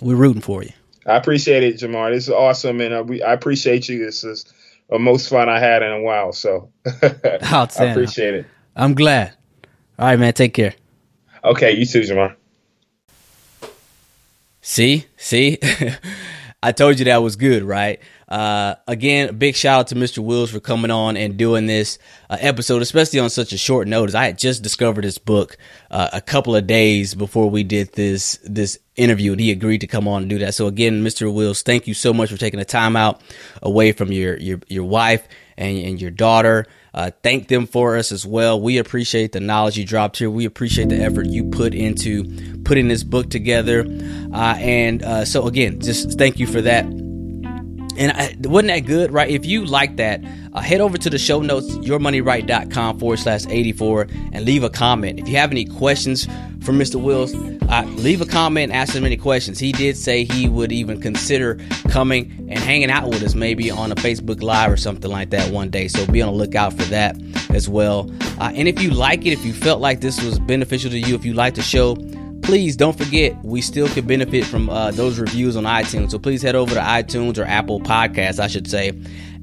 We're 0.01 0.16
rooting 0.16 0.41
for 0.41 0.64
you. 0.64 0.72
I 1.06 1.16
appreciate 1.18 1.64
it, 1.64 1.78
Jamar. 1.78 2.12
This 2.12 2.24
is 2.24 2.34
awesome. 2.34 2.82
And 2.82 2.93
uh, 2.93 3.03
we, 3.03 3.22
I 3.22 3.34
appreciate 3.34 3.88
you. 3.88 4.03
This 4.03 4.24
is 4.24 4.51
the 4.89 4.97
most 4.97 5.30
fun 5.30 5.49
I 5.49 5.60
had 5.60 5.84
in 5.84 5.91
a 5.91 6.01
while. 6.01 6.32
So 6.32 6.72
I 7.03 7.68
appreciate 7.78 8.34
it. 8.34 8.45
I'm 8.76 8.93
glad. 8.95 9.34
All 9.99 10.08
right, 10.08 10.20
man. 10.20 10.34
Take 10.34 10.53
care. 10.53 10.74
Okay. 11.43 11.74
You 11.74 11.86
too, 11.86 12.01
Jamar. 12.01 12.36
See? 14.62 15.06
See? 15.18 15.60
I 16.64 16.72
told 16.72 16.97
you 16.97 17.06
that 17.06 17.18
was 17.18 17.36
good, 17.36 17.64
right? 17.64 17.99
Uh, 18.28 18.76
again, 18.88 19.38
big 19.38 19.55
shout 19.55 19.80
out 19.80 19.88
to 19.88 19.95
Mr. 19.95 20.19
Wills 20.19 20.51
for 20.51 20.59
coming 20.59 20.89
on 20.89 21.15
and 21.15 21.38
doing 21.38 21.67
this 21.67 21.99
uh, 22.30 22.38
episode, 22.39 22.82
especially 22.82 23.19
on 23.19 23.30
such 23.30 23.53
a 23.53 23.57
short 23.57 23.88
notice. 23.88 24.15
I 24.15 24.26
had 24.26 24.38
just 24.38 24.63
discovered 24.63 25.03
this 25.03 25.17
book 25.17 25.57
uh, 25.91 26.09
a 26.11 26.21
couple 26.21 26.55
of 26.55 26.65
days 26.65 27.13
before 27.13 27.49
we 27.49 27.63
did 27.63 27.93
this 27.93 28.39
this 28.43 28.80
interview, 28.95 29.34
and 29.34 29.41
he 29.41 29.51
agreed 29.51 29.82
to 29.82 29.88
come 29.88 30.07
on 30.07 30.23
and 30.23 30.30
do 30.30 30.39
that. 30.39 30.55
So 30.55 30.67
again, 30.67 31.03
Mr. 31.03 31.32
Wills, 31.32 31.61
thank 31.61 31.88
you 31.88 31.93
so 31.93 32.13
much 32.13 32.32
for 32.32 32.38
taking 32.38 32.59
the 32.59 32.65
time 32.65 32.95
out 32.95 33.21
away 33.61 33.91
from 33.91 34.11
your 34.11 34.38
your 34.38 34.59
your 34.67 34.86
wife 34.86 35.28
and, 35.57 35.78
and 35.78 36.01
your 36.01 36.11
daughter. 36.11 36.65
Uh, 36.95 37.11
thank 37.23 37.49
them 37.49 37.67
for 37.67 37.97
us 37.97 38.13
as 38.13 38.26
well. 38.26 38.59
We 38.59 38.78
appreciate 38.78 39.34
the 39.34 39.41
knowledge 39.41 39.78
you 39.78 39.86
dropped 39.86 40.17
here. 40.17 40.30
We 40.30 40.45
appreciate 40.45 40.88
the 40.88 40.95
effort 40.95 41.28
you 41.28 41.43
put 41.43 41.76
into 41.76 42.23
putting 42.63 42.88
this 42.88 43.03
book 43.03 43.30
together. 43.30 43.86
Uh, 44.34 44.55
and 44.57 45.03
uh, 45.03 45.26
so, 45.26 45.45
again, 45.45 45.82
just 45.82 46.17
thank 46.17 46.39
you 46.39 46.47
for 46.47 46.61
that. 46.61 47.05
And 47.98 48.12
I, 48.12 48.36
wasn't 48.48 48.68
that 48.68 48.82
good, 48.82 49.12
right? 49.12 49.30
If 49.30 49.46
you 49.46 49.66
like 49.66 49.96
that, 49.98 50.24
uh, 50.54 50.62
head 50.62 50.82
over 50.82 50.98
to 50.98 51.10
the 51.10 51.18
show 51.18 51.41
notes, 51.41 51.68
yourmoneyright.com 51.78 53.00
forward 53.00 53.20
slash 53.20 53.46
84, 53.48 54.08
and 54.34 54.46
leave 54.46 54.64
a 54.64 54.70
comment. 54.70 55.20
If 55.20 55.28
you 55.28 55.38
have 55.38 55.52
any 55.52 55.66
questions 55.66 56.26
for 56.62 56.72
Mr. 56.72 57.02
Wills, 57.02 57.34
uh, 57.70 57.84
leave 57.96 58.22
a 58.22 58.26
comment, 58.26 58.72
ask 58.74 58.93
him 58.93 59.06
any 59.06 59.18
questions. 59.18 59.60
He 59.60 59.72
did 59.72 59.98
say 59.98 60.24
he 60.24 60.48
would 60.48 60.72
even 60.72 61.02
consider 61.02 61.60
coming 61.89 62.48
and 62.50 62.60
hanging 62.60 62.89
out 62.89 63.10
with 63.10 63.24
us, 63.24 63.36
maybe 63.36 63.72
on 63.72 63.91
a 63.91 63.96
Facebook 63.96 64.41
Live 64.41 64.72
or 64.72 64.78
something 64.78 65.12
like 65.12 65.30
that 65.32 65.52
one 65.52 65.70
day. 65.70 65.88
So 65.88 66.06
be 66.08 66.22
on 66.22 66.34
the 66.34 66.38
lookout 66.38 66.74
for 66.74 66.84
that 66.86 67.18
as 67.54 67.70
well. 67.70 68.12
Uh, 68.39 68.52
and 68.54 68.68
if 68.68 68.82
you 68.82 68.91
like 68.91 69.26
it, 69.26 69.32
if 69.32 69.46
you 69.46 69.54
felt 69.54 69.80
like 69.80 70.02
this 70.02 70.22
was 70.22 70.39
beneficial 70.39 70.91
to 70.91 71.00
you, 71.00 71.16
if 71.16 71.26
you 71.26 71.34
like 71.34 71.56
the 71.56 71.62
show, 71.62 71.96
please 72.42 72.76
don't 72.76 72.98
forget 72.98 73.36
we 73.44 73.62
still 73.62 73.88
can 73.88 74.06
benefit 74.06 74.46
from 74.46 74.70
uh, 74.70 74.92
those 74.92 75.20
reviews 75.20 75.56
on 75.56 75.64
iTunes. 75.64 76.12
So 76.12 76.20
please 76.20 76.42
head 76.42 76.56
over 76.56 76.76
to 76.76 76.80
iTunes 76.80 77.38
or 77.38 77.44
Apple 77.44 77.80
Podcasts, 77.80 78.40
I 78.40 78.48
should 78.48 78.70
say, 78.70 78.94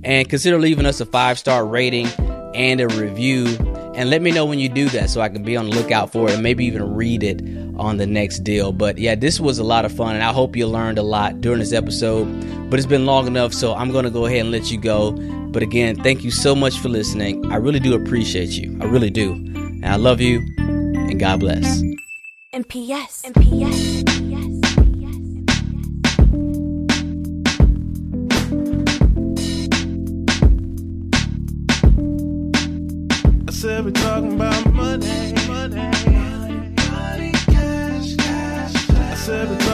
and 0.05 0.29
consider 0.29 0.59
leaving 0.59 0.87
us 0.87 1.01
a 1.01 1.07
five 1.07 1.39
star 1.39 1.67
rating 1.67 2.07
and 2.55 2.81
a 2.81 2.89
review. 2.89 3.47
And 3.95 4.09
let 4.09 4.23
me 4.23 4.31
know 4.31 4.47
when 4.47 4.59
you 4.59 4.69
do 4.69 4.89
that 4.91 5.11
so 5.11 5.21
I 5.21 5.29
can 5.29 5.43
be 5.43 5.57
on 5.57 5.69
the 5.69 5.73
lookout 5.73 6.13
for 6.13 6.29
it 6.29 6.35
and 6.35 6.43
maybe 6.43 6.65
even 6.65 6.95
read 6.95 7.23
it 7.23 7.43
on 7.79 7.99
the 7.99 8.07
next 8.07 8.39
deal. 8.41 8.73
But 8.73 8.99
yeah, 8.99 9.15
this 9.15 9.39
was 9.39 9.59
a 9.59 9.65
lot 9.65 9.85
of 9.85 9.93
fun 9.93 10.15
and 10.15 10.25
I 10.25 10.33
hope 10.33 10.57
you 10.57 10.67
learned 10.67 10.99
a 10.99 11.03
lot 11.03 11.41
during 11.41 11.59
this 11.59 11.73
episode. 11.73 12.25
But 12.71 12.79
it's 12.79 12.87
been 12.87 13.05
long 13.05 13.27
enough, 13.27 13.53
so 13.53 13.75
I'm 13.75 13.91
going 13.91 14.05
to 14.05 14.11
go 14.11 14.25
ahead 14.25 14.41
and 14.41 14.51
let 14.51 14.71
you 14.71 14.81
go. 14.81 15.13
But 15.13 15.63
again, 15.63 15.97
thank 15.97 16.25
you 16.25 16.31
so 16.31 16.55
much 16.55 16.79
for 16.79 16.89
listening. 16.89 17.53
I 17.53 17.57
really 17.57 17.81
do 17.81 17.95
appreciate 17.95 18.51
you. 18.51 18.79
I 18.81 18.87
really 18.87 19.11
do. 19.11 19.33
And 19.33 19.85
I 19.85 19.97
love 19.97 20.21
you. 20.21 20.39
And 20.57 21.21
God 21.21 21.41
bless. 21.41 21.83
MPS. 22.53 23.23
MPS. 23.33 24.03
Said 33.51 33.85
we're 33.87 33.93
talking 33.93 34.35
about 34.35 34.67
money. 34.75 35.33
money, 35.47 35.47
money, 35.49 36.75
money 36.91 37.33
cash, 37.33 38.17
cash, 38.17 38.87
cash. 38.87 39.13
I 39.13 39.15
said 39.15 39.49
we're 39.49 39.59
talking 39.59 39.72